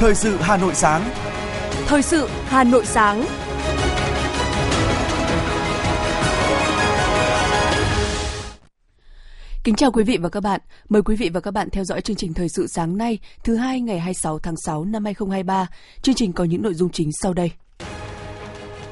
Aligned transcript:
Thời 0.00 0.14
sự 0.14 0.36
Hà 0.36 0.56
Nội 0.56 0.74
sáng. 0.74 1.10
Thời 1.86 2.02
sự 2.02 2.28
Hà 2.44 2.64
Nội 2.64 2.86
sáng. 2.86 3.24
Kính 9.64 9.74
chào 9.74 9.92
quý 9.92 10.04
vị 10.04 10.18
và 10.20 10.28
các 10.28 10.40
bạn. 10.40 10.60
Mời 10.88 11.02
quý 11.02 11.16
vị 11.16 11.30
và 11.34 11.40
các 11.40 11.50
bạn 11.50 11.70
theo 11.70 11.84
dõi 11.84 12.00
chương 12.00 12.16
trình 12.16 12.34
Thời 12.34 12.48
sự 12.48 12.66
sáng 12.66 12.98
nay, 12.98 13.18
thứ 13.44 13.56
hai 13.56 13.80
ngày 13.80 13.98
26 13.98 14.38
tháng 14.38 14.54
6 14.56 14.84
năm 14.84 15.04
2023. 15.04 15.66
Chương 16.02 16.14
trình 16.14 16.32
có 16.32 16.44
những 16.44 16.62
nội 16.62 16.74
dung 16.74 16.90
chính 16.90 17.10
sau 17.22 17.34
đây. 17.34 17.50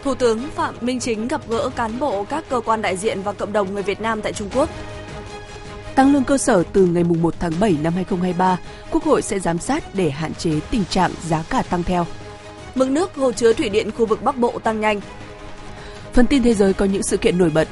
Thủ 0.02 0.14
tướng 0.14 0.38
Phạm 0.54 0.74
Minh 0.80 1.00
Chính 1.00 1.28
gặp 1.28 1.48
gỡ 1.48 1.70
cán 1.76 1.98
bộ 1.98 2.24
các 2.24 2.44
cơ 2.48 2.60
quan 2.60 2.82
đại 2.82 2.96
diện 2.96 3.22
và 3.22 3.32
cộng 3.32 3.52
đồng 3.52 3.74
người 3.74 3.82
Việt 3.82 4.00
Nam 4.00 4.22
tại 4.22 4.32
Trung 4.32 4.48
Quốc. 4.54 4.70
Tăng 5.98 6.12
lương 6.12 6.24
cơ 6.24 6.38
sở 6.38 6.62
từ 6.72 6.86
ngày 6.86 7.04
1 7.04 7.34
tháng 7.40 7.52
7 7.60 7.76
năm 7.82 7.92
2023, 7.92 8.58
Quốc 8.90 9.04
hội 9.04 9.22
sẽ 9.22 9.38
giám 9.38 9.58
sát 9.58 9.94
để 9.94 10.10
hạn 10.10 10.34
chế 10.34 10.50
tình 10.70 10.84
trạng 10.84 11.10
giá 11.28 11.42
cả 11.50 11.62
tăng 11.62 11.82
theo. 11.82 12.06
Mực 12.74 12.90
nước 12.90 13.14
hồ 13.14 13.32
chứa 13.32 13.52
thủy 13.52 13.68
điện 13.68 13.90
khu 13.90 14.06
vực 14.06 14.22
Bắc 14.22 14.36
Bộ 14.36 14.58
tăng 14.58 14.80
nhanh. 14.80 15.00
Phần 16.12 16.26
tin 16.26 16.42
thế 16.42 16.54
giới 16.54 16.72
có 16.72 16.84
những 16.84 17.02
sự 17.02 17.16
kiện 17.16 17.38
nổi 17.38 17.50
bật. 17.50 17.68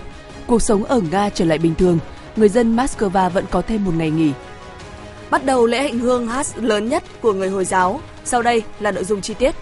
Cuộc 0.47 0.63
sống 0.63 0.85
ở 0.85 1.01
Nga 1.11 1.31
trở 1.31 1.45
lại 1.45 1.59
bình 1.59 1.75
thường, 1.75 1.99
người 2.37 2.49
dân 2.49 2.77
Moscow 2.77 3.31
vẫn 3.31 3.45
có 3.51 3.63
thêm 3.63 3.85
một 3.85 3.93
ngày 3.97 4.11
nghỉ. 4.11 4.33
Bắt 5.31 5.45
đầu 5.45 5.67
lễ 5.67 5.83
hành 5.83 5.99
hương 5.99 6.29
hát 6.29 6.47
lớn 6.57 6.89
nhất 6.89 7.05
của 7.21 7.33
người 7.33 7.49
Hồi 7.49 7.65
giáo. 7.65 8.01
Sau 8.25 8.43
đây 8.43 8.63
là 8.81 8.91
nội 8.91 9.05
dung 9.05 9.21
chi 9.21 9.35
tiết. 9.35 9.55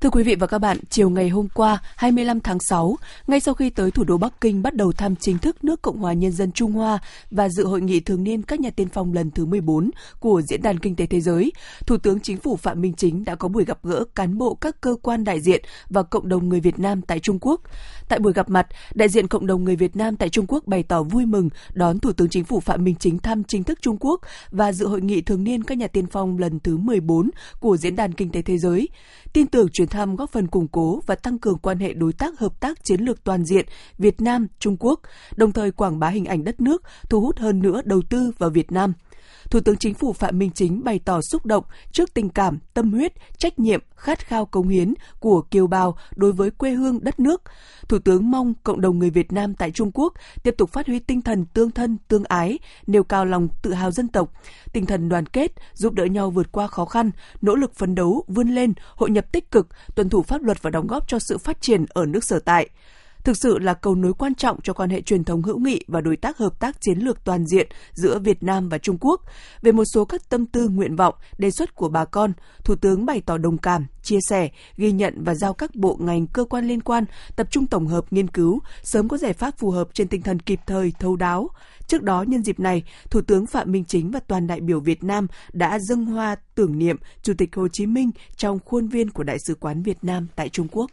Thưa 0.00 0.10
quý 0.10 0.22
vị 0.22 0.34
và 0.34 0.46
các 0.46 0.58
bạn, 0.58 0.78
chiều 0.90 1.10
ngày 1.10 1.28
hôm 1.28 1.48
qua, 1.54 1.78
25 1.96 2.40
tháng 2.40 2.58
6, 2.60 2.96
ngay 3.26 3.40
sau 3.40 3.54
khi 3.54 3.70
tới 3.70 3.90
thủ 3.90 4.04
đô 4.04 4.18
Bắc 4.18 4.40
Kinh 4.40 4.62
bắt 4.62 4.74
đầu 4.74 4.92
thăm 4.92 5.16
chính 5.16 5.38
thức 5.38 5.64
nước 5.64 5.82
Cộng 5.82 5.98
hòa 5.98 6.12
Nhân 6.12 6.32
dân 6.32 6.52
Trung 6.52 6.72
Hoa 6.72 6.98
và 7.30 7.48
dự 7.48 7.66
hội 7.66 7.80
nghị 7.80 8.00
thường 8.00 8.24
niên 8.24 8.42
các 8.42 8.60
nhà 8.60 8.70
tiên 8.70 8.88
phong 8.92 9.12
lần 9.12 9.30
thứ 9.30 9.44
14 9.44 9.90
của 10.20 10.42
Diễn 10.48 10.62
đàn 10.62 10.78
Kinh 10.78 10.96
tế 10.96 11.06
Thế 11.06 11.20
giới, 11.20 11.52
Thủ 11.86 11.96
tướng 11.96 12.20
Chính 12.20 12.36
phủ 12.36 12.56
Phạm 12.56 12.80
Minh 12.80 12.94
Chính 12.96 13.24
đã 13.24 13.34
có 13.34 13.48
buổi 13.48 13.64
gặp 13.64 13.78
gỡ 13.82 14.04
cán 14.14 14.38
bộ 14.38 14.54
các 14.54 14.80
cơ 14.80 14.96
quan 15.02 15.24
đại 15.24 15.40
diện 15.40 15.64
và 15.88 16.02
cộng 16.02 16.28
đồng 16.28 16.48
người 16.48 16.60
Việt 16.60 16.78
Nam 16.78 17.02
tại 17.02 17.18
Trung 17.18 17.38
Quốc. 17.40 17.60
Tại 18.08 18.18
buổi 18.18 18.32
gặp 18.32 18.50
mặt, 18.50 18.66
đại 18.94 19.08
diện 19.08 19.28
cộng 19.28 19.46
đồng 19.46 19.64
người 19.64 19.76
Việt 19.76 19.96
Nam 19.96 20.16
tại 20.16 20.28
Trung 20.28 20.46
Quốc 20.48 20.66
bày 20.66 20.82
tỏ 20.82 21.02
vui 21.02 21.26
mừng 21.26 21.48
đón 21.72 21.98
Thủ 21.98 22.12
tướng 22.12 22.28
Chính 22.28 22.44
phủ 22.44 22.60
Phạm 22.60 22.84
Minh 22.84 22.94
Chính 22.98 23.18
thăm 23.18 23.44
chính 23.44 23.64
thức 23.64 23.78
Trung 23.82 23.96
Quốc 24.00 24.20
và 24.50 24.72
dự 24.72 24.86
hội 24.86 25.00
nghị 25.00 25.20
thường 25.20 25.44
niên 25.44 25.64
các 25.64 25.78
nhà 25.78 25.86
tiên 25.86 26.06
phong 26.06 26.38
lần 26.38 26.60
thứ 26.60 26.76
14 26.76 27.30
của 27.60 27.76
Diễn 27.76 27.96
đàn 27.96 28.12
Kinh 28.12 28.30
tế 28.30 28.42
Thế 28.42 28.58
giới. 28.58 28.88
Tin 29.32 29.46
tưởng 29.46 29.68
chuyến 29.68 29.88
thăm 29.88 30.16
góp 30.16 30.30
phần 30.30 30.46
củng 30.46 30.68
cố 30.68 31.00
và 31.06 31.14
tăng 31.14 31.38
cường 31.38 31.58
quan 31.58 31.78
hệ 31.78 31.92
đối 31.92 32.12
tác 32.12 32.38
hợp 32.38 32.60
tác 32.60 32.84
chiến 32.84 33.00
lược 33.00 33.24
toàn 33.24 33.44
diện 33.44 33.66
Việt 33.98 34.20
Nam 34.20 34.46
Trung 34.58 34.76
Quốc, 34.80 35.00
đồng 35.36 35.52
thời 35.52 35.70
quảng 35.70 35.98
bá 35.98 36.08
hình 36.08 36.24
ảnh 36.24 36.44
đất 36.44 36.60
nước, 36.60 36.82
thu 37.08 37.20
hút 37.20 37.38
hơn 37.38 37.62
nữa 37.62 37.80
đầu 37.84 38.02
tư 38.10 38.32
vào 38.38 38.50
Việt 38.50 38.72
Nam. 38.72 38.92
Thủ 39.50 39.60
tướng 39.60 39.76
Chính 39.76 39.94
phủ 39.94 40.12
Phạm 40.12 40.38
Minh 40.38 40.50
Chính 40.54 40.84
bày 40.84 41.00
tỏ 41.04 41.20
xúc 41.20 41.46
động 41.46 41.64
trước 41.92 42.14
tình 42.14 42.28
cảm, 42.28 42.58
tâm 42.74 42.92
huyết, 42.92 43.12
trách 43.38 43.58
nhiệm, 43.58 43.80
khát 43.96 44.26
khao 44.26 44.46
cống 44.46 44.68
hiến 44.68 44.94
của 45.20 45.42
kiều 45.42 45.66
bào 45.66 45.96
đối 46.16 46.32
với 46.32 46.50
quê 46.50 46.70
hương 46.70 47.04
đất 47.04 47.20
nước. 47.20 47.42
Thủ 47.88 47.98
tướng 47.98 48.30
mong 48.30 48.54
cộng 48.62 48.80
đồng 48.80 48.98
người 48.98 49.10
Việt 49.10 49.32
Nam 49.32 49.54
tại 49.54 49.70
Trung 49.70 49.90
Quốc 49.94 50.14
tiếp 50.42 50.54
tục 50.58 50.70
phát 50.70 50.86
huy 50.86 50.98
tinh 50.98 51.22
thần 51.22 51.46
tương 51.54 51.70
thân, 51.70 51.98
tương 52.08 52.24
ái, 52.24 52.58
nêu 52.86 53.04
cao 53.04 53.24
lòng 53.24 53.48
tự 53.62 53.72
hào 53.72 53.90
dân 53.90 54.08
tộc, 54.08 54.32
tinh 54.72 54.86
thần 54.86 55.08
đoàn 55.08 55.26
kết, 55.26 55.52
giúp 55.74 55.92
đỡ 55.92 56.04
nhau 56.04 56.30
vượt 56.30 56.52
qua 56.52 56.66
khó 56.66 56.84
khăn, 56.84 57.10
nỗ 57.40 57.54
lực 57.54 57.74
phấn 57.74 57.94
đấu, 57.94 58.24
vươn 58.28 58.48
lên, 58.48 58.72
hội 58.96 59.10
nhập 59.10 59.32
tích 59.32 59.50
cực, 59.50 59.68
tuân 59.94 60.08
thủ 60.08 60.22
pháp 60.22 60.42
luật 60.42 60.62
và 60.62 60.70
đóng 60.70 60.86
góp 60.86 61.08
cho 61.08 61.18
sự 61.18 61.38
phát 61.38 61.60
triển 61.60 61.86
ở 61.88 62.06
nước 62.06 62.24
sở 62.24 62.38
tại 62.38 62.68
thực 63.24 63.36
sự 63.36 63.58
là 63.58 63.74
cầu 63.74 63.94
nối 63.94 64.14
quan 64.14 64.34
trọng 64.34 64.60
cho 64.62 64.72
quan 64.72 64.90
hệ 64.90 65.00
truyền 65.00 65.24
thống 65.24 65.42
hữu 65.42 65.58
nghị 65.58 65.84
và 65.88 66.00
đối 66.00 66.16
tác 66.16 66.38
hợp 66.38 66.60
tác 66.60 66.80
chiến 66.80 66.98
lược 66.98 67.24
toàn 67.24 67.46
diện 67.46 67.68
giữa 67.92 68.18
Việt 68.18 68.42
Nam 68.42 68.68
và 68.68 68.78
Trung 68.78 68.98
Quốc. 69.00 69.20
Về 69.62 69.72
một 69.72 69.84
số 69.84 70.04
các 70.04 70.28
tâm 70.28 70.46
tư, 70.46 70.68
nguyện 70.68 70.96
vọng, 70.96 71.14
đề 71.38 71.50
xuất 71.50 71.74
của 71.74 71.88
bà 71.88 72.04
con, 72.04 72.32
Thủ 72.64 72.74
tướng 72.76 73.06
bày 73.06 73.20
tỏ 73.20 73.38
đồng 73.38 73.58
cảm, 73.58 73.86
chia 74.02 74.18
sẻ, 74.28 74.48
ghi 74.76 74.92
nhận 74.92 75.24
và 75.24 75.34
giao 75.34 75.54
các 75.54 75.74
bộ 75.74 75.96
ngành 76.00 76.26
cơ 76.26 76.44
quan 76.44 76.64
liên 76.64 76.80
quan 76.80 77.04
tập 77.36 77.46
trung 77.50 77.66
tổng 77.66 77.86
hợp 77.86 78.04
nghiên 78.10 78.28
cứu, 78.28 78.58
sớm 78.82 79.08
có 79.08 79.16
giải 79.16 79.32
pháp 79.32 79.58
phù 79.58 79.70
hợp 79.70 79.88
trên 79.94 80.08
tinh 80.08 80.22
thần 80.22 80.40
kịp 80.40 80.60
thời, 80.66 80.92
thấu 80.98 81.16
đáo. 81.16 81.48
Trước 81.86 82.02
đó, 82.02 82.24
nhân 82.28 82.42
dịp 82.42 82.60
này, 82.60 82.82
Thủ 83.10 83.20
tướng 83.20 83.46
Phạm 83.46 83.72
Minh 83.72 83.84
Chính 83.84 84.10
và 84.10 84.20
toàn 84.20 84.46
đại 84.46 84.60
biểu 84.60 84.80
Việt 84.80 85.04
Nam 85.04 85.26
đã 85.52 85.78
dâng 85.78 86.04
hoa 86.04 86.36
tưởng 86.54 86.78
niệm 86.78 86.96
Chủ 87.22 87.32
tịch 87.38 87.56
Hồ 87.56 87.68
Chí 87.72 87.86
Minh 87.86 88.10
trong 88.36 88.58
khuôn 88.64 88.88
viên 88.88 89.10
của 89.10 89.22
Đại 89.22 89.38
sứ 89.46 89.54
quán 89.54 89.82
Việt 89.82 89.98
Nam 90.02 90.26
tại 90.36 90.48
Trung 90.48 90.68
Quốc. 90.72 90.90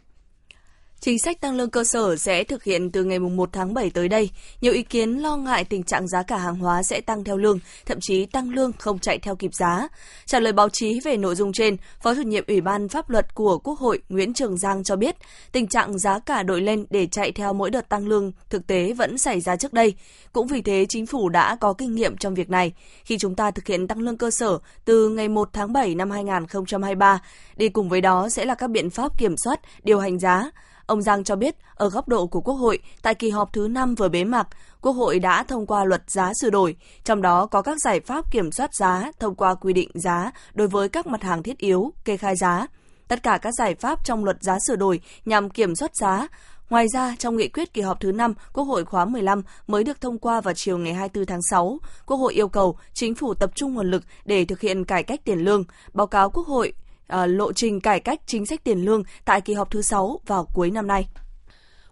Chính 1.00 1.18
sách 1.18 1.40
tăng 1.40 1.56
lương 1.56 1.70
cơ 1.70 1.84
sở 1.84 2.16
sẽ 2.16 2.44
thực 2.44 2.64
hiện 2.64 2.90
từ 2.90 3.04
ngày 3.04 3.18
1 3.18 3.48
tháng 3.52 3.74
7 3.74 3.90
tới 3.90 4.08
đây. 4.08 4.30
Nhiều 4.60 4.72
ý 4.72 4.82
kiến 4.82 5.10
lo 5.10 5.36
ngại 5.36 5.64
tình 5.64 5.82
trạng 5.82 6.08
giá 6.08 6.22
cả 6.22 6.36
hàng 6.36 6.56
hóa 6.56 6.82
sẽ 6.82 7.00
tăng 7.00 7.24
theo 7.24 7.36
lương, 7.36 7.58
thậm 7.86 7.98
chí 8.00 8.26
tăng 8.26 8.50
lương 8.50 8.72
không 8.78 8.98
chạy 8.98 9.18
theo 9.18 9.36
kịp 9.36 9.54
giá. 9.54 9.88
Trả 10.26 10.40
lời 10.40 10.52
báo 10.52 10.68
chí 10.68 11.00
về 11.04 11.16
nội 11.16 11.34
dung 11.34 11.52
trên, 11.52 11.76
Phó 12.02 12.14
chủ 12.14 12.22
nhiệm 12.22 12.44
Ủy 12.46 12.60
ban 12.60 12.88
Pháp 12.88 13.10
luật 13.10 13.34
của 13.34 13.58
Quốc 13.58 13.78
hội 13.78 14.00
Nguyễn 14.08 14.34
Trường 14.34 14.58
Giang 14.58 14.84
cho 14.84 14.96
biết, 14.96 15.16
tình 15.52 15.66
trạng 15.66 15.98
giá 15.98 16.18
cả 16.18 16.42
đội 16.42 16.60
lên 16.60 16.86
để 16.90 17.06
chạy 17.06 17.32
theo 17.32 17.52
mỗi 17.52 17.70
đợt 17.70 17.88
tăng 17.88 18.08
lương 18.08 18.32
thực 18.50 18.66
tế 18.66 18.92
vẫn 18.92 19.18
xảy 19.18 19.40
ra 19.40 19.56
trước 19.56 19.72
đây. 19.72 19.94
Cũng 20.32 20.46
vì 20.46 20.62
thế, 20.62 20.86
chính 20.88 21.06
phủ 21.06 21.28
đã 21.28 21.56
có 21.60 21.72
kinh 21.72 21.94
nghiệm 21.94 22.16
trong 22.16 22.34
việc 22.34 22.50
này. 22.50 22.72
Khi 23.04 23.18
chúng 23.18 23.34
ta 23.34 23.50
thực 23.50 23.66
hiện 23.66 23.88
tăng 23.88 23.98
lương 23.98 24.16
cơ 24.16 24.30
sở 24.30 24.58
từ 24.84 25.08
ngày 25.08 25.28
1 25.28 25.48
tháng 25.52 25.72
7 25.72 25.94
năm 25.94 26.10
2023, 26.10 27.20
đi 27.56 27.68
cùng 27.68 27.88
với 27.88 28.00
đó 28.00 28.28
sẽ 28.28 28.44
là 28.44 28.54
các 28.54 28.70
biện 28.70 28.90
pháp 28.90 29.18
kiểm 29.18 29.34
soát, 29.44 29.60
điều 29.82 29.98
hành 29.98 30.18
giá, 30.18 30.50
Ông 30.88 31.02
Giang 31.02 31.24
cho 31.24 31.36
biết, 31.36 31.56
ở 31.74 31.90
góc 31.90 32.08
độ 32.08 32.26
của 32.26 32.40
Quốc 32.40 32.54
hội, 32.54 32.78
tại 33.02 33.14
kỳ 33.14 33.30
họp 33.30 33.52
thứ 33.52 33.68
5 33.68 33.94
vừa 33.94 34.08
bế 34.08 34.24
mạc, 34.24 34.48
Quốc 34.80 34.92
hội 34.92 35.18
đã 35.18 35.42
thông 35.42 35.66
qua 35.66 35.84
luật 35.84 36.10
giá 36.10 36.32
sửa 36.40 36.50
đổi, 36.50 36.76
trong 37.04 37.22
đó 37.22 37.46
có 37.46 37.62
các 37.62 37.76
giải 37.84 38.00
pháp 38.00 38.32
kiểm 38.32 38.52
soát 38.52 38.74
giá 38.74 39.10
thông 39.20 39.34
qua 39.34 39.54
quy 39.54 39.72
định 39.72 39.90
giá 39.94 40.32
đối 40.54 40.68
với 40.68 40.88
các 40.88 41.06
mặt 41.06 41.22
hàng 41.22 41.42
thiết 41.42 41.58
yếu, 41.58 41.92
kê 42.04 42.16
khai 42.16 42.36
giá. 42.36 42.66
Tất 43.08 43.22
cả 43.22 43.38
các 43.42 43.54
giải 43.58 43.74
pháp 43.74 44.04
trong 44.04 44.24
luật 44.24 44.42
giá 44.42 44.58
sửa 44.66 44.76
đổi 44.76 45.00
nhằm 45.24 45.50
kiểm 45.50 45.74
soát 45.74 45.90
giá. 45.96 46.28
Ngoài 46.70 46.86
ra, 46.92 47.14
trong 47.18 47.36
nghị 47.36 47.48
quyết 47.48 47.72
kỳ 47.72 47.82
họp 47.82 48.00
thứ 48.00 48.12
5, 48.12 48.34
Quốc 48.52 48.64
hội 48.64 48.84
khóa 48.84 49.04
15 49.04 49.42
mới 49.66 49.84
được 49.84 50.00
thông 50.00 50.18
qua 50.18 50.40
vào 50.40 50.54
chiều 50.54 50.78
ngày 50.78 50.94
24 50.94 51.26
tháng 51.26 51.42
6, 51.50 51.78
Quốc 52.06 52.16
hội 52.16 52.34
yêu 52.34 52.48
cầu 52.48 52.78
chính 52.94 53.14
phủ 53.14 53.34
tập 53.34 53.50
trung 53.54 53.74
nguồn 53.74 53.90
lực 53.90 54.02
để 54.24 54.44
thực 54.44 54.60
hiện 54.60 54.84
cải 54.84 55.02
cách 55.02 55.20
tiền 55.24 55.38
lương, 55.38 55.64
báo 55.92 56.06
cáo 56.06 56.30
Quốc 56.30 56.46
hội 56.46 56.72
À, 57.08 57.26
lộ 57.26 57.52
trình 57.52 57.80
cải 57.80 58.00
cách 58.00 58.20
chính 58.26 58.46
sách 58.46 58.64
tiền 58.64 58.84
lương 58.84 59.02
tại 59.24 59.40
kỳ 59.40 59.54
họp 59.54 59.70
thứ 59.70 59.82
6 59.82 60.20
vào 60.26 60.44
cuối 60.54 60.70
năm 60.70 60.86
nay. 60.86 61.06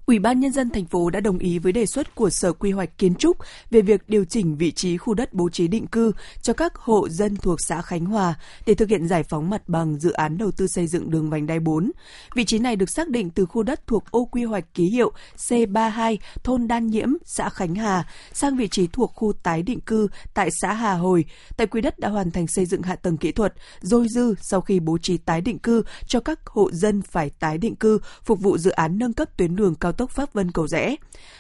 Ủy 0.07 0.19
ban 0.19 0.41
Nhân 0.41 0.53
dân 0.53 0.71
thành 0.71 0.85
phố 0.85 1.11
đã 1.11 1.21
đồng 1.21 1.39
ý 1.39 1.59
với 1.59 1.73
đề 1.73 1.87
xuất 1.87 2.15
của 2.15 2.31
Sở 2.31 2.53
Quy 2.53 2.71
hoạch 2.71 2.99
Kiến 2.99 3.15
trúc 3.15 3.37
về 3.71 3.83
việc 3.83 4.09
điều 4.09 4.25
chỉnh 4.25 4.57
vị 4.57 4.73
trí 4.73 4.97
khu 4.97 5.15
đất 5.15 5.33
bố 5.33 5.49
trí 5.49 5.69
định 5.69 5.87
cư 5.87 6.13
cho 6.43 6.53
các 6.53 6.75
hộ 6.75 7.09
dân 7.09 7.37
thuộc 7.37 7.61
xã 7.61 7.83
Khánh 7.83 8.05
Hòa 8.05 8.35
để 8.67 8.75
thực 8.75 8.89
hiện 8.89 9.09
giải 9.09 9.23
phóng 9.23 9.51
mặt 9.51 9.69
bằng 9.69 9.99
dự 9.99 10.13
án 10.13 10.39
đầu 10.39 10.51
tư 10.51 10.67
xây 10.67 10.87
dựng 10.87 11.11
đường 11.11 11.31
vành 11.31 11.47
đai 11.47 11.61
4. 11.61 11.91
Vị 12.35 12.45
trí 12.45 12.59
này 12.59 12.77
được 12.77 12.91
xác 12.91 13.09
định 13.09 13.31
từ 13.31 13.47
khu 13.47 13.63
đất 13.63 13.87
thuộc 13.87 14.11
ô 14.11 14.25
quy 14.25 14.45
hoạch 14.45 14.75
ký 14.75 14.85
hiệu 14.85 15.13
C32 15.37 16.17
thôn 16.45 16.69
Đan 16.69 16.87
Nhiễm, 16.87 17.09
xã 17.25 17.49
Khánh 17.49 17.75
Hà 17.75 18.09
sang 18.33 18.57
vị 18.57 18.69
trí 18.69 18.87
thuộc 18.87 19.13
khu 19.15 19.33
tái 19.43 19.63
định 19.63 19.81
cư 19.81 20.09
tại 20.35 20.51
xã 20.61 20.73
Hà 20.73 20.95
Hồi. 20.95 21.25
Tại 21.57 21.67
quy 21.67 21.81
đất 21.81 21.99
đã 21.99 22.09
hoàn 22.09 22.31
thành 22.31 22.47
xây 22.47 22.67
dựng 22.67 22.83
hạ 22.83 22.97
tầng 22.97 23.17
kỹ 23.17 23.33
thuật, 23.33 23.55
dôi 23.81 24.07
dư 24.09 24.35
sau 24.41 24.61
khi 24.61 24.81
bố 24.81 24.99
trí 24.99 25.17
tái 25.17 25.41
định 25.41 25.59
cư 25.59 25.83
cho 26.07 26.21
các 26.21 26.47
hộ 26.47 26.71
dân 26.73 27.03
phải 27.03 27.31
tái 27.31 27.59
định 27.59 27.77
cư 27.77 27.99
phục 28.25 28.41
vụ 28.41 28.59
dự 28.59 28.71
án 28.71 28.99
nâng 28.99 29.13
cấp 29.13 29.37
tuyến 29.37 29.57
đường 29.57 29.75
cao 29.75 29.93
tốc 29.97 30.11
Pháp 30.11 30.33
Vân 30.33 30.53
Cầu 30.53 30.69
Rẽ. 30.69 30.97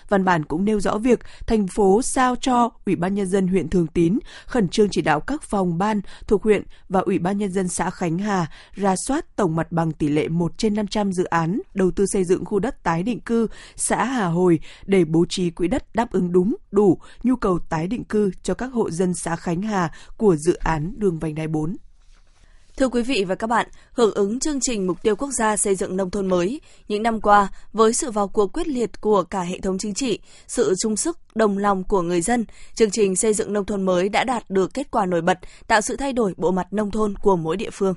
Văn 0.09 0.25
bản 0.25 0.45
cũng 0.45 0.65
nêu 0.65 0.81
rõ 0.81 0.99
việc 0.99 1.21
thành 1.47 1.67
phố 1.69 2.03
sao 2.03 2.37
cho 2.37 2.71
Ủy 2.87 2.97
ban 2.97 3.15
nhân 3.15 3.27
dân 3.27 3.49
huyện 3.49 3.69
Thường 3.69 3.87
Tín 3.87 4.19
khẩn 4.47 4.69
trương 4.69 4.89
chỉ 4.91 5.03
đạo 5.03 5.21
các 5.21 5.43
phòng 5.43 5.79
ban 5.79 6.01
thuộc 6.27 6.43
huyện 6.43 6.63
và 6.89 7.01
Ủy 7.01 7.19
ban 7.19 7.39
nhân 7.39 7.53
dân 7.53 7.69
xã 7.69 7.91
Khánh 7.91 8.19
Hà 8.19 8.47
ra 8.75 8.95
soát 9.07 9.37
tổng 9.37 9.57
mặt 9.57 9.73
bằng 9.73 9.93
tỷ 9.93 10.09
lệ 10.09 10.29
1 10.29 10.59
trên 10.59 10.75
500 10.75 11.13
dự 11.13 11.25
án 11.25 11.61
đầu 11.75 11.91
tư 11.91 12.07
xây 12.07 12.25
dựng 12.25 12.45
khu 12.45 12.59
đất 12.59 12.83
tái 12.83 13.03
định 13.03 13.21
cư 13.21 13.47
xã 13.77 14.05
Hà 14.05 14.27
Hồi 14.27 14.61
để 14.87 15.05
bố 15.05 15.25
trí 15.29 15.51
quỹ 15.51 15.69
đất 15.69 15.95
đáp 15.95 16.13
ứng 16.13 16.33
đúng, 16.33 16.57
đủ 16.71 16.99
nhu 17.23 17.37
cầu 17.37 17.59
tái 17.59 17.87
định 17.87 18.05
cư 18.05 18.31
cho 18.43 18.55
các 18.55 18.67
hộ 18.67 18.91
dân 18.91 19.15
xã 19.15 19.37
Khánh 19.37 19.63
Hà 19.63 19.93
của 20.17 20.37
dự 20.37 20.55
án 20.55 20.95
đường 20.97 21.19
vành 21.19 21.35
đai 21.35 21.49
4. 21.49 21.77
Thưa 22.77 22.89
quý 22.89 23.03
vị 23.03 23.25
và 23.25 23.35
các 23.35 23.47
bạn, 23.47 23.67
hưởng 23.93 24.15
ứng 24.15 24.41
chương 24.41 24.59
trình 24.61 24.87
Mục 24.87 25.03
tiêu 25.03 25.17
Quốc 25.17 25.31
gia 25.39 25.57
xây 25.57 25.75
dựng 25.75 25.97
nông 25.97 26.11
thôn 26.11 26.27
mới, 26.27 26.61
những 26.89 27.03
năm 27.03 27.21
qua, 27.21 27.49
với 27.73 27.93
sự 27.93 28.11
vào 28.11 28.29
cuộc 28.29 28.53
quyết 28.53 28.69
liệt 28.69 29.01
của 29.01 29.23
cả 29.23 29.41
hệ 29.41 29.61
thống 29.61 29.79
chính 29.79 29.95
trị, 29.95 30.19
sự 30.47 30.75
chung 30.83 30.97
sức, 30.97 31.19
đồng 31.35 31.59
lòng 31.59 31.85
của 31.85 32.03
người 32.03 32.21
dân, 32.21 32.45
chương 32.75 32.91
trình 32.91 33.17
xây 33.17 33.35
dựng 33.35 33.53
nông 33.53 33.65
thôn 33.65 33.83
mới 33.83 34.09
đã 34.09 34.25
đạt 34.25 34.51
được 34.51 34.75
kết 34.75 34.91
quả 34.91 35.07
nổi 35.07 35.21
bật, 35.21 35.39
tạo 35.67 35.81
sự 35.81 35.97
thay 35.97 36.13
đổi 36.13 36.35
bộ 36.37 36.51
mặt 36.51 36.73
nông 36.73 36.91
thôn 36.91 37.15
của 37.23 37.37
mỗi 37.37 37.57
địa 37.57 37.71
phương. 37.73 37.95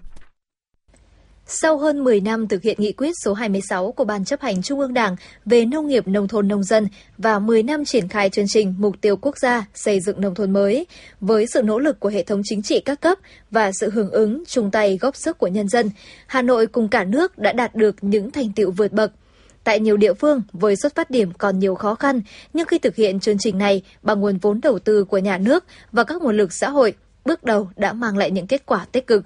Sau 1.51 1.77
hơn 1.77 2.03
10 2.03 2.21
năm 2.21 2.47
thực 2.47 2.61
hiện 2.61 2.77
nghị 2.79 2.91
quyết 2.91 3.11
số 3.23 3.33
26 3.33 3.91
của 3.91 4.03
Ban 4.03 4.25
chấp 4.25 4.41
hành 4.41 4.61
Trung 4.61 4.79
ương 4.79 4.93
Đảng 4.93 5.15
về 5.45 5.65
nông 5.65 5.87
nghiệp 5.87 6.07
nông 6.07 6.27
thôn 6.27 6.47
nông 6.47 6.63
dân 6.63 6.87
và 7.17 7.39
10 7.39 7.63
năm 7.63 7.85
triển 7.85 8.07
khai 8.07 8.29
chương 8.29 8.47
trình 8.47 8.75
Mục 8.77 8.95
tiêu 9.01 9.15
Quốc 9.15 9.37
gia 9.37 9.65
xây 9.73 9.99
dựng 9.99 10.21
nông 10.21 10.35
thôn 10.35 10.53
mới, 10.53 10.87
với 11.21 11.45
sự 11.53 11.61
nỗ 11.61 11.79
lực 11.79 11.99
của 11.99 12.09
hệ 12.09 12.23
thống 12.23 12.41
chính 12.43 12.61
trị 12.61 12.79
các 12.79 13.01
cấp 13.01 13.17
và 13.51 13.71
sự 13.71 13.89
hưởng 13.89 14.11
ứng 14.11 14.43
chung 14.47 14.71
tay 14.71 14.97
góp 15.01 15.15
sức 15.15 15.37
của 15.37 15.47
nhân 15.47 15.67
dân, 15.67 15.89
Hà 16.27 16.41
Nội 16.41 16.67
cùng 16.67 16.87
cả 16.87 17.03
nước 17.03 17.37
đã 17.37 17.53
đạt 17.53 17.75
được 17.75 17.95
những 18.01 18.31
thành 18.31 18.51
tựu 18.55 18.71
vượt 18.71 18.91
bậc. 18.91 19.11
Tại 19.63 19.79
nhiều 19.79 19.97
địa 19.97 20.13
phương, 20.13 20.41
với 20.53 20.75
xuất 20.75 20.95
phát 20.95 21.09
điểm 21.09 21.31
còn 21.37 21.59
nhiều 21.59 21.75
khó 21.75 21.95
khăn, 21.95 22.21
nhưng 22.53 22.67
khi 22.67 22.79
thực 22.79 22.95
hiện 22.95 23.19
chương 23.19 23.37
trình 23.39 23.57
này 23.57 23.81
bằng 24.01 24.19
nguồn 24.19 24.37
vốn 24.37 24.61
đầu 24.61 24.79
tư 24.79 25.03
của 25.03 25.17
nhà 25.17 25.37
nước 25.37 25.65
và 25.91 26.03
các 26.03 26.21
nguồn 26.21 26.37
lực 26.37 26.53
xã 26.53 26.69
hội, 26.69 26.93
bước 27.25 27.43
đầu 27.43 27.69
đã 27.75 27.93
mang 27.93 28.17
lại 28.17 28.31
những 28.31 28.47
kết 28.47 28.65
quả 28.65 28.85
tích 28.91 29.07
cực. 29.07 29.25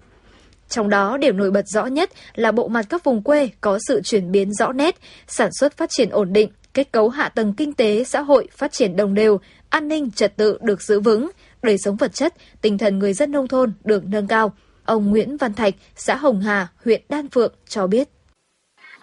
Trong 0.74 0.90
đó, 0.90 1.18
điểm 1.18 1.38
nổi 1.38 1.52
bật 1.52 1.68
rõ 1.68 1.86
nhất 1.86 2.10
là 2.36 2.52
bộ 2.52 2.68
mặt 2.68 2.86
các 2.90 3.04
vùng 3.04 3.24
quê 3.24 3.50
có 3.62 3.80
sự 3.88 4.02
chuyển 4.02 4.32
biến 4.32 4.54
rõ 4.54 4.72
nét, 4.72 4.96
sản 5.28 5.50
xuất 5.60 5.78
phát 5.78 5.90
triển 5.90 6.10
ổn 6.10 6.34
định, 6.34 6.50
kết 6.74 6.92
cấu 6.92 7.10
hạ 7.10 7.30
tầng 7.30 7.54
kinh 7.58 7.74
tế, 7.74 8.04
xã 8.04 8.22
hội 8.22 8.48
phát 8.52 8.72
triển 8.72 8.96
đồng 8.96 9.14
đều, 9.14 9.40
an 9.70 9.88
ninh, 9.88 10.12
trật 10.12 10.38
tự 10.38 10.58
được 10.62 10.82
giữ 10.82 11.00
vững, 11.00 11.30
đời 11.62 11.78
sống 11.78 11.96
vật 11.96 12.14
chất, 12.14 12.34
tinh 12.62 12.78
thần 12.78 13.00
người 13.00 13.14
dân 13.14 13.32
nông 13.32 13.48
thôn 13.48 13.74
được 13.84 14.04
nâng 14.06 14.28
cao. 14.28 14.54
Ông 14.86 15.10
Nguyễn 15.10 15.38
Văn 15.38 15.54
Thạch, 15.54 15.74
xã 15.96 16.16
Hồng 16.16 16.42
Hà, 16.42 16.68
huyện 16.86 17.02
Đan 17.10 17.30
Phượng 17.30 17.54
cho 17.68 17.88
biết. 17.88 18.10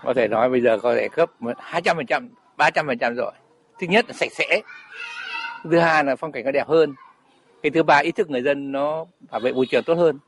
Có 0.02 0.14
thể 0.16 0.28
nói 0.28 0.50
bây 0.50 0.60
giờ 0.60 0.78
có 0.82 0.94
thể 0.94 1.08
cấp 1.08 1.30
200%, 1.40 2.28
300% 2.58 3.14
rồi. 3.14 3.32
Thứ 3.80 3.86
nhất 3.86 4.04
là 4.08 4.14
sạch 4.14 4.32
sẽ. 4.32 4.60
Thứ 5.70 5.78
hai 5.78 6.04
là 6.04 6.16
phong 6.16 6.32
cảnh 6.32 6.44
nó 6.44 6.50
đẹp 6.50 6.68
hơn. 6.68 6.94
Cái 7.62 7.70
thứ 7.70 7.82
ba 7.82 7.98
ý 7.98 8.12
thức 8.12 8.30
người 8.30 8.42
dân 8.42 8.72
nó 8.72 9.04
bảo 9.30 9.40
vệ 9.40 9.52
môi 9.52 9.66
trường 9.70 9.82
tốt 9.82 9.94
hơn. 9.94 10.18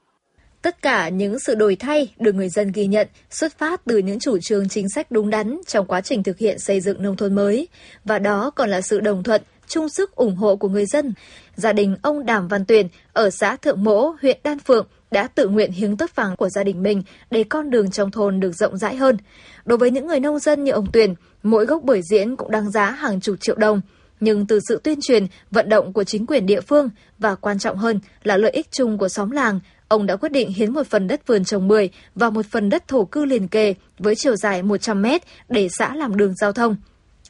Tất 0.62 0.82
cả 0.82 1.08
những 1.08 1.38
sự 1.38 1.54
đổi 1.54 1.76
thay 1.76 2.14
được 2.18 2.34
người 2.34 2.48
dân 2.48 2.72
ghi 2.72 2.86
nhận 2.86 3.08
xuất 3.30 3.58
phát 3.58 3.84
từ 3.84 3.98
những 3.98 4.18
chủ 4.18 4.38
trương 4.38 4.68
chính 4.68 4.88
sách 4.88 5.10
đúng 5.10 5.30
đắn 5.30 5.60
trong 5.66 5.86
quá 5.86 6.00
trình 6.00 6.22
thực 6.22 6.38
hiện 6.38 6.58
xây 6.58 6.80
dựng 6.80 7.02
nông 7.02 7.16
thôn 7.16 7.34
mới. 7.34 7.68
Và 8.04 8.18
đó 8.18 8.50
còn 8.50 8.70
là 8.70 8.80
sự 8.80 9.00
đồng 9.00 9.22
thuận, 9.22 9.42
chung 9.68 9.88
sức 9.88 10.16
ủng 10.16 10.36
hộ 10.36 10.56
của 10.56 10.68
người 10.68 10.86
dân. 10.86 11.14
Gia 11.56 11.72
đình 11.72 11.96
ông 12.02 12.26
Đàm 12.26 12.48
Văn 12.48 12.64
Tuyền 12.64 12.88
ở 13.12 13.30
xã 13.30 13.56
Thượng 13.56 13.84
Mỗ, 13.84 14.14
huyện 14.22 14.38
Đan 14.44 14.58
Phượng 14.58 14.86
đã 15.10 15.26
tự 15.26 15.48
nguyện 15.48 15.72
hiến 15.72 15.96
tất 15.96 16.16
vàng 16.16 16.36
của 16.36 16.48
gia 16.48 16.64
đình 16.64 16.82
mình 16.82 17.02
để 17.30 17.44
con 17.44 17.70
đường 17.70 17.90
trong 17.90 18.10
thôn 18.10 18.40
được 18.40 18.52
rộng 18.52 18.78
rãi 18.78 18.96
hơn. 18.96 19.16
Đối 19.64 19.78
với 19.78 19.90
những 19.90 20.06
người 20.06 20.20
nông 20.20 20.38
dân 20.38 20.64
như 20.64 20.72
ông 20.72 20.92
Tuyền, 20.92 21.14
mỗi 21.42 21.66
gốc 21.66 21.82
bưởi 21.82 22.00
diễn 22.10 22.36
cũng 22.36 22.50
đáng 22.50 22.70
giá 22.70 22.90
hàng 22.90 23.20
chục 23.20 23.36
triệu 23.40 23.56
đồng. 23.56 23.80
Nhưng 24.20 24.46
từ 24.46 24.60
sự 24.68 24.80
tuyên 24.84 24.98
truyền, 25.00 25.26
vận 25.50 25.68
động 25.68 25.92
của 25.92 26.04
chính 26.04 26.26
quyền 26.26 26.46
địa 26.46 26.60
phương 26.60 26.90
và 27.18 27.34
quan 27.34 27.58
trọng 27.58 27.76
hơn 27.76 28.00
là 28.22 28.36
lợi 28.36 28.50
ích 28.50 28.66
chung 28.70 28.98
của 28.98 29.08
xóm 29.08 29.30
làng, 29.30 29.60
ông 29.92 30.06
đã 30.06 30.16
quyết 30.16 30.32
định 30.32 30.50
hiến 30.50 30.72
một 30.72 30.86
phần 30.86 31.06
đất 31.06 31.26
vườn 31.26 31.44
trồng 31.44 31.68
bưởi 31.68 31.90
và 32.14 32.30
một 32.30 32.46
phần 32.46 32.70
đất 32.70 32.88
thổ 32.88 33.04
cư 33.04 33.24
liền 33.24 33.48
kề 33.48 33.74
với 33.98 34.14
chiều 34.14 34.36
dài 34.36 34.62
100 34.62 35.02
mét 35.02 35.22
để 35.48 35.68
xã 35.78 35.94
làm 35.94 36.16
đường 36.16 36.34
giao 36.34 36.52
thông. 36.52 36.76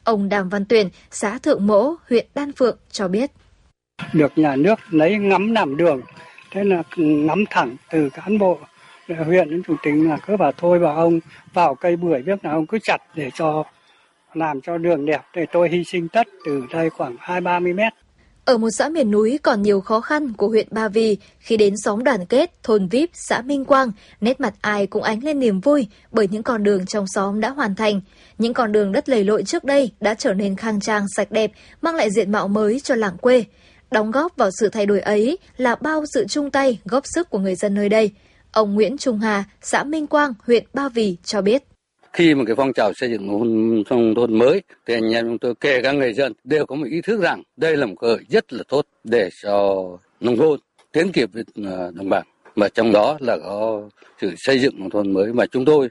Ông 0.05 0.29
Đàm 0.29 0.49
Văn 0.49 0.65
Tuyền, 0.65 0.89
xã 1.11 1.39
Thượng 1.39 1.67
Mỗ, 1.67 1.95
huyện 2.11 2.27
Đan 2.35 2.53
Phượng 2.53 2.77
cho 2.91 3.09
biết. 3.09 3.31
Được 4.13 4.39
nhà 4.39 4.57
nước 4.57 4.79
lấy 4.91 5.19
ngắm 5.19 5.53
làm 5.53 5.77
đường, 5.77 6.01
thế 6.51 6.65
là 6.65 6.83
ngắm 6.97 7.45
thẳng 7.51 7.77
từ 7.91 8.09
cán 8.11 8.39
bộ 8.39 8.59
ờ, 9.09 9.25
huyện 9.25 9.51
đến 9.51 9.63
chủ 9.63 9.77
tịch 9.83 9.95
là 9.97 10.17
cứ 10.27 10.37
bảo 10.37 10.53
thôi 10.53 10.79
bảo 10.79 10.97
ông 10.97 11.21
vào 11.53 11.75
cây 11.75 11.97
bưởi 11.97 12.23
biết 12.23 12.45
là 12.45 12.51
ông 12.51 12.67
cứ 12.67 12.79
chặt 12.79 13.03
để 13.15 13.31
cho 13.35 13.65
làm 14.35 14.61
cho 14.61 14.79
đường 14.79 15.07
đẹp 15.07 15.23
để 15.35 15.47
tôi 15.53 15.69
hy 15.69 15.85
sinh 15.85 16.09
tất 16.09 16.27
từ 16.45 16.67
đây 16.73 16.91
khoảng 16.91 17.17
hai 17.19 17.41
ba 17.41 17.59
mươi 17.59 17.73
mét 17.73 17.93
ở 18.45 18.59
một 18.59 18.69
xã 18.71 18.89
miền 18.89 19.11
núi 19.11 19.39
còn 19.43 19.63
nhiều 19.63 19.81
khó 19.81 20.01
khăn 20.01 20.33
của 20.33 20.49
huyện 20.49 20.69
Ba 20.71 20.89
Vì, 20.89 21.17
khi 21.39 21.57
đến 21.57 21.75
xóm 21.85 22.05
đoàn 22.05 22.27
kết, 22.27 22.63
thôn 22.63 22.89
Vip, 22.89 23.11
xã 23.13 23.43
Minh 23.43 23.65
Quang, 23.65 23.93
nét 24.21 24.41
mặt 24.41 24.55
ai 24.61 24.87
cũng 24.87 25.03
ánh 25.03 25.25
lên 25.25 25.41
niềm 25.41 25.61
vui 25.61 25.87
bởi 26.11 26.29
những 26.31 26.43
con 26.43 26.63
đường 26.63 26.87
trong 26.87 27.05
xóm 27.15 27.41
đã 27.41 27.51
hoàn 27.51 27.75
thành. 27.75 28.01
Những 28.39 28.55
con 28.55 28.73
đường 28.73 28.93
đất 28.93 29.09
lầy 29.09 29.25
lội 29.25 29.43
trước 29.43 29.65
đây 29.65 29.91
đã 30.01 30.15
trở 30.15 30.35
nên 30.35 30.57
khang 30.57 30.81
trang 30.81 31.07
sạch 31.17 31.31
đẹp, 31.31 31.53
mang 31.83 31.95
lại 31.95 32.11
diện 32.11 32.33
mạo 32.33 32.49
mới 32.49 32.81
cho 32.81 32.95
làng 32.95 33.17
quê. 33.17 33.45
Đóng 33.91 34.11
góp 34.11 34.37
vào 34.37 34.51
sự 34.61 34.69
thay 34.69 34.87
đổi 34.87 35.01
ấy 35.01 35.39
là 35.57 35.75
bao 35.75 36.05
sự 36.15 36.27
chung 36.29 36.51
tay, 36.51 36.79
góp 36.85 37.05
sức 37.07 37.31
của 37.31 37.39
người 37.39 37.55
dân 37.55 37.75
nơi 37.75 37.89
đây. 37.89 38.11
Ông 38.53 38.75
Nguyễn 38.75 38.99
Trung 38.99 39.19
Hà, 39.19 39.45
xã 39.63 39.85
Minh 39.85 40.07
Quang, 40.07 40.35
huyện 40.47 40.65
Ba 40.75 40.89
Vì 40.89 41.17
cho 41.25 41.43
biết 41.43 41.65
khi 42.13 42.35
mà 42.35 42.45
cái 42.47 42.57
phong 42.57 42.73
trào 42.73 42.93
xây 42.93 43.11
dựng 43.11 43.27
nông 43.27 43.85
thôn, 43.85 44.15
thôn 44.15 44.39
mới 44.39 44.63
thì 44.87 44.95
anh 44.95 45.15
em 45.15 45.27
chúng 45.27 45.39
tôi 45.39 45.55
kể 45.61 45.83
cả 45.83 45.93
người 45.93 46.13
dân 46.13 46.33
đều 46.45 46.67
có 46.67 46.77
một 46.77 46.87
ý 46.91 47.01
thức 47.01 47.21
rằng 47.21 47.43
đây 47.57 47.77
là 47.77 47.87
một 47.87 47.95
cơ 48.01 48.09
hội 48.09 48.25
rất 48.29 48.53
là 48.53 48.63
tốt 48.69 48.87
để 49.05 49.29
cho 49.43 49.87
nông 50.21 50.37
thôn 50.37 50.61
tiến 50.93 51.13
kịp 51.13 51.31
với 51.33 51.45
à, 51.57 51.91
đồng 51.95 52.09
bằng 52.09 52.25
mà 52.57 52.69
trong 52.69 52.93
đó 52.93 53.17
là 53.21 53.37
có 53.45 53.83
sự 54.21 54.35
xây 54.37 54.59
dựng 54.59 54.75
nông 54.81 54.91
thôn 54.91 55.13
mới 55.13 55.33
mà 55.33 55.47
chúng 55.47 55.65
tôi 55.65 55.89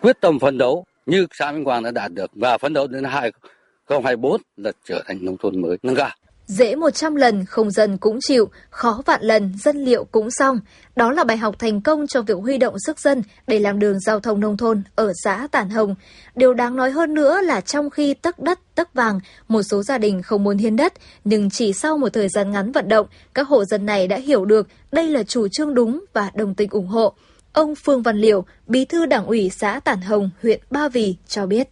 quyết 0.00 0.20
tâm 0.20 0.38
phấn 0.38 0.58
đấu 0.58 0.84
như 1.06 1.26
xã 1.32 1.52
Minh 1.52 1.64
Quang 1.64 1.82
đã 1.82 1.90
đạt 1.90 2.12
được 2.12 2.30
và 2.34 2.58
phấn 2.58 2.72
đấu 2.72 2.86
đến 2.86 3.04
2024 3.04 4.40
là 4.56 4.72
trở 4.84 5.02
thành 5.06 5.24
nông 5.24 5.36
thôn 5.36 5.62
mới 5.62 5.76
nâng 5.82 5.96
cao. 5.96 6.10
Dễ 6.46 6.74
100 6.74 7.14
lần 7.14 7.44
không 7.44 7.70
dân 7.70 7.98
cũng 7.98 8.18
chịu, 8.20 8.48
khó 8.70 9.02
vạn 9.06 9.22
lần 9.22 9.52
dân 9.58 9.84
liệu 9.84 10.04
cũng 10.04 10.30
xong. 10.30 10.60
Đó 10.96 11.12
là 11.12 11.24
bài 11.24 11.36
học 11.36 11.54
thành 11.58 11.80
công 11.80 12.06
trong 12.06 12.24
việc 12.24 12.38
huy 12.38 12.58
động 12.58 12.74
sức 12.86 13.00
dân 13.00 13.22
để 13.46 13.58
làm 13.58 13.78
đường 13.78 14.00
giao 14.00 14.20
thông 14.20 14.40
nông 14.40 14.56
thôn 14.56 14.82
ở 14.94 15.12
xã 15.24 15.48
Tản 15.52 15.70
Hồng. 15.70 15.94
Điều 16.34 16.54
đáng 16.54 16.76
nói 16.76 16.90
hơn 16.90 17.14
nữa 17.14 17.40
là 17.40 17.60
trong 17.60 17.90
khi 17.90 18.14
tấc 18.14 18.38
đất, 18.38 18.60
tấc 18.74 18.94
vàng, 18.94 19.20
một 19.48 19.62
số 19.62 19.82
gia 19.82 19.98
đình 19.98 20.22
không 20.22 20.44
muốn 20.44 20.58
hiến 20.58 20.76
đất, 20.76 20.92
nhưng 21.24 21.50
chỉ 21.50 21.72
sau 21.72 21.98
một 21.98 22.12
thời 22.12 22.28
gian 22.28 22.50
ngắn 22.50 22.72
vận 22.72 22.88
động, 22.88 23.06
các 23.34 23.48
hộ 23.48 23.64
dân 23.64 23.86
này 23.86 24.06
đã 24.06 24.16
hiểu 24.16 24.44
được 24.44 24.68
đây 24.92 25.08
là 25.08 25.22
chủ 25.22 25.48
trương 25.48 25.74
đúng 25.74 26.04
và 26.12 26.30
đồng 26.34 26.54
tình 26.54 26.70
ủng 26.70 26.86
hộ. 26.86 27.12
Ông 27.52 27.74
Phương 27.74 28.02
Văn 28.02 28.16
Liệu, 28.16 28.44
bí 28.66 28.84
thư 28.84 29.06
đảng 29.06 29.26
ủy 29.26 29.50
xã 29.50 29.80
Tản 29.80 30.00
Hồng, 30.00 30.30
huyện 30.42 30.60
Ba 30.70 30.88
Vì 30.88 31.16
cho 31.26 31.46
biết. 31.46 31.68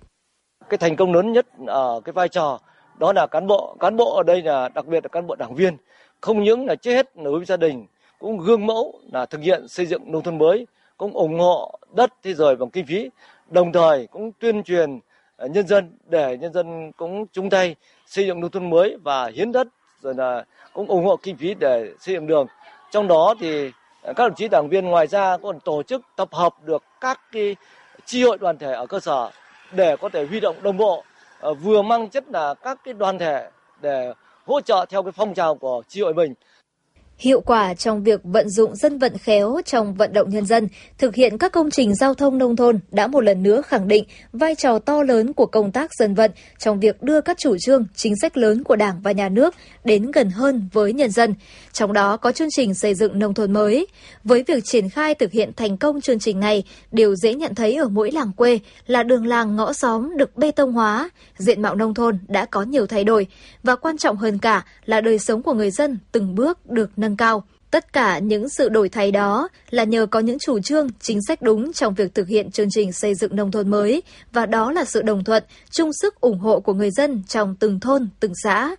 Cái 0.69 0.79
thành 0.79 0.97
công 0.97 1.15
lớn 1.15 1.33
nhất 1.33 1.47
ở 1.67 2.01
cái 2.05 2.13
vai 2.13 2.29
trò 2.29 2.59
đó 3.03 3.13
là 3.13 3.27
cán 3.27 3.47
bộ 3.47 3.77
cán 3.81 3.97
bộ 3.97 4.17
ở 4.17 4.23
đây 4.23 4.43
là 4.43 4.69
đặc 4.69 4.87
biệt 4.87 5.05
là 5.05 5.09
cán 5.09 5.27
bộ 5.27 5.35
đảng 5.35 5.55
viên. 5.55 5.77
Không 6.21 6.43
những 6.43 6.67
là 6.67 6.75
chết 6.75 6.93
hết 6.95 7.17
đối 7.17 7.37
với 7.37 7.45
gia 7.45 7.57
đình, 7.57 7.87
cũng 8.19 8.39
gương 8.39 8.67
mẫu 8.67 9.01
là 9.13 9.27
thực 9.27 9.41
hiện 9.41 9.69
xây 9.69 9.87
dựng 9.87 10.13
nông 10.13 10.23
thôn 10.23 10.39
mới, 10.39 10.67
cũng 10.97 11.13
ủng 11.13 11.39
hộ 11.39 11.79
đất 11.95 12.11
thế 12.23 12.35
rồi 12.35 12.57
bằng 12.57 12.71
kinh 12.71 12.87
phí, 12.87 13.11
đồng 13.51 13.73
thời 13.73 14.07
cũng 14.07 14.33
tuyên 14.33 14.63
truyền 14.63 15.01
ờ, 15.37 15.49
nhân 15.49 15.67
dân 15.67 15.99
để 16.07 16.37
nhân 16.37 16.53
dân 16.53 16.93
cũng 16.93 17.27
chung 17.33 17.51
tay 17.51 17.75
xây 18.07 18.27
dựng 18.27 18.41
nông 18.41 18.51
thôn 18.51 18.71
mới 18.71 18.97
và 19.05 19.31
hiến 19.35 19.53
đất, 19.53 19.69
rồi 20.03 20.15
là 20.15 20.45
cũng 20.73 20.87
ủng 20.87 21.05
hộ 21.05 21.17
kinh 21.17 21.37
phí 21.37 21.55
để 21.55 21.93
xây 22.01 22.15
dựng 22.15 22.27
đường. 22.27 22.47
Trong 22.91 23.09
đó 23.09 23.35
thì 23.41 23.71
ờ, 24.03 24.13
các 24.17 24.25
đồng 24.25 24.35
chí 24.35 24.49
đảng 24.49 24.69
viên 24.69 24.87
ngoài 24.87 25.07
ra 25.07 25.37
còn 25.37 25.61
tổ 25.61 25.83
chức 25.83 26.03
tập 26.17 26.29
hợp 26.33 26.55
được 26.65 26.83
các 27.01 27.21
cái 27.33 27.57
chi 28.05 28.23
hội 28.23 28.39
đoàn 28.41 28.59
thể 28.59 28.73
ở 28.73 28.87
cơ 28.87 29.01
sở 29.01 29.31
để 29.73 29.97
có 29.97 30.09
thể 30.09 30.27
huy 30.27 30.41
động 30.41 30.57
đồng 30.63 30.77
bộ 30.77 31.05
Ờ, 31.43 31.55
vừa 31.55 31.83
mang 31.83 32.09
chất 32.09 32.25
là 32.31 32.55
các 32.55 32.79
cái 32.85 32.95
đoàn 32.95 33.19
thể 33.19 33.51
để 33.81 34.13
hỗ 34.47 34.61
trợ 34.61 34.87
theo 34.89 35.03
cái 35.03 35.13
phong 35.13 35.35
trào 35.35 35.55
của 35.55 35.83
tri 35.89 36.03
hội 36.03 36.15
mình 36.15 36.35
Hiệu 37.23 37.41
quả 37.41 37.75
trong 37.75 38.03
việc 38.03 38.21
vận 38.25 38.49
dụng 38.49 38.77
dân 38.77 38.99
vận 38.99 39.19
khéo 39.19 39.61
trong 39.65 39.95
vận 39.95 40.13
động 40.13 40.31
nhân 40.31 40.47
dân, 40.47 40.69
thực 40.99 41.15
hiện 41.15 41.39
các 41.39 41.53
công 41.53 41.71
trình 41.71 41.95
giao 41.95 42.15
thông 42.15 42.39
nông 42.39 42.57
thôn 42.57 42.79
đã 42.91 43.07
một 43.07 43.21
lần 43.21 43.43
nữa 43.43 43.63
khẳng 43.63 43.89
định 43.89 44.05
vai 44.33 44.55
trò 44.55 44.79
to 44.79 45.03
lớn 45.03 45.33
của 45.33 45.47
công 45.47 45.73
tác 45.73 45.95
dân 45.95 46.15
vận 46.15 46.31
trong 46.59 46.81
việc 46.81 47.03
đưa 47.03 47.21
các 47.21 47.39
chủ 47.39 47.57
trương, 47.59 47.85
chính 47.95 48.15
sách 48.23 48.37
lớn 48.37 48.65
của 48.65 48.77
Đảng 48.77 49.01
và 49.03 49.13
Nhà 49.13 49.29
nước 49.29 49.55
đến 49.85 50.11
gần 50.11 50.31
hơn 50.31 50.69
với 50.73 50.93
nhân 50.93 51.11
dân. 51.11 51.35
Trong 51.73 51.93
đó 51.93 52.17
có 52.17 52.33
chương 52.33 52.49
trình 52.51 52.75
xây 52.75 52.95
dựng 52.95 53.19
nông 53.19 53.35
thôn 53.35 53.53
mới. 53.53 53.87
Với 54.25 54.45
việc 54.47 54.65
triển 54.65 54.89
khai 54.89 55.15
thực 55.15 55.33
hiện 55.33 55.53
thành 55.57 55.77
công 55.77 56.01
chương 56.01 56.19
trình 56.19 56.41
này, 56.41 56.65
điều 56.93 57.15
dễ 57.17 57.35
nhận 57.35 57.55
thấy 57.55 57.75
ở 57.75 57.89
mỗi 57.89 58.13
làng 58.13 58.33
quê 58.33 58.59
là 58.87 59.03
đường 59.03 59.27
làng 59.27 59.57
ngõ 59.57 59.73
xóm 59.73 60.17
được 60.17 60.37
bê 60.37 60.51
tông 60.51 60.73
hóa, 60.73 61.11
diện 61.37 61.63
mạo 61.63 61.75
nông 61.75 61.95
thôn 61.95 62.19
đã 62.29 62.45
có 62.45 62.63
nhiều 62.63 62.87
thay 62.87 63.05
đổi 63.05 63.27
và 63.63 63.77
quan 63.77 63.99
trọng 63.99 64.17
hơn 64.17 64.39
cả 64.39 64.65
là 64.85 65.01
đời 65.01 65.19
sống 65.19 65.43
của 65.43 65.55
người 65.55 65.71
dân 65.71 65.99
từng 66.13 66.35
bước 66.35 66.71
được 66.71 66.91
nâng 66.97 67.12
nâng 67.13 67.17
cao. 67.17 67.45
Tất 67.71 67.93
cả 67.93 68.19
những 68.19 68.49
sự 68.49 68.69
đổi 68.69 68.89
thay 68.89 69.13
đó 69.13 69.49
là 69.71 69.85
nhờ 69.85 70.07
có 70.07 70.21
những 70.21 70.39
chủ 70.39 70.61
trương, 70.61 70.89
chính 71.01 71.19
sách 71.29 71.43
đúng 71.43 71.73
trong 71.73 71.95
việc 71.95 72.15
thực 72.15 72.29
hiện 72.29 72.51
chương 72.51 72.71
trình 72.71 72.93
xây 72.93 73.15
dựng 73.15 73.37
nông 73.37 73.51
thôn 73.51 73.71
mới 73.71 74.03
và 74.33 74.47
đó 74.47 74.73
là 74.73 74.85
sự 74.85 75.03
đồng 75.03 75.25
thuận, 75.25 75.45
chung 75.71 75.91
sức 75.93 76.21
ủng 76.21 76.39
hộ 76.39 76.61
của 76.61 76.75
người 76.75 76.91
dân 76.91 77.23
trong 77.29 77.57
từng 77.61 77.81
thôn, 77.81 78.09
từng 78.21 78.33
xã. 78.45 78.77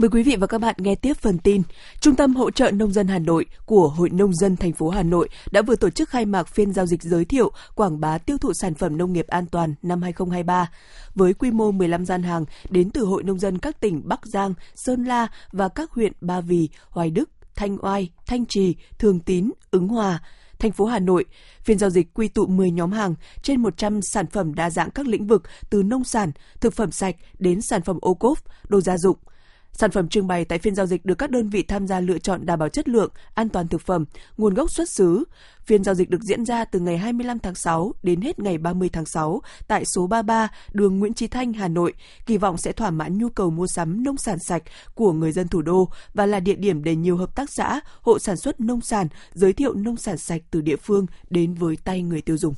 Mời 0.00 0.08
quý 0.08 0.22
vị 0.22 0.36
và 0.36 0.46
các 0.46 0.58
bạn 0.58 0.74
nghe 0.78 0.94
tiếp 0.94 1.14
phần 1.14 1.38
tin. 1.38 1.62
Trung 2.00 2.16
tâm 2.16 2.34
hỗ 2.34 2.50
trợ 2.50 2.70
nông 2.70 2.92
dân 2.92 3.08
Hà 3.08 3.18
Nội 3.18 3.46
của 3.66 3.88
Hội 3.88 4.10
nông 4.10 4.34
dân 4.34 4.56
thành 4.56 4.72
phố 4.72 4.88
Hà 4.88 5.02
Nội 5.02 5.28
đã 5.50 5.62
vừa 5.62 5.76
tổ 5.76 5.90
chức 5.90 6.08
khai 6.08 6.26
mạc 6.26 6.48
phiên 6.48 6.72
giao 6.72 6.86
dịch 6.86 7.02
giới 7.02 7.24
thiệu 7.24 7.52
quảng 7.74 8.00
bá 8.00 8.18
tiêu 8.18 8.38
thụ 8.38 8.52
sản 8.52 8.74
phẩm 8.74 8.96
nông 8.96 9.12
nghiệp 9.12 9.26
an 9.26 9.46
toàn 9.46 9.74
năm 9.82 10.02
2023 10.02 10.70
với 11.14 11.34
quy 11.34 11.50
mô 11.50 11.70
15 11.70 12.06
gian 12.06 12.22
hàng 12.22 12.44
đến 12.70 12.90
từ 12.90 13.04
Hội 13.04 13.22
nông 13.22 13.38
dân 13.38 13.58
các 13.58 13.80
tỉnh 13.80 14.02
Bắc 14.04 14.20
Giang, 14.26 14.54
Sơn 14.74 15.04
La 15.04 15.26
và 15.52 15.68
các 15.68 15.90
huyện 15.90 16.12
Ba 16.20 16.40
Vì, 16.40 16.68
Hoài 16.88 17.10
Đức, 17.10 17.30
Thanh 17.56 17.76
Oai, 17.84 18.10
Thanh 18.26 18.46
Trì, 18.46 18.76
Thường 18.98 19.20
Tín, 19.20 19.50
Ứng 19.70 19.88
Hòa 19.88 20.22
thành 20.58 20.72
phố 20.72 20.84
Hà 20.84 20.98
Nội. 20.98 21.24
Phiên 21.64 21.78
giao 21.78 21.90
dịch 21.90 22.14
quy 22.14 22.28
tụ 22.28 22.46
10 22.46 22.70
nhóm 22.70 22.92
hàng 22.92 23.14
trên 23.42 23.62
100 23.62 24.00
sản 24.02 24.26
phẩm 24.26 24.54
đa 24.54 24.70
dạng 24.70 24.90
các 24.90 25.06
lĩnh 25.06 25.26
vực 25.26 25.42
từ 25.70 25.82
nông 25.82 26.04
sản, 26.04 26.32
thực 26.60 26.74
phẩm 26.74 26.92
sạch 26.92 27.16
đến 27.38 27.60
sản 27.62 27.82
phẩm 27.82 27.98
ô 28.00 28.14
cốp, 28.14 28.38
đồ 28.68 28.80
gia 28.80 28.98
dụng– 28.98 29.16
Sản 29.72 29.90
phẩm 29.90 30.08
trưng 30.08 30.26
bày 30.26 30.44
tại 30.44 30.58
phiên 30.58 30.74
giao 30.74 30.86
dịch 30.86 31.04
được 31.04 31.14
các 31.14 31.30
đơn 31.30 31.48
vị 31.48 31.62
tham 31.62 31.86
gia 31.86 32.00
lựa 32.00 32.18
chọn 32.18 32.46
đảm 32.46 32.58
bảo 32.58 32.68
chất 32.68 32.88
lượng, 32.88 33.10
an 33.34 33.48
toàn 33.48 33.68
thực 33.68 33.80
phẩm, 33.80 34.04
nguồn 34.36 34.54
gốc 34.54 34.70
xuất 34.70 34.88
xứ. 34.88 35.24
Phiên 35.64 35.84
giao 35.84 35.94
dịch 35.94 36.10
được 36.10 36.22
diễn 36.22 36.44
ra 36.44 36.64
từ 36.64 36.80
ngày 36.80 36.98
25 36.98 37.38
tháng 37.38 37.54
6 37.54 37.92
đến 38.02 38.20
hết 38.20 38.38
ngày 38.38 38.58
30 38.58 38.88
tháng 38.92 39.06
6 39.06 39.42
tại 39.68 39.84
số 39.84 40.06
33 40.06 40.48
đường 40.72 40.98
Nguyễn 40.98 41.14
Trí 41.14 41.26
Thanh, 41.26 41.52
Hà 41.52 41.68
Nội, 41.68 41.94
kỳ 42.26 42.36
vọng 42.36 42.56
sẽ 42.56 42.72
thỏa 42.72 42.90
mãn 42.90 43.18
nhu 43.18 43.28
cầu 43.28 43.50
mua 43.50 43.66
sắm 43.66 44.02
nông 44.04 44.16
sản 44.16 44.38
sạch 44.38 44.62
của 44.94 45.12
người 45.12 45.32
dân 45.32 45.48
thủ 45.48 45.62
đô 45.62 45.88
và 46.14 46.26
là 46.26 46.40
địa 46.40 46.56
điểm 46.56 46.84
để 46.84 46.96
nhiều 46.96 47.16
hợp 47.16 47.36
tác 47.36 47.50
xã, 47.50 47.80
hộ 48.00 48.18
sản 48.18 48.36
xuất 48.36 48.60
nông 48.60 48.80
sản 48.80 49.08
giới 49.32 49.52
thiệu 49.52 49.74
nông 49.74 49.96
sản 49.96 50.18
sạch 50.18 50.42
từ 50.50 50.60
địa 50.60 50.76
phương 50.76 51.06
đến 51.30 51.54
với 51.54 51.76
tay 51.84 52.02
người 52.02 52.20
tiêu 52.20 52.36
dùng. 52.36 52.54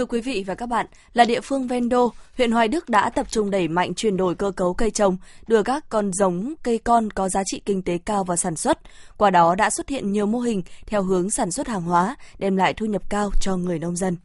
Thưa 0.00 0.06
quý 0.06 0.20
vị 0.20 0.44
và 0.46 0.54
các 0.54 0.66
bạn, 0.66 0.86
là 1.12 1.24
địa 1.24 1.40
phương 1.40 1.66
ven 1.66 1.88
đô, 1.88 2.12
huyện 2.36 2.50
Hoài 2.50 2.68
Đức 2.68 2.88
đã 2.88 3.10
tập 3.10 3.26
trung 3.30 3.50
đẩy 3.50 3.68
mạnh 3.68 3.94
chuyển 3.94 4.16
đổi 4.16 4.34
cơ 4.34 4.50
cấu 4.50 4.74
cây 4.74 4.90
trồng, 4.90 5.16
đưa 5.46 5.62
các 5.62 5.88
con 5.88 6.12
giống 6.12 6.54
cây 6.62 6.78
con 6.78 7.10
có 7.10 7.28
giá 7.28 7.42
trị 7.46 7.62
kinh 7.64 7.82
tế 7.82 7.98
cao 7.98 8.24
vào 8.24 8.36
sản 8.36 8.56
xuất. 8.56 8.78
Qua 9.16 9.30
đó 9.30 9.54
đã 9.54 9.70
xuất 9.70 9.88
hiện 9.88 10.12
nhiều 10.12 10.26
mô 10.26 10.38
hình 10.38 10.62
theo 10.86 11.02
hướng 11.02 11.30
sản 11.30 11.50
xuất 11.50 11.68
hàng 11.68 11.82
hóa, 11.82 12.16
đem 12.38 12.56
lại 12.56 12.74
thu 12.74 12.86
nhập 12.86 13.02
cao 13.08 13.30
cho 13.40 13.56
người 13.56 13.78
nông 13.78 13.96
dân. 13.96 14.16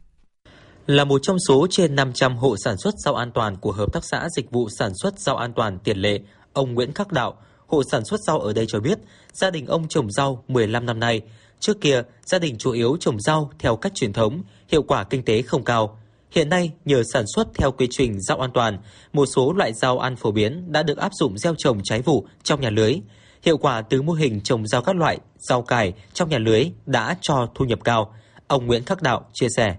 Là 0.86 1.04
một 1.04 1.20
trong 1.22 1.36
số 1.48 1.66
trên 1.70 1.94
500 1.94 2.36
hộ 2.36 2.56
sản 2.64 2.76
xuất 2.78 2.94
rau 3.04 3.14
an 3.14 3.30
toàn 3.34 3.56
của 3.56 3.72
Hợp 3.72 3.92
tác 3.92 4.04
xã 4.04 4.28
Dịch 4.36 4.50
vụ 4.50 4.68
Sản 4.78 4.92
xuất 5.02 5.18
Rau 5.18 5.36
An 5.36 5.52
toàn 5.56 5.78
Tiền 5.84 5.98
Lệ, 5.98 6.20
ông 6.52 6.74
Nguyễn 6.74 6.92
Khắc 6.92 7.12
Đạo, 7.12 7.36
hộ 7.66 7.82
sản 7.90 8.04
xuất 8.04 8.20
rau 8.26 8.40
ở 8.40 8.52
đây 8.52 8.64
cho 8.68 8.80
biết, 8.80 8.98
gia 9.32 9.50
đình 9.50 9.66
ông 9.66 9.88
trồng 9.88 10.10
rau 10.10 10.44
15 10.48 10.86
năm 10.86 11.00
nay. 11.00 11.22
Trước 11.60 11.80
kia, 11.80 12.02
gia 12.24 12.38
đình 12.38 12.58
chủ 12.58 12.72
yếu 12.72 12.96
trồng 13.00 13.20
rau 13.20 13.50
theo 13.58 13.76
cách 13.76 13.92
truyền 13.94 14.12
thống, 14.12 14.42
hiệu 14.68 14.82
quả 14.82 15.04
kinh 15.04 15.22
tế 15.22 15.42
không 15.42 15.64
cao. 15.64 15.98
Hiện 16.30 16.48
nay, 16.48 16.72
nhờ 16.84 17.02
sản 17.12 17.24
xuất 17.34 17.48
theo 17.54 17.72
quy 17.72 17.86
trình 17.90 18.20
rau 18.20 18.40
an 18.40 18.50
toàn, 18.54 18.78
một 19.12 19.26
số 19.26 19.52
loại 19.52 19.72
rau 19.72 19.98
ăn 19.98 20.16
phổ 20.16 20.30
biến 20.30 20.72
đã 20.72 20.82
được 20.82 20.98
áp 20.98 21.12
dụng 21.20 21.38
gieo 21.38 21.54
trồng 21.58 21.80
trái 21.84 22.02
vụ 22.02 22.26
trong 22.42 22.60
nhà 22.60 22.70
lưới. 22.70 22.94
Hiệu 23.42 23.58
quả 23.58 23.82
từ 23.82 24.02
mô 24.02 24.12
hình 24.12 24.40
trồng 24.40 24.66
rau 24.66 24.82
các 24.82 24.96
loại, 24.96 25.18
rau 25.38 25.62
cải 25.62 25.92
trong 26.12 26.28
nhà 26.28 26.38
lưới 26.38 26.64
đã 26.86 27.16
cho 27.20 27.48
thu 27.54 27.64
nhập 27.64 27.78
cao. 27.84 28.14
Ông 28.46 28.66
Nguyễn 28.66 28.84
Khắc 28.84 29.02
Đạo 29.02 29.26
chia 29.32 29.48
sẻ. 29.56 29.76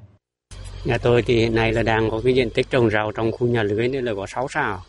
Nhà 0.85 0.97
tôi 0.97 1.21
thì 1.21 1.39
hiện 1.39 1.55
nay 1.55 1.73
là 1.73 1.83
đang 1.83 2.09
có 2.11 2.21
cái 2.23 2.33
diện 2.33 2.49
tích 2.49 2.69
trồng 2.69 2.89
rau 2.89 3.11
trong 3.11 3.31
khu 3.31 3.47
nhà 3.47 3.63
lưới 3.63 3.87
nên 3.87 4.05
là 4.05 4.13
có 4.15 4.25
6 4.27 4.47
sao. 4.49 4.81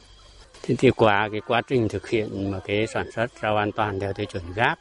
Thế 0.62 0.74
thì 0.78 0.90
qua 0.90 1.28
cái 1.32 1.40
quá 1.46 1.62
trình 1.68 1.88
thực 1.88 2.08
hiện 2.08 2.50
mà 2.50 2.58
cái 2.58 2.86
sản 2.86 3.10
xuất 3.14 3.26
rau 3.42 3.56
an 3.56 3.72
toàn 3.72 4.00
theo 4.00 4.12
tiêu 4.12 4.26
chuẩn 4.32 4.42
GAP 4.54 4.78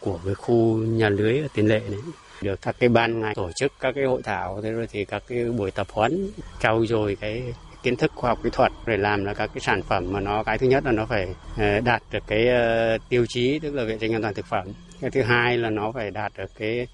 của 0.00 0.18
cái 0.24 0.34
khu 0.34 0.76
nhà 0.76 1.08
lưới 1.08 1.38
ở 1.38 1.48
tiền 1.54 1.68
lệ 1.68 1.80
đấy 1.88 2.00
được 2.42 2.62
các 2.62 2.76
cái 2.78 2.88
ban 2.88 3.20
ngành 3.20 3.34
tổ 3.34 3.50
chức 3.52 3.72
các 3.80 3.94
cái 3.94 4.04
hội 4.04 4.22
thảo, 4.22 4.60
thế 4.62 4.72
rồi 4.72 4.86
thì 4.92 5.04
các 5.04 5.22
cái 5.28 5.44
buổi 5.44 5.70
tập 5.70 5.86
huấn, 5.90 6.30
trau 6.60 6.86
dồi 6.86 7.16
cái 7.20 7.42
kiến 7.82 7.96
thức 7.96 8.12
khoa 8.14 8.30
học 8.30 8.38
kỹ 8.42 8.50
thuật 8.52 8.72
để 8.86 8.96
làm 8.96 9.24
là 9.24 9.34
các 9.34 9.50
cái 9.54 9.60
sản 9.60 9.82
phẩm 9.82 10.12
mà 10.12 10.20
nó, 10.20 10.42
cái 10.42 10.58
thứ 10.58 10.66
nhất 10.66 10.84
là 10.84 10.92
nó 10.92 11.06
phải 11.06 11.34
ờ, 11.58 11.80
đạt 11.80 12.02
được 12.12 12.22
cái 12.26 12.48
ờ, 12.48 12.98
tiêu 13.08 13.26
chí, 13.28 13.58
tức 13.58 13.74
là 13.74 13.84
vệ 13.84 13.98
sinh 13.98 14.12
an 14.12 14.22
toàn 14.22 14.34
thực 14.34 14.46
phẩm. 14.46 14.66
Cái 15.00 15.10
thứ 15.10 15.22
hai 15.22 15.58
là 15.58 15.70
nó 15.70 15.92
phải 15.92 16.10
đạt 16.10 16.32
được 16.38 16.50
cái, 16.58 16.86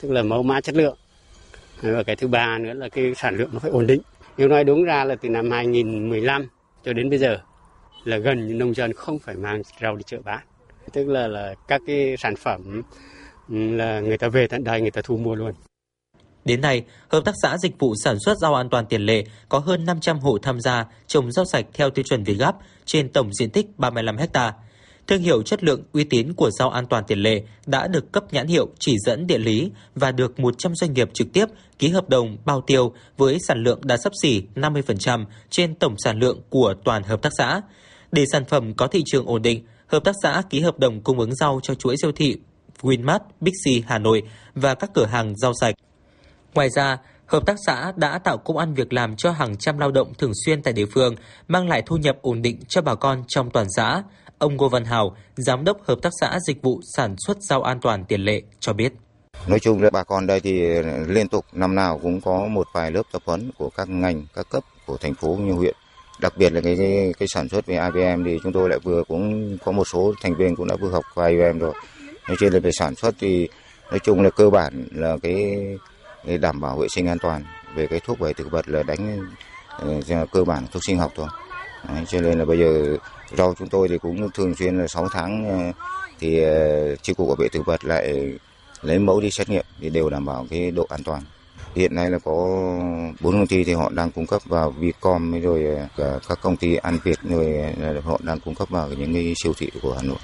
tức 0.00 0.10
là 0.10 0.22
mẫu 0.22 0.42
mã 0.42 0.60
chất 0.60 0.74
lượng. 0.74 0.96
Và 1.82 2.02
cái 2.02 2.16
thứ 2.16 2.28
ba 2.28 2.58
nữa 2.58 2.72
là 2.74 2.88
cái 2.88 3.14
sản 3.16 3.36
lượng 3.36 3.50
nó 3.52 3.58
phải 3.58 3.70
ổn 3.70 3.86
định. 3.86 4.00
Nếu 4.36 4.48
nói 4.48 4.64
đúng 4.64 4.84
ra 4.84 5.04
là 5.04 5.14
từ 5.14 5.28
năm 5.28 5.50
2015 5.50 6.48
cho 6.84 6.92
đến 6.92 7.10
bây 7.10 7.18
giờ 7.18 7.38
là 8.04 8.16
gần 8.16 8.46
như 8.46 8.54
nông 8.54 8.74
dân 8.74 8.92
không 8.92 9.18
phải 9.18 9.34
mang 9.34 9.62
rau 9.80 9.96
đi 9.96 10.02
chợ 10.06 10.18
bán. 10.24 10.40
Tức 10.92 11.08
là 11.08 11.28
là 11.28 11.54
các 11.68 11.80
cái 11.86 12.16
sản 12.18 12.36
phẩm 12.36 12.82
là 13.48 14.00
người 14.00 14.18
ta 14.18 14.28
về 14.28 14.46
tận 14.46 14.64
đây 14.64 14.80
người 14.80 14.90
ta 14.90 15.00
thu 15.04 15.16
mua 15.16 15.34
luôn. 15.34 15.52
Đến 16.44 16.60
nay, 16.60 16.84
Hợp 17.08 17.24
tác 17.24 17.34
xã 17.42 17.58
Dịch 17.58 17.78
vụ 17.78 17.94
Sản 18.04 18.16
xuất 18.24 18.38
Rau 18.38 18.54
An 18.54 18.68
toàn 18.70 18.86
Tiền 18.86 19.02
Lệ 19.02 19.24
có 19.48 19.58
hơn 19.58 19.84
500 19.84 20.18
hộ 20.18 20.38
tham 20.38 20.60
gia 20.60 20.86
trồng 21.06 21.32
rau 21.32 21.44
sạch 21.44 21.66
theo 21.74 21.90
tiêu 21.90 22.02
chuẩn 22.02 22.24
Việt 22.24 22.34
Gáp 22.34 22.56
trên 22.84 23.08
tổng 23.08 23.34
diện 23.34 23.50
tích 23.50 23.66
35 23.78 24.16
ha. 24.34 24.52
Thương 25.06 25.22
hiệu 25.22 25.42
chất 25.42 25.64
lượng 25.64 25.82
uy 25.92 26.04
tín 26.04 26.32
của 26.32 26.50
rau 26.50 26.70
an 26.70 26.86
toàn 26.86 27.04
tiền 27.06 27.18
lệ 27.18 27.42
đã 27.66 27.88
được 27.88 28.12
cấp 28.12 28.24
nhãn 28.32 28.46
hiệu 28.46 28.68
chỉ 28.78 28.96
dẫn 29.06 29.26
địa 29.26 29.38
lý 29.38 29.70
và 29.94 30.12
được 30.12 30.40
100 30.40 30.74
doanh 30.74 30.92
nghiệp 30.92 31.10
trực 31.14 31.32
tiếp 31.32 31.46
ký 31.78 31.88
hợp 31.88 32.08
đồng 32.08 32.36
bao 32.44 32.60
tiêu 32.60 32.92
với 33.16 33.38
sản 33.48 33.62
lượng 33.62 33.80
đã 33.84 33.96
sấp 33.96 34.12
xỉ 34.22 34.42
50% 34.54 35.24
trên 35.50 35.74
tổng 35.74 35.94
sản 36.04 36.18
lượng 36.18 36.40
của 36.50 36.74
toàn 36.84 37.02
hợp 37.02 37.22
tác 37.22 37.30
xã. 37.38 37.60
Để 38.12 38.24
sản 38.32 38.44
phẩm 38.44 38.74
có 38.74 38.86
thị 38.86 39.02
trường 39.06 39.26
ổn 39.26 39.42
định, 39.42 39.64
hợp 39.86 40.04
tác 40.04 40.14
xã 40.22 40.42
ký 40.50 40.60
hợp 40.60 40.78
đồng 40.78 41.00
cung 41.00 41.18
ứng 41.18 41.34
rau 41.34 41.60
cho 41.62 41.74
chuỗi 41.74 41.96
siêu 42.02 42.12
thị 42.12 42.36
Winmart, 42.82 43.20
Bixi 43.40 43.84
Hà 43.86 43.98
Nội 43.98 44.22
và 44.54 44.74
các 44.74 44.90
cửa 44.94 45.06
hàng 45.06 45.36
rau 45.36 45.52
sạch. 45.60 45.74
Ngoài 46.54 46.70
ra, 46.70 46.98
hợp 47.26 47.46
tác 47.46 47.56
xã 47.66 47.92
đã 47.96 48.18
tạo 48.18 48.38
công 48.38 48.58
ăn 48.58 48.74
việc 48.74 48.92
làm 48.92 49.16
cho 49.16 49.30
hàng 49.30 49.56
trăm 49.56 49.78
lao 49.78 49.90
động 49.90 50.12
thường 50.18 50.32
xuyên 50.44 50.62
tại 50.62 50.72
địa 50.72 50.86
phương, 50.86 51.14
mang 51.48 51.68
lại 51.68 51.82
thu 51.86 51.96
nhập 51.96 52.16
ổn 52.22 52.42
định 52.42 52.58
cho 52.68 52.82
bà 52.82 52.94
con 52.94 53.24
trong 53.28 53.50
toàn 53.50 53.66
xã. 53.76 54.02
Ông 54.38 54.56
Ngô 54.56 54.68
Văn 54.68 54.84
Hào, 54.84 55.16
Giám 55.36 55.64
đốc 55.64 55.84
Hợp 55.84 55.98
tác 56.02 56.10
xã 56.20 56.38
Dịch 56.46 56.62
vụ 56.62 56.80
Sản 56.96 57.14
xuất 57.26 57.36
Rau 57.40 57.62
An 57.62 57.80
toàn 57.80 58.04
Tiền 58.04 58.20
Lệ 58.20 58.42
cho 58.60 58.72
biết. 58.72 58.92
Nói 59.46 59.58
chung 59.60 59.82
là 59.82 59.90
bà 59.90 60.04
con 60.04 60.26
đây 60.26 60.40
thì 60.40 60.60
liên 61.06 61.28
tục 61.28 61.44
năm 61.52 61.74
nào 61.74 62.00
cũng 62.02 62.20
có 62.20 62.46
một 62.46 62.66
vài 62.74 62.90
lớp 62.90 63.02
tập 63.12 63.22
huấn 63.26 63.50
của 63.58 63.70
các 63.76 63.88
ngành, 63.88 64.26
các 64.34 64.46
cấp 64.50 64.64
của 64.86 64.96
thành 64.96 65.14
phố 65.14 65.28
như 65.28 65.52
huyện. 65.52 65.74
Đặc 66.20 66.32
biệt 66.36 66.52
là 66.52 66.60
cái, 66.60 66.76
cái, 66.78 67.14
cái 67.18 67.28
sản 67.34 67.48
xuất 67.48 67.66
về 67.66 67.74
IBM 67.94 68.24
thì 68.24 68.38
chúng 68.42 68.52
tôi 68.52 68.68
lại 68.68 68.78
vừa 68.78 69.02
cũng 69.08 69.56
có 69.64 69.72
một 69.72 69.84
số 69.84 70.14
thành 70.22 70.34
viên 70.34 70.56
cũng 70.56 70.68
đã 70.68 70.76
vừa 70.80 70.90
học 70.90 71.04
qua 71.14 71.28
IBM 71.28 71.58
rồi. 71.58 71.74
Nói 72.28 72.36
trên 72.40 72.52
là 72.52 72.58
về 72.58 72.70
sản 72.72 72.94
xuất 72.94 73.14
thì 73.18 73.48
nói 73.90 73.98
chung 73.98 74.22
là 74.22 74.30
cơ 74.30 74.50
bản 74.50 74.88
là 74.92 75.16
cái, 75.22 75.56
cái 76.26 76.38
đảm 76.38 76.60
bảo 76.60 76.76
vệ 76.76 76.88
sinh 76.88 77.06
an 77.06 77.18
toàn 77.18 77.44
về 77.74 77.86
cái 77.86 78.00
thuốc 78.00 78.18
về 78.18 78.32
thực 78.32 78.50
vật 78.50 78.68
là 78.68 78.82
đánh 78.82 79.26
ờ, 79.78 80.00
là 80.08 80.26
cơ 80.32 80.44
bản 80.44 80.66
thuốc 80.72 80.84
sinh 80.84 80.98
học 80.98 81.12
thôi. 81.14 81.28
Đấy, 81.88 82.04
cho 82.08 82.20
nên 82.20 82.38
là 82.38 82.44
bây 82.44 82.58
giờ 82.58 82.96
rau 83.36 83.54
chúng 83.58 83.68
tôi 83.68 83.88
thì 83.88 83.98
cũng 83.98 84.30
thường 84.30 84.54
xuyên 84.54 84.78
là 84.78 84.86
6 84.88 85.08
tháng 85.12 85.48
ờ, 85.48 85.84
thì 86.20 86.42
ờ, 86.42 86.96
chi 86.96 87.14
cục 87.14 87.28
bảo 87.28 87.36
vệ 87.36 87.48
thực 87.48 87.66
vật 87.66 87.84
lại 87.84 88.32
lấy 88.82 88.98
mẫu 88.98 89.20
đi 89.20 89.30
xét 89.30 89.48
nghiệm 89.48 89.64
thì 89.80 89.90
đều 89.90 90.10
đảm 90.10 90.24
bảo 90.24 90.46
cái 90.50 90.70
độ 90.70 90.86
an 90.88 91.02
toàn. 91.04 91.22
Hiện 91.74 91.94
nay 91.94 92.10
là 92.10 92.18
có 92.18 92.32
bốn 93.20 93.32
công 93.32 93.46
ty 93.46 93.64
thì 93.64 93.72
họ 93.74 93.90
đang 93.90 94.10
cung 94.10 94.26
cấp 94.26 94.42
vào 94.44 94.70
Vicom 94.70 95.40
rồi 95.40 95.78
cả 95.96 96.18
các 96.28 96.38
công 96.42 96.56
ty 96.56 96.76
An 96.76 96.98
Việt 97.04 97.18
rồi 97.22 97.74
họ 98.04 98.20
đang 98.22 98.40
cung 98.40 98.54
cấp 98.54 98.68
vào 98.70 98.88
những 98.88 99.14
cái 99.14 99.34
siêu 99.42 99.52
thị 99.58 99.70
của 99.82 99.94
Hà 99.94 100.02
Nội. 100.02 100.18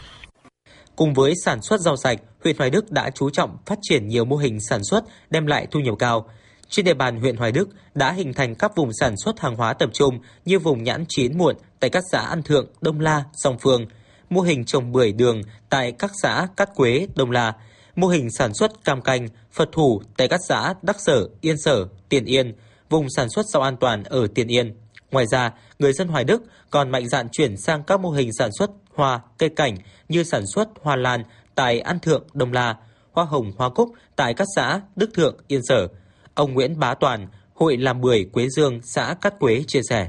Cùng 0.98 1.14
với 1.14 1.34
sản 1.44 1.62
xuất 1.62 1.80
rau 1.80 1.96
sạch, 1.96 2.18
huyện 2.44 2.56
Hoài 2.58 2.70
Đức 2.70 2.90
đã 2.90 3.10
chú 3.10 3.30
trọng 3.30 3.56
phát 3.66 3.78
triển 3.82 4.08
nhiều 4.08 4.24
mô 4.24 4.36
hình 4.36 4.60
sản 4.60 4.84
xuất 4.84 5.04
đem 5.30 5.46
lại 5.46 5.66
thu 5.70 5.80
nhập 5.80 5.94
cao. 5.98 6.30
Trên 6.68 6.84
địa 6.84 6.94
bàn 6.94 7.20
huyện 7.20 7.36
Hoài 7.36 7.52
Đức 7.52 7.68
đã 7.94 8.12
hình 8.12 8.32
thành 8.32 8.54
các 8.54 8.76
vùng 8.76 8.90
sản 9.00 9.14
xuất 9.24 9.40
hàng 9.40 9.56
hóa 9.56 9.72
tập 9.72 9.90
trung 9.92 10.18
như 10.44 10.58
vùng 10.58 10.82
nhãn 10.82 11.04
chín 11.08 11.38
muộn 11.38 11.56
tại 11.80 11.90
các 11.90 12.02
xã 12.12 12.20
An 12.20 12.42
Thượng, 12.42 12.66
Đông 12.80 13.00
La, 13.00 13.24
Song 13.32 13.58
Phương, 13.58 13.86
mô 14.30 14.40
hình 14.40 14.64
trồng 14.64 14.92
bưởi 14.92 15.12
đường 15.12 15.42
tại 15.68 15.92
các 15.92 16.10
xã 16.22 16.48
Cát 16.56 16.74
Quế, 16.74 17.06
Đông 17.14 17.30
La, 17.30 17.52
mô 17.96 18.08
hình 18.08 18.30
sản 18.30 18.54
xuất 18.54 18.84
cam 18.84 19.02
canh, 19.02 19.28
Phật 19.52 19.68
thủ 19.72 20.02
tại 20.16 20.28
các 20.28 20.40
xã 20.48 20.74
Đắc 20.82 20.96
Sở, 21.00 21.28
Yên 21.40 21.58
Sở, 21.58 21.86
Tiền 22.08 22.24
Yên, 22.24 22.54
vùng 22.90 23.06
sản 23.16 23.28
xuất 23.30 23.46
rau 23.46 23.62
an 23.62 23.76
toàn 23.76 24.04
ở 24.04 24.26
Tiền 24.34 24.48
Yên. 24.48 24.76
Ngoài 25.10 25.26
ra, 25.26 25.52
người 25.78 25.92
dân 25.92 26.08
Hoài 26.08 26.24
Đức 26.24 26.42
còn 26.70 26.90
mạnh 26.90 27.08
dạn 27.08 27.28
chuyển 27.32 27.56
sang 27.56 27.82
các 27.86 28.00
mô 28.00 28.10
hình 28.10 28.30
sản 28.38 28.50
xuất 28.58 28.70
hoa, 28.98 29.20
cây 29.38 29.48
cảnh 29.48 29.76
như 30.08 30.22
sản 30.22 30.42
xuất 30.54 30.68
hoa 30.82 30.96
lan 30.96 31.22
tại 31.54 31.80
An 31.80 31.98
Thượng, 31.98 32.26
Đông 32.34 32.52
La, 32.52 32.76
hoa 33.12 33.24
hồng, 33.24 33.52
hoa 33.58 33.68
cúc 33.70 33.88
tại 34.16 34.34
các 34.34 34.46
xã 34.56 34.80
Đức 34.96 35.10
Thượng, 35.14 35.36
Yên 35.48 35.60
Sở. 35.68 35.88
Ông 36.34 36.54
Nguyễn 36.54 36.78
Bá 36.78 36.94
Toàn, 36.94 37.26
Hội 37.54 37.76
làm 37.76 38.00
bưởi 38.00 38.30
Quế 38.32 38.48
Dương, 38.48 38.80
xã 38.82 39.14
Cát 39.20 39.38
Quế 39.38 39.64
chia 39.66 39.80
sẻ. 39.90 40.08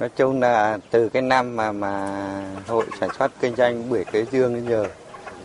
Nói 0.00 0.08
chung 0.16 0.40
là 0.40 0.78
từ 0.90 1.08
cái 1.08 1.22
năm 1.22 1.56
mà 1.56 1.72
mà 1.72 2.16
hội 2.66 2.86
sản 3.00 3.10
xuất 3.18 3.32
kinh 3.40 3.56
doanh 3.56 3.90
bưởi 3.90 4.04
Quế 4.04 4.24
Dương 4.32 4.54
đến 4.54 4.68
giờ 4.68 4.86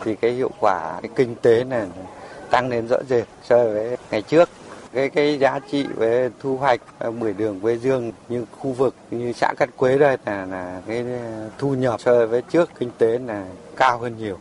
thì 0.04 0.16
cái 0.16 0.32
hiệu 0.32 0.52
quả 0.60 1.00
cái 1.02 1.12
kinh 1.16 1.36
tế 1.36 1.64
này 1.64 1.88
tăng 2.52 2.70
lên 2.70 2.88
rõ 2.88 2.98
rệt 3.10 3.28
so 3.44 3.64
với 3.64 3.98
ngày 4.12 4.22
trước 4.22 4.50
cái 4.96 5.10
cái 5.10 5.40
giá 5.40 5.60
trị 5.72 5.86
về 5.96 6.30
thu 6.42 6.58
hoạch 6.58 6.82
ờ, 7.00 7.12
bưởi 7.12 7.34
đường 7.34 7.60
Quế 7.60 7.78
Dương 7.78 8.12
như 8.30 8.46
khu 8.52 8.72
vực 8.72 8.96
như 9.12 9.34
xã 9.34 9.54
Cát 9.58 9.78
Quế 9.78 9.98
đây 9.98 10.18
là 10.26 10.46
là 10.46 10.82
cái 10.88 11.06
thu 11.58 11.74
nhập 11.74 12.02
so 12.02 12.26
với 12.26 12.42
trước 12.42 12.70
kinh 12.80 12.90
tế 12.98 13.20
là 13.20 13.48
cao 13.76 14.00
hơn 14.00 14.18
nhiều. 14.18 14.38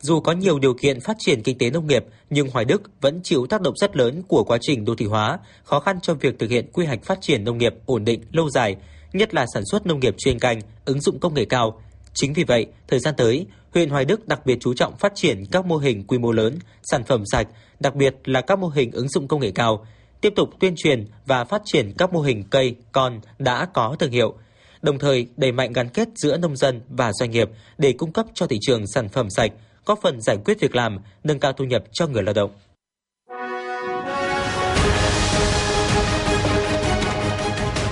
Dù 0.00 0.20
có 0.20 0.32
nhiều 0.32 0.58
điều 0.58 0.74
kiện 0.74 1.00
phát 1.00 1.16
triển 1.18 1.42
kinh 1.42 1.58
tế 1.58 1.70
nông 1.70 1.86
nghiệp, 1.86 2.04
nhưng 2.30 2.50
Hoài 2.50 2.64
Đức 2.64 2.82
vẫn 3.00 3.20
chịu 3.22 3.46
tác 3.46 3.60
động 3.60 3.74
rất 3.76 3.96
lớn 3.96 4.22
của 4.28 4.44
quá 4.44 4.58
trình 4.60 4.84
đô 4.84 4.94
thị 4.94 5.06
hóa, 5.06 5.38
khó 5.64 5.80
khăn 5.80 6.00
trong 6.00 6.18
việc 6.18 6.38
thực 6.38 6.50
hiện 6.50 6.70
quy 6.72 6.86
hoạch 6.86 7.04
phát 7.04 7.18
triển 7.20 7.44
nông 7.44 7.58
nghiệp 7.58 7.74
ổn 7.86 8.04
định 8.04 8.20
lâu 8.32 8.50
dài, 8.50 8.76
nhất 9.12 9.34
là 9.34 9.46
sản 9.54 9.62
xuất 9.70 9.86
nông 9.86 10.00
nghiệp 10.00 10.14
chuyên 10.18 10.38
canh, 10.38 10.60
ứng 10.84 11.00
dụng 11.00 11.18
công 11.18 11.34
nghệ 11.34 11.44
cao. 11.44 11.80
Chính 12.14 12.32
vì 12.32 12.44
vậy, 12.44 12.66
thời 12.88 13.00
gian 13.00 13.14
tới, 13.16 13.46
huyện 13.74 13.90
Hoài 13.90 14.04
Đức 14.04 14.28
đặc 14.28 14.46
biệt 14.46 14.58
chú 14.60 14.74
trọng 14.74 14.96
phát 14.96 15.12
triển 15.14 15.44
các 15.52 15.66
mô 15.66 15.76
hình 15.76 16.06
quy 16.06 16.18
mô 16.18 16.32
lớn, 16.32 16.58
sản 16.82 17.04
phẩm 17.04 17.22
sạch, 17.32 17.48
đặc 17.80 17.94
biệt 17.94 18.14
là 18.24 18.40
các 18.40 18.58
mô 18.58 18.68
hình 18.68 18.90
ứng 18.92 19.08
dụng 19.08 19.28
công 19.28 19.40
nghệ 19.40 19.50
cao, 19.50 19.86
tiếp 20.20 20.32
tục 20.36 20.50
tuyên 20.60 20.74
truyền 20.76 21.06
và 21.26 21.44
phát 21.44 21.62
triển 21.64 21.92
các 21.98 22.12
mô 22.12 22.20
hình 22.20 22.44
cây, 22.50 22.76
con 22.92 23.20
đã 23.38 23.68
có 23.74 23.96
thương 23.98 24.10
hiệu, 24.10 24.34
đồng 24.82 24.98
thời 24.98 25.26
đẩy 25.36 25.52
mạnh 25.52 25.72
gắn 25.72 25.88
kết 25.88 26.08
giữa 26.14 26.36
nông 26.36 26.56
dân 26.56 26.80
và 26.88 27.12
doanh 27.12 27.30
nghiệp 27.30 27.48
để 27.78 27.92
cung 27.92 28.12
cấp 28.12 28.26
cho 28.34 28.46
thị 28.46 28.58
trường 28.60 28.86
sản 28.86 29.08
phẩm 29.08 29.30
sạch, 29.30 29.52
góp 29.86 29.98
phần 30.02 30.20
giải 30.20 30.38
quyết 30.44 30.60
việc 30.60 30.76
làm, 30.76 30.98
nâng 31.24 31.38
cao 31.38 31.52
thu 31.52 31.64
nhập 31.64 31.84
cho 31.92 32.06
người 32.06 32.22
lao 32.22 32.34
động. 32.34 32.50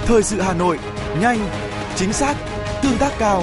Thời 0.06 0.22
sự 0.22 0.40
Hà 0.40 0.54
Nội, 0.54 0.78
nhanh, 1.20 1.48
chính 1.96 2.12
xác, 2.12 2.36
tương 2.82 2.98
tác 2.98 3.12
cao. 3.18 3.42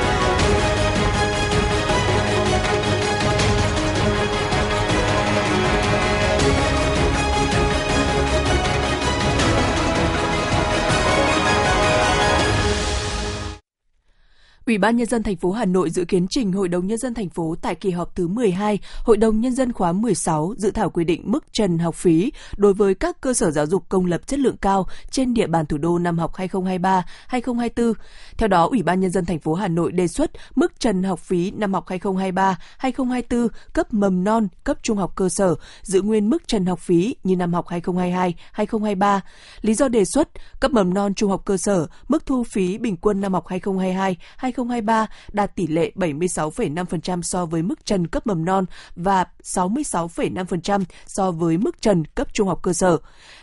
Ủy 14.71 14.77
ban 14.77 14.97
nhân 14.97 15.07
dân 15.07 15.23
thành 15.23 15.35
phố 15.35 15.51
Hà 15.51 15.65
Nội 15.65 15.89
dự 15.89 16.05
kiến 16.05 16.27
trình 16.29 16.51
Hội 16.51 16.67
đồng 16.67 16.87
nhân 16.87 16.97
dân 16.97 17.13
thành 17.13 17.29
phố 17.29 17.55
tại 17.61 17.75
kỳ 17.75 17.89
họp 17.89 18.15
thứ 18.15 18.27
12, 18.27 18.79
Hội 19.03 19.17
đồng 19.17 19.41
nhân 19.41 19.55
dân 19.55 19.73
khóa 19.73 19.91
16 19.91 20.53
dự 20.57 20.71
thảo 20.71 20.89
quy 20.89 21.03
định 21.03 21.21
mức 21.25 21.45
trần 21.53 21.79
học 21.79 21.95
phí 21.95 22.31
đối 22.57 22.73
với 22.73 22.95
các 22.95 23.21
cơ 23.21 23.33
sở 23.33 23.51
giáo 23.51 23.65
dục 23.65 23.83
công 23.89 24.05
lập 24.05 24.27
chất 24.27 24.39
lượng 24.39 24.57
cao 24.57 24.87
trên 25.09 25.33
địa 25.33 25.47
bàn 25.47 25.65
thủ 25.65 25.77
đô 25.77 25.99
năm 25.99 26.17
học 26.17 26.33
2023-2024. 26.33 27.93
Theo 28.37 28.47
đó, 28.47 28.67
Ủy 28.71 28.83
ban 28.83 28.99
nhân 28.99 29.11
dân 29.11 29.25
thành 29.25 29.39
phố 29.39 29.53
Hà 29.53 29.67
Nội 29.67 29.91
đề 29.91 30.07
xuất 30.07 30.31
mức 30.55 30.79
trần 30.79 31.03
học 31.03 31.19
phí 31.19 31.51
năm 31.51 31.73
học 31.73 31.85
2023-2024 31.87 33.47
cấp 33.73 33.93
mầm 33.93 34.23
non, 34.23 34.47
cấp 34.63 34.77
trung 34.83 34.97
học 34.97 35.13
cơ 35.15 35.29
sở 35.29 35.55
giữ 35.81 36.01
nguyên 36.01 36.29
mức 36.29 36.47
trần 36.47 36.65
học 36.65 36.79
phí 36.79 37.15
như 37.23 37.35
năm 37.35 37.53
học 37.53 37.65
2022-2023. 37.67 39.19
Lý 39.61 39.73
do 39.73 39.87
đề 39.87 40.05
xuất 40.05 40.29
cấp 40.59 40.71
mầm 40.71 40.93
non 40.93 41.13
trung 41.13 41.29
học 41.29 41.41
cơ 41.45 41.57
sở 41.57 41.87
mức 42.07 42.25
thu 42.25 42.43
phí 42.43 42.77
bình 42.77 42.97
quân 42.97 43.21
năm 43.21 43.33
học 43.33 43.47
2022 43.47 44.17
2023 44.37 44.60
2023 44.69 45.07
đạt 45.31 45.55
tỷ 45.55 45.67
lệ 45.67 45.91
76,5% 45.95 47.21
so 47.21 47.45
với 47.45 47.61
mức 47.61 47.85
trần 47.85 48.07
cấp 48.07 48.27
mầm 48.27 48.45
non 48.45 48.65
và 48.95 49.25
66,5% 49.43 50.83
so 51.07 51.31
với 51.31 51.57
mức 51.57 51.81
trần 51.81 52.05
cấp 52.05 52.27
trung 52.33 52.47
học 52.47 52.59
cơ 52.63 52.73
sở. 52.73 52.97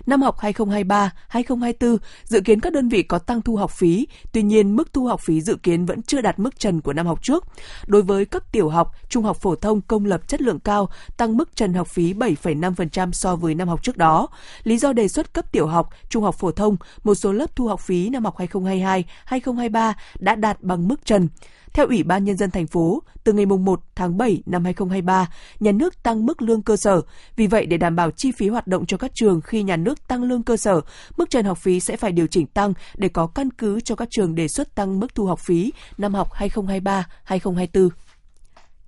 Năm 0.06 0.22
học 0.22 0.36
2023-2024 0.38 1.96
dự 2.24 2.40
kiến 2.40 2.60
các 2.60 2.72
đơn 2.72 2.88
vị 2.88 3.02
có 3.02 3.18
tăng 3.18 3.42
thu 3.42 3.56
học 3.56 3.70
phí, 3.70 4.06
tuy 4.32 4.42
nhiên 4.42 4.76
mức 4.76 4.92
thu 4.92 5.06
học 5.06 5.20
phí 5.20 5.40
dự 5.40 5.56
kiến 5.56 5.86
vẫn 5.86 6.02
chưa 6.02 6.20
đạt 6.20 6.38
mức 6.38 6.58
trần 6.58 6.80
của 6.80 6.92
năm 6.92 7.06
học 7.06 7.22
trước. 7.22 7.44
Đối 7.86 8.02
với 8.02 8.24
cấp 8.24 8.42
tiểu 8.52 8.68
học, 8.68 8.92
trung 9.08 9.24
học 9.24 9.36
phổ 9.36 9.54
thông 9.54 9.80
công 9.80 10.04
lập 10.04 10.28
chất 10.28 10.42
lượng 10.42 10.60
cao, 10.60 10.88
tăng 11.16 11.36
mức 11.36 11.56
trần 11.56 11.74
học 11.74 11.88
phí 11.88 12.14
7,5% 12.14 13.12
so 13.12 13.36
với 13.36 13.54
năm 13.54 13.68
học 13.68 13.82
trước 13.82 13.96
đó. 13.96 14.28
Lý 14.62 14.78
do 14.78 14.92
đề 14.92 15.08
xuất 15.08 15.34
cấp 15.34 15.52
tiểu 15.52 15.66
học, 15.66 15.88
trung 16.08 16.22
học 16.22 16.34
phổ 16.34 16.52
thông, 16.52 16.76
một 17.04 17.14
số 17.14 17.32
lớp 17.32 17.56
thu 17.56 17.68
học 17.68 17.80
phí 17.80 18.08
năm 18.08 18.24
học 18.24 18.36
2022-2023 18.36 19.92
đã 20.18 20.34
đạt 20.34 20.62
bằng 20.62 20.88
mức 20.88 21.04
trần. 21.08 21.28
Theo 21.72 21.86
Ủy 21.86 22.02
ban 22.02 22.24
Nhân 22.24 22.36
dân 22.36 22.50
thành 22.50 22.66
phố, 22.66 23.02
từ 23.24 23.32
ngày 23.32 23.46
1 23.46 23.80
tháng 23.94 24.16
7 24.16 24.42
năm 24.46 24.64
2023, 24.64 25.28
nhà 25.60 25.72
nước 25.72 26.02
tăng 26.02 26.26
mức 26.26 26.42
lương 26.42 26.62
cơ 26.62 26.76
sở. 26.76 27.00
Vì 27.36 27.46
vậy, 27.46 27.66
để 27.66 27.76
đảm 27.76 27.96
bảo 27.96 28.10
chi 28.16 28.32
phí 28.32 28.48
hoạt 28.48 28.66
động 28.66 28.86
cho 28.86 28.96
các 28.96 29.10
trường 29.14 29.40
khi 29.40 29.62
nhà 29.62 29.76
nước 29.76 30.08
tăng 30.08 30.22
lương 30.22 30.42
cơ 30.42 30.56
sở, 30.56 30.80
mức 31.16 31.30
trần 31.30 31.44
học 31.44 31.58
phí 31.58 31.80
sẽ 31.80 31.96
phải 31.96 32.12
điều 32.12 32.26
chỉnh 32.26 32.46
tăng 32.46 32.72
để 32.96 33.08
có 33.08 33.26
căn 33.26 33.50
cứ 33.50 33.80
cho 33.80 33.94
các 33.96 34.08
trường 34.10 34.34
đề 34.34 34.48
xuất 34.48 34.74
tăng 34.74 35.00
mức 35.00 35.14
thu 35.14 35.26
học 35.26 35.40
phí 35.40 35.72
năm 35.98 36.14
học 36.14 36.28
2023-2024. 36.32 37.88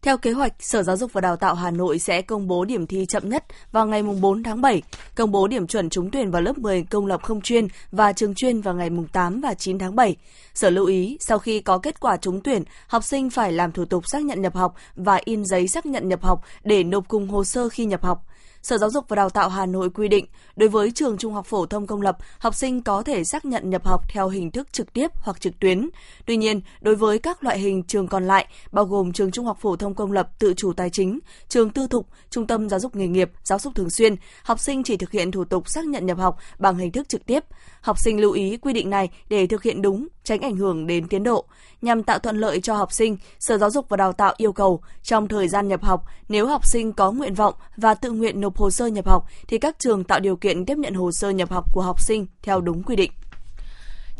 Theo 0.02 0.18
kế 0.18 0.32
hoạch, 0.32 0.52
Sở 0.58 0.82
Giáo 0.82 0.96
dục 0.96 1.12
và 1.12 1.20
Đào 1.20 1.36
tạo 1.36 1.54
Hà 1.54 1.70
Nội 1.70 1.98
sẽ 1.98 2.22
công 2.22 2.48
bố 2.48 2.64
điểm 2.64 2.86
thi 2.86 3.06
chậm 3.08 3.28
nhất 3.28 3.44
vào 3.72 3.86
ngày 3.86 4.02
4 4.02 4.42
tháng 4.42 4.60
7, 4.60 4.82
công 5.14 5.30
bố 5.30 5.46
điểm 5.46 5.66
chuẩn 5.66 5.90
trúng 5.90 6.10
tuyển 6.10 6.30
vào 6.30 6.42
lớp 6.42 6.58
10 6.58 6.82
công 6.82 7.06
lập 7.06 7.22
không 7.22 7.40
chuyên 7.40 7.68
và 7.92 8.12
trường 8.12 8.34
chuyên 8.34 8.60
vào 8.60 8.74
ngày 8.74 8.90
8 9.12 9.40
và 9.40 9.54
9 9.54 9.78
tháng 9.78 9.96
7. 9.96 10.16
Sở 10.54 10.70
lưu 10.70 10.86
ý, 10.86 11.16
sau 11.20 11.38
khi 11.38 11.60
có 11.60 11.78
kết 11.78 12.00
quả 12.00 12.16
trúng 12.16 12.40
tuyển, 12.40 12.62
học 12.86 13.04
sinh 13.04 13.30
phải 13.30 13.52
làm 13.52 13.72
thủ 13.72 13.84
tục 13.84 14.04
xác 14.06 14.22
nhận 14.22 14.42
nhập 14.42 14.54
học 14.54 14.74
và 14.96 15.20
in 15.24 15.44
giấy 15.44 15.68
xác 15.68 15.86
nhận 15.86 16.08
nhập 16.08 16.22
học 16.22 16.42
để 16.64 16.82
nộp 16.82 17.08
cùng 17.08 17.28
hồ 17.28 17.44
sơ 17.44 17.68
khi 17.68 17.84
nhập 17.84 18.02
học. 18.02 18.26
Sở 18.62 18.78
Giáo 18.78 18.90
dục 18.90 19.04
và 19.08 19.16
Đào 19.16 19.30
tạo 19.30 19.48
Hà 19.48 19.66
Nội 19.66 19.90
quy 19.90 20.08
định, 20.08 20.26
đối 20.56 20.68
với 20.68 20.90
trường 20.90 21.18
trung 21.18 21.34
học 21.34 21.46
phổ 21.46 21.66
thông 21.66 21.86
công 21.86 22.02
lập, 22.02 22.16
học 22.38 22.54
sinh 22.54 22.82
có 22.82 23.02
thể 23.02 23.24
xác 23.24 23.44
nhận 23.44 23.70
nhập 23.70 23.86
học 23.86 24.00
theo 24.08 24.28
hình 24.28 24.50
thức 24.50 24.72
trực 24.72 24.92
tiếp 24.92 25.10
hoặc 25.14 25.40
trực 25.40 25.58
tuyến. 25.58 25.88
Tuy 26.26 26.36
nhiên, 26.36 26.60
đối 26.80 26.94
với 26.94 27.18
các 27.18 27.44
loại 27.44 27.58
hình 27.58 27.82
trường 27.82 28.08
còn 28.08 28.26
lại, 28.26 28.46
bao 28.72 28.84
gồm 28.84 29.12
trường 29.12 29.30
trung 29.30 29.46
học 29.46 29.58
phổ 29.60 29.76
thông 29.76 29.94
công 29.94 30.12
lập 30.12 30.30
tự 30.38 30.54
chủ 30.56 30.72
tài 30.72 30.90
chính, 30.90 31.18
trường 31.48 31.70
tư 31.70 31.86
thục, 31.90 32.06
trung 32.30 32.46
tâm 32.46 32.68
giáo 32.68 32.80
dục 32.80 32.96
nghề 32.96 33.06
nghiệp, 33.06 33.30
giáo 33.44 33.58
dục 33.58 33.74
thường 33.74 33.90
xuyên, 33.90 34.16
học 34.42 34.60
sinh 34.60 34.82
chỉ 34.82 34.96
thực 34.96 35.10
hiện 35.10 35.30
thủ 35.30 35.44
tục 35.44 35.64
xác 35.66 35.84
nhận 35.84 36.06
nhập 36.06 36.18
học 36.18 36.36
bằng 36.58 36.78
hình 36.78 36.92
thức 36.92 37.08
trực 37.08 37.26
tiếp. 37.26 37.44
Học 37.80 37.98
sinh 37.98 38.20
lưu 38.20 38.32
ý 38.32 38.56
quy 38.56 38.72
định 38.72 38.90
này 38.90 39.08
để 39.28 39.46
thực 39.46 39.62
hiện 39.62 39.82
đúng, 39.82 40.08
tránh 40.30 40.40
ảnh 40.40 40.56
hưởng 40.56 40.86
đến 40.86 41.08
tiến 41.08 41.22
độ. 41.22 41.44
Nhằm 41.82 42.02
tạo 42.02 42.18
thuận 42.18 42.36
lợi 42.36 42.60
cho 42.60 42.74
học 42.74 42.92
sinh, 42.92 43.16
Sở 43.38 43.58
Giáo 43.58 43.70
dục 43.70 43.88
và 43.88 43.96
Đào 43.96 44.12
tạo 44.12 44.34
yêu 44.36 44.52
cầu 44.52 44.80
trong 45.02 45.28
thời 45.28 45.48
gian 45.48 45.68
nhập 45.68 45.82
học, 45.82 46.04
nếu 46.28 46.46
học 46.46 46.66
sinh 46.66 46.92
có 46.92 47.12
nguyện 47.12 47.34
vọng 47.34 47.54
và 47.76 47.94
tự 47.94 48.10
nguyện 48.10 48.40
nộp 48.40 48.56
hồ 48.56 48.70
sơ 48.70 48.86
nhập 48.86 49.08
học 49.08 49.26
thì 49.48 49.58
các 49.58 49.78
trường 49.78 50.04
tạo 50.04 50.20
điều 50.20 50.36
kiện 50.36 50.66
tiếp 50.66 50.78
nhận 50.78 50.94
hồ 50.94 51.12
sơ 51.12 51.30
nhập 51.30 51.50
học 51.50 51.64
của 51.72 51.82
học 51.82 52.00
sinh 52.00 52.26
theo 52.42 52.60
đúng 52.60 52.82
quy 52.82 52.96
định. 52.96 53.10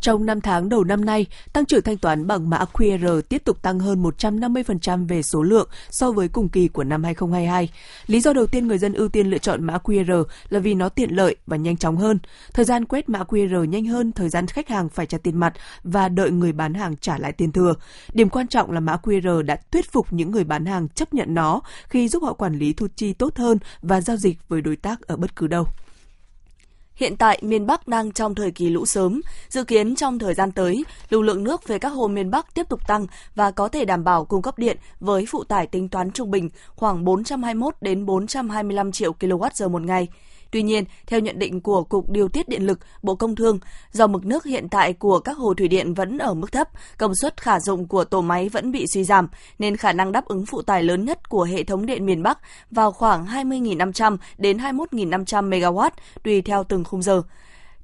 Trong 0.01 0.27
5 0.27 0.41
tháng 0.41 0.69
đầu 0.69 0.85
năm 0.85 1.05
nay, 1.05 1.27
tăng 1.53 1.67
trưởng 1.67 1.83
thanh 1.83 1.97
toán 1.97 2.27
bằng 2.27 2.51
mã 2.51 2.65
QR 2.73 3.21
tiếp 3.21 3.43
tục 3.45 3.63
tăng 3.63 3.79
hơn 3.79 4.03
150% 4.03 5.09
về 5.09 5.23
số 5.23 5.43
lượng 5.43 5.69
so 5.91 6.13
với 6.13 6.29
cùng 6.29 6.49
kỳ 6.49 6.69
của 6.69 6.85
năm 6.85 7.05
2022. 7.05 7.69
Lý 8.07 8.21
do 8.21 8.33
đầu 8.33 8.47
tiên 8.47 8.69
người 8.69 8.79
dân 8.79 8.93
ưu 8.93 9.09
tiên 9.09 9.27
lựa 9.27 9.39
chọn 9.39 9.65
mã 9.65 9.79
QR 9.85 10.25
là 10.49 10.59
vì 10.59 10.75
nó 10.75 10.89
tiện 10.89 11.11
lợi 11.11 11.37
và 11.47 11.57
nhanh 11.57 11.77
chóng 11.77 11.97
hơn. 11.97 12.19
Thời 12.53 12.65
gian 12.65 12.85
quét 12.85 13.09
mã 13.09 13.23
QR 13.23 13.65
nhanh 13.65 13.85
hơn 13.85 14.13
thời 14.13 14.29
gian 14.29 14.47
khách 14.47 14.69
hàng 14.69 14.89
phải 14.89 15.07
trả 15.07 15.19
tiền 15.19 15.37
mặt 15.37 15.55
và 15.85 16.09
đợi 16.09 16.31
người 16.31 16.53
bán 16.53 16.75
hàng 16.75 16.97
trả 16.97 17.19
lại 17.19 17.33
tiền 17.33 17.53
thừa. 17.53 17.75
Điểm 18.13 18.29
quan 18.29 18.47
trọng 18.47 18.71
là 18.71 18.81
mã 18.81 18.97
QR 19.03 19.43
đã 19.43 19.57
thuyết 19.73 19.93
phục 19.93 20.13
những 20.13 20.31
người 20.31 20.45
bán 20.45 20.67
hàng 20.67 20.89
chấp 20.89 21.15
nhận 21.15 21.35
nó 21.35 21.61
khi 21.89 22.09
giúp 22.09 22.23
họ 22.23 22.33
quản 22.33 22.59
lý 22.59 22.73
thu 22.73 22.87
chi 22.97 23.13
tốt 23.13 23.37
hơn 23.37 23.59
và 23.83 24.01
giao 24.01 24.17
dịch 24.17 24.39
với 24.49 24.61
đối 24.61 24.77
tác 24.77 25.01
ở 25.01 25.17
bất 25.17 25.37
cứ 25.37 25.47
đâu. 25.47 25.67
Hiện 26.95 27.17
tại, 27.17 27.39
miền 27.43 27.67
Bắc 27.67 27.89
đang 27.89 28.13
trong 28.13 28.35
thời 28.35 28.51
kỳ 28.51 28.69
lũ 28.69 28.87
sớm. 28.87 29.21
Dự 29.49 29.65
kiến 29.65 29.97
trong 29.97 30.19
thời 30.19 30.35
gian 30.35 30.53
tới, 30.53 30.85
lưu 31.09 31.23
lượng 31.23 31.45
nước 31.45 31.69
về 31.69 31.79
các 31.79 31.89
hồ 31.89 32.09
miền 32.09 32.31
Bắc 32.31 32.55
tiếp 32.55 32.69
tục 32.69 32.81
tăng 32.87 33.07
và 33.35 33.51
có 33.51 33.69
thể 33.69 33.85
đảm 33.85 34.05
bảo 34.05 34.25
cung 34.25 34.43
cấp 34.43 34.59
điện 34.59 34.77
với 35.01 35.27
phụ 35.29 35.45
tải 35.45 35.67
tính 35.67 35.89
toán 35.89 36.11
trung 36.11 36.31
bình 36.31 36.49
khoảng 36.77 37.05
421 37.05 37.75
đến 37.81 38.07
425 38.07 38.93
triệu 38.93 39.13
kWh 39.21 39.69
một 39.69 39.83
ngày. 39.83 40.09
Tuy 40.51 40.63
nhiên, 40.63 40.85
theo 41.07 41.21
nhận 41.21 41.39
định 41.39 41.61
của 41.61 41.83
Cục 41.83 42.11
Điều 42.11 42.29
tiết 42.29 42.49
Điện 42.49 42.67
lực, 42.67 42.79
Bộ 43.03 43.15
Công 43.15 43.37
Thương, 43.37 43.59
do 43.93 44.07
mực 44.07 44.27
nước 44.27 44.45
hiện 44.45 44.69
tại 44.69 44.93
của 44.93 45.19
các 45.19 45.37
hồ 45.37 45.55
thủy 45.55 45.69
điện 45.69 45.95
vẫn 45.95 46.19
ở 46.19 46.35
mức 46.35 46.53
thấp, 46.53 46.69
công 46.99 47.13
suất 47.15 47.43
khả 47.43 47.61
dụng 47.61 47.89
của 47.89 48.05
tổ 48.05 48.21
máy 48.21 48.49
vẫn 48.49 48.73
bị 48.73 48.87
suy 48.95 49.05
giảm, 49.05 49.29
nên 49.59 49.77
khả 49.77 49.93
năng 49.93 50.13
đáp 50.13 50.25
ứng 50.25 50.47
phụ 50.47 50.63
tải 50.63 50.83
lớn 50.83 51.05
nhất 51.05 51.29
của 51.29 51.43
hệ 51.43 51.65
thống 51.65 51.87
điện 51.87 52.07
miền 52.07 52.23
Bắc 52.23 52.39
vào 52.71 52.93
khoảng 52.93 53.27
20.500 53.27 54.17
đến 54.39 54.57
21.500 54.57 55.51
MW 55.51 55.91
tùy 56.23 56.43
theo 56.43 56.65
từng 56.65 56.85
khung 56.85 57.03
giờ. 57.03 57.23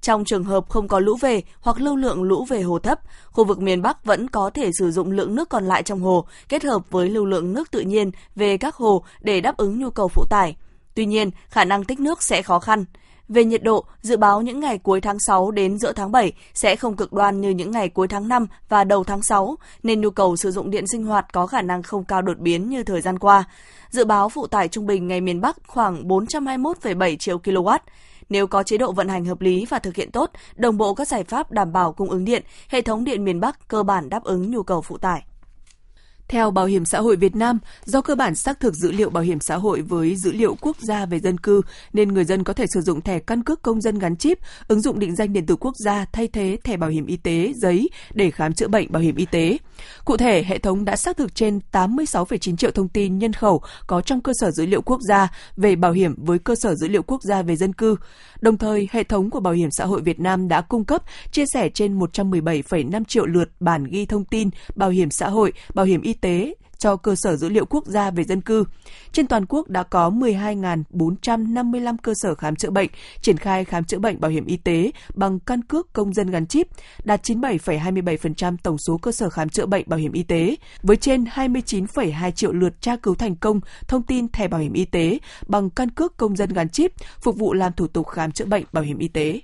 Trong 0.01 0.25
trường 0.25 0.45
hợp 0.45 0.69
không 0.69 0.89
có 0.89 1.01
lũ 1.01 1.17
về 1.21 1.43
hoặc 1.61 1.81
lưu 1.81 1.97
lượng 1.97 2.23
lũ 2.23 2.45
về 2.45 2.63
hồ 2.63 2.79
thấp, 2.79 3.01
khu 3.31 3.45
vực 3.45 3.61
miền 3.61 3.83
Bắc 3.83 4.05
vẫn 4.05 4.31
có 4.31 4.51
thể 4.51 4.71
sử 4.79 4.91
dụng 4.91 5.11
lượng 5.11 5.35
nước 5.35 5.49
còn 5.49 5.65
lại 5.65 5.83
trong 5.83 6.01
hồ 6.01 6.27
kết 6.49 6.65
hợp 6.65 6.91
với 6.91 7.09
lưu 7.09 7.25
lượng 7.25 7.53
nước 7.53 7.71
tự 7.71 7.81
nhiên 7.81 8.11
về 8.37 8.57
các 8.57 8.75
hồ 8.75 9.05
để 9.21 9.41
đáp 9.41 9.57
ứng 9.57 9.79
nhu 9.79 9.91
cầu 9.91 10.09
phụ 10.09 10.25
tải. 10.31 10.57
Tuy 10.97 11.07
nhiên, 11.07 11.31
khả 11.49 11.65
năng 11.65 11.85
tích 11.85 12.01
nước 12.01 12.23
sẽ 12.23 12.43
khó 12.43 12.59
khăn. 12.59 12.85
Về 13.29 13.45
nhiệt 13.45 13.63
độ, 13.63 13.85
dự 14.03 14.17
báo 14.17 14.43
những 14.43 14.61
ngày 14.61 14.79
cuối 14.79 15.01
tháng 15.01 15.19
6 15.19 15.51
đến 15.51 15.79
giữa 15.79 15.93
tháng 15.93 16.13
7 16.13 16.33
sẽ 16.55 16.77
không 16.77 16.97
cực 16.97 17.13
đoan 17.13 17.41
như 17.41 17.51
những 17.51 17.71
ngày 17.71 17.89
cuối 17.89 18.09
tháng 18.09 18.29
5 18.29 18.47
và 18.69 18.85
đầu 18.85 19.05
tháng 19.05 19.23
6, 19.23 19.57
nên 19.83 20.01
nhu 20.01 20.11
cầu 20.11 20.37
sử 20.37 20.51
dụng 20.51 20.71
điện 20.71 20.85
sinh 20.93 21.05
hoạt 21.05 21.33
có 21.33 21.47
khả 21.47 21.63
năng 21.63 21.83
không 21.83 22.05
cao 22.05 22.23
đột 22.23 22.39
biến 22.39 22.69
như 22.69 22.83
thời 22.83 23.01
gian 23.01 23.19
qua. 23.19 23.45
Dự 23.91 24.05
báo 24.05 24.29
phụ 24.29 24.47
tải 24.47 24.69
trung 24.69 24.87
bình 24.87 25.09
ngày 25.09 25.21
miền 25.21 25.41
Bắc 25.41 25.57
khoảng 25.67 26.09
421,7 26.09 27.17
triệu 27.17 27.39
kW. 27.39 27.79
Nếu 28.29 28.47
có 28.47 28.63
chế 28.63 28.79
độ 28.79 28.93
vận 28.93 29.09
hành 29.09 29.25
hợp 29.25 29.41
lý 29.41 29.67
và 29.71 29.79
thực 29.79 29.97
hiện 29.97 30.11
tốt, 30.11 30.31
đồng 30.57 30.77
bộ 30.77 30.95
các 30.95 31.09
giải 31.09 31.25
pháp 31.25 31.53
đảm 31.53 31.73
bảo 31.73 31.93
cung 31.93 32.11
ứng 32.11 32.25
điện, 32.25 32.43
hệ 32.69 32.83
thống 32.83 33.05
điện 33.05 33.25
miền 33.25 33.41
Bắc 33.41 33.69
cơ 33.69 33.83
bản 33.83 34.09
đáp 34.09 34.25
ứng 34.25 34.51
nhu 34.51 34.63
cầu 34.63 34.83
phụ 34.83 34.99
tải. 34.99 35.23
Theo 36.29 36.51
Bảo 36.51 36.67
hiểm 36.67 36.85
xã 36.85 37.01
hội 37.01 37.17
Việt 37.17 37.37
Nam, 37.37 37.59
do 37.85 38.01
cơ 38.01 38.15
bản 38.15 38.35
xác 38.35 38.61
thực 38.61 38.75
dữ 38.75 38.93
liệu 38.93 39.11
bảo 39.11 39.23
hiểm 39.23 39.41
xã 39.41 39.57
hội 39.57 39.81
với 39.81 40.17
dữ 40.17 40.33
liệu 40.33 40.57
quốc 40.61 40.77
gia 40.81 41.07
về 41.07 41.21
dân 41.21 41.39
cư, 41.39 41.63
nên 41.93 42.09
người 42.09 42.25
dân 42.25 42.45
có 42.45 42.53
thể 42.53 42.67
sử 42.75 42.81
dụng 42.81 43.01
thẻ 43.01 43.19
căn 43.19 43.43
cước 43.43 43.63
công 43.63 43.81
dân 43.81 43.99
gắn 43.99 44.17
chip, 44.17 44.39
ứng 44.69 44.81
dụng 44.81 44.99
định 44.99 45.17
danh 45.17 45.33
điện 45.33 45.47
tử 45.47 45.57
quốc 45.57 45.77
gia 45.77 46.05
thay 46.13 46.29
thế 46.29 46.59
thẻ 46.65 46.77
bảo 46.77 46.91
hiểm 46.91 47.07
y 47.07 47.17
tế 47.17 47.53
giấy 47.57 47.91
để 48.15 48.31
khám 48.31 48.55
chữa 48.55 48.69
bệnh 48.69 48.93
bảo 48.93 49.03
hiểm 49.03 49.17
y 49.17 49.27
tế. 49.27 49.59
Cụ 50.05 50.17
thể, 50.17 50.43
hệ 50.43 50.59
thống 50.59 50.85
đã 50.85 50.97
xác 50.97 51.17
thực 51.17 51.35
trên 51.35 51.61
86,9 51.73 52.57
triệu 52.57 52.71
thông 52.71 52.89
tin 52.89 53.19
nhân 53.19 53.33
khẩu 53.33 53.63
có 53.87 54.01
trong 54.01 54.21
cơ 54.21 54.33
sở 54.41 54.51
dữ 54.51 54.67
liệu 54.67 54.83
quốc 54.83 55.01
gia 55.09 55.29
về 55.57 55.77
bảo 55.77 55.93
hiểm 55.93 56.15
với 56.19 56.39
cơ 56.39 56.55
sở 56.55 56.75
dữ 56.75 56.89
liệu 56.89 57.03
quốc 57.03 57.23
gia 57.23 57.43
về 57.43 57.57
dân 57.57 57.73
cư. 57.73 57.97
Đồng 58.41 58.59
thời, 58.59 58.89
hệ 58.93 59.05
thống 59.05 59.31
của 59.31 59.41
Bảo 59.41 59.53
hiểm 59.53 59.71
xã 59.71 59.85
hội 59.85 60.01
Việt 60.01 60.21
Nam 60.21 60.49
đã 60.49 60.61
cung 60.61 60.85
cấp 60.85 61.03
chia 61.31 61.45
sẻ 61.55 61.69
trên 61.69 61.99
117,5 61.99 63.05
triệu 63.05 63.27
lượt 63.27 63.49
bản 63.61 63.85
ghi 63.85 64.07
thông 64.07 64.25
tin 64.25 64.51
bảo 64.75 64.91
hiểm 64.91 65.11
xã 65.11 65.29
hội, 65.29 65.53
bảo 65.75 65.87
hiểm 65.87 66.03
y 66.03 66.13
tế 66.13 66.55
cho 66.79 66.97
cơ 66.97 67.15
sở 67.17 67.37
dữ 67.37 67.49
liệu 67.49 67.65
quốc 67.67 67.87
gia 67.87 68.11
về 68.11 68.25
dân 68.25 68.41
cư. 68.41 68.65
Trên 69.13 69.27
toàn 69.27 69.47
quốc 69.47 69.69
đã 69.69 69.83
có 69.83 70.11
12.455 70.11 71.97
cơ 72.03 72.13
sở 72.17 72.35
khám 72.35 72.57
chữa 72.57 72.71
bệnh 72.71 72.91
triển 73.21 73.37
khai 73.37 73.65
khám 73.65 73.85
chữa 73.85 73.99
bệnh 73.99 74.21
bảo 74.21 74.31
hiểm 74.31 74.47
y 74.47 74.57
tế 74.57 74.91
bằng 75.15 75.39
căn 75.39 75.63
cước 75.63 75.93
công 75.93 76.15
dân 76.15 76.31
gắn 76.31 76.47
chip, 76.47 76.69
đạt 77.05 77.23
97,27% 77.23 78.57
tổng 78.63 78.77
số 78.79 78.99
cơ 78.99 79.13
sở 79.13 79.31
khám 79.31 79.49
chữa 79.49 79.67
bệnh 79.67 79.85
bảo 79.89 79.99
hiểm 79.99 80.13
y 80.13 80.23
tế, 80.23 80.57
với 80.83 80.97
trên 80.97 81.25
29,2 81.25 82.31
triệu 82.31 82.53
lượt 82.53 82.81
tra 82.81 82.97
cứu 82.97 83.15
thành 83.15 83.37
công 83.37 83.61
thông 83.89 84.03
tin 84.03 84.29
thẻ 84.29 84.49
bảo 84.49 84.61
hiểm 84.61 84.73
y 84.73 84.85
tế 84.85 85.19
bằng 85.47 85.71
căn 85.71 85.91
cước 85.91 86.17
công 86.17 86.37
dân 86.37 86.53
gắn 86.53 86.69
chip, 86.69 86.93
phục 87.21 87.37
vụ 87.37 87.53
làm 87.53 87.73
thủ 87.73 87.87
tục 87.87 88.07
khám 88.07 88.33
chữa 88.33 88.45
bệnh 88.45 88.65
bảo 88.73 88.85
hiểm 88.85 88.99
y 88.99 89.09
tế. 89.09 89.41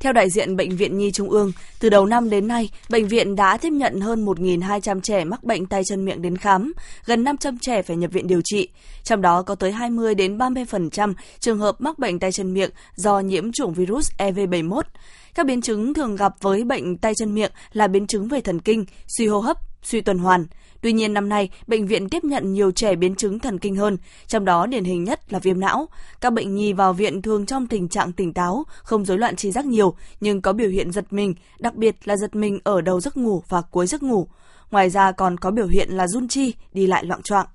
Theo 0.00 0.12
đại 0.12 0.30
diện 0.30 0.56
Bệnh 0.56 0.76
viện 0.76 0.98
Nhi 0.98 1.10
Trung 1.10 1.30
ương, 1.30 1.52
từ 1.80 1.88
đầu 1.88 2.06
năm 2.06 2.30
đến 2.30 2.48
nay, 2.48 2.70
bệnh 2.90 3.08
viện 3.08 3.36
đã 3.36 3.56
tiếp 3.56 3.72
nhận 3.72 4.00
hơn 4.00 4.24
1.200 4.24 5.00
trẻ 5.00 5.24
mắc 5.24 5.44
bệnh 5.44 5.66
tay 5.66 5.82
chân 5.84 6.04
miệng 6.04 6.22
đến 6.22 6.36
khám, 6.36 6.72
gần 7.04 7.24
500 7.24 7.58
trẻ 7.58 7.82
phải 7.82 7.96
nhập 7.96 8.12
viện 8.12 8.26
điều 8.26 8.40
trị. 8.44 8.68
Trong 9.02 9.22
đó 9.22 9.42
có 9.42 9.54
tới 9.54 9.72
20 9.72 10.14
đến 10.14 10.38
30% 10.38 11.14
trường 11.40 11.58
hợp 11.58 11.80
mắc 11.80 11.98
bệnh 11.98 12.18
tay 12.18 12.32
chân 12.32 12.54
miệng 12.54 12.70
do 12.94 13.20
nhiễm 13.20 13.52
chủng 13.52 13.74
virus 13.74 14.10
EV71. 14.18 14.82
Các 15.34 15.46
biến 15.46 15.60
chứng 15.60 15.94
thường 15.94 16.16
gặp 16.16 16.32
với 16.40 16.64
bệnh 16.64 16.96
tay 16.96 17.12
chân 17.14 17.34
miệng 17.34 17.52
là 17.72 17.86
biến 17.86 18.06
chứng 18.06 18.28
về 18.28 18.40
thần 18.40 18.60
kinh, 18.60 18.84
suy 19.18 19.26
hô 19.26 19.38
hấp, 19.40 19.56
suy 19.82 20.00
tuần 20.00 20.18
hoàn. 20.18 20.46
Tuy 20.80 20.92
nhiên 20.92 21.14
năm 21.14 21.28
nay, 21.28 21.50
bệnh 21.66 21.86
viện 21.86 22.08
tiếp 22.08 22.24
nhận 22.24 22.52
nhiều 22.52 22.70
trẻ 22.70 22.96
biến 22.96 23.14
chứng 23.14 23.38
thần 23.38 23.58
kinh 23.58 23.76
hơn, 23.76 23.96
trong 24.26 24.44
đó 24.44 24.66
điển 24.66 24.84
hình 24.84 25.04
nhất 25.04 25.32
là 25.32 25.38
viêm 25.38 25.60
não. 25.60 25.88
Các 26.20 26.32
bệnh 26.32 26.54
nhi 26.54 26.72
vào 26.72 26.92
viện 26.92 27.22
thường 27.22 27.46
trong 27.46 27.66
tình 27.66 27.88
trạng 27.88 28.12
tỉnh 28.12 28.32
táo, 28.32 28.64
không 28.82 29.04
rối 29.04 29.18
loạn 29.18 29.36
trí 29.36 29.50
giác 29.50 29.66
nhiều, 29.66 29.94
nhưng 30.20 30.42
có 30.42 30.52
biểu 30.52 30.68
hiện 30.68 30.92
giật 30.92 31.04
mình, 31.10 31.34
đặc 31.58 31.74
biệt 31.74 31.96
là 32.04 32.16
giật 32.16 32.36
mình 32.36 32.58
ở 32.64 32.80
đầu 32.80 33.00
giấc 33.00 33.16
ngủ 33.16 33.42
và 33.48 33.60
cuối 33.60 33.86
giấc 33.86 34.02
ngủ. 34.02 34.28
Ngoài 34.70 34.90
ra 34.90 35.12
còn 35.12 35.38
có 35.38 35.50
biểu 35.50 35.66
hiện 35.66 35.90
là 35.90 36.06
run 36.06 36.28
chi, 36.28 36.54
đi 36.72 36.86
lại 36.86 37.04
loạn 37.04 37.22
choạng. 37.22 37.46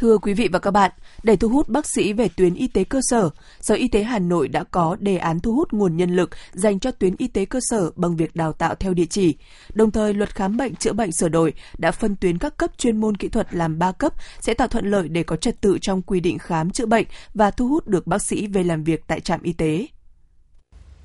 Thưa 0.00 0.18
quý 0.18 0.34
vị 0.34 0.48
và 0.52 0.58
các 0.58 0.70
bạn, 0.70 0.90
để 1.22 1.36
thu 1.36 1.48
hút 1.48 1.68
bác 1.68 1.86
sĩ 1.86 2.12
về 2.12 2.28
tuyến 2.36 2.54
y 2.54 2.66
tế 2.66 2.84
cơ 2.84 3.00
sở, 3.02 3.30
Sở 3.60 3.74
Y 3.74 3.88
tế 3.88 4.02
Hà 4.02 4.18
Nội 4.18 4.48
đã 4.48 4.64
có 4.64 4.96
đề 5.00 5.16
án 5.16 5.40
thu 5.40 5.54
hút 5.54 5.72
nguồn 5.72 5.96
nhân 5.96 6.16
lực 6.16 6.30
dành 6.52 6.78
cho 6.78 6.90
tuyến 6.90 7.14
y 7.18 7.28
tế 7.28 7.44
cơ 7.44 7.58
sở 7.62 7.90
bằng 7.96 8.16
việc 8.16 8.36
đào 8.36 8.52
tạo 8.52 8.74
theo 8.74 8.94
địa 8.94 9.06
chỉ. 9.10 9.36
Đồng 9.74 9.90
thời, 9.90 10.14
luật 10.14 10.34
khám 10.34 10.56
bệnh 10.56 10.74
chữa 10.74 10.92
bệnh 10.92 11.12
sửa 11.12 11.28
đổi 11.28 11.52
đã 11.78 11.90
phân 11.90 12.16
tuyến 12.16 12.38
các 12.38 12.56
cấp 12.56 12.70
chuyên 12.78 12.96
môn 12.96 13.16
kỹ 13.16 13.28
thuật 13.28 13.54
làm 13.54 13.78
3 13.78 13.92
cấp 13.92 14.12
sẽ 14.40 14.54
tạo 14.54 14.68
thuận 14.68 14.90
lợi 14.90 15.08
để 15.08 15.22
có 15.22 15.36
trật 15.36 15.60
tự 15.60 15.78
trong 15.80 16.02
quy 16.02 16.20
định 16.20 16.38
khám 16.38 16.70
chữa 16.70 16.86
bệnh 16.86 17.06
và 17.34 17.50
thu 17.50 17.68
hút 17.68 17.86
được 17.86 18.06
bác 18.06 18.22
sĩ 18.22 18.46
về 18.46 18.62
làm 18.62 18.84
việc 18.84 19.04
tại 19.06 19.20
trạm 19.20 19.42
y 19.42 19.52
tế. 19.52 19.86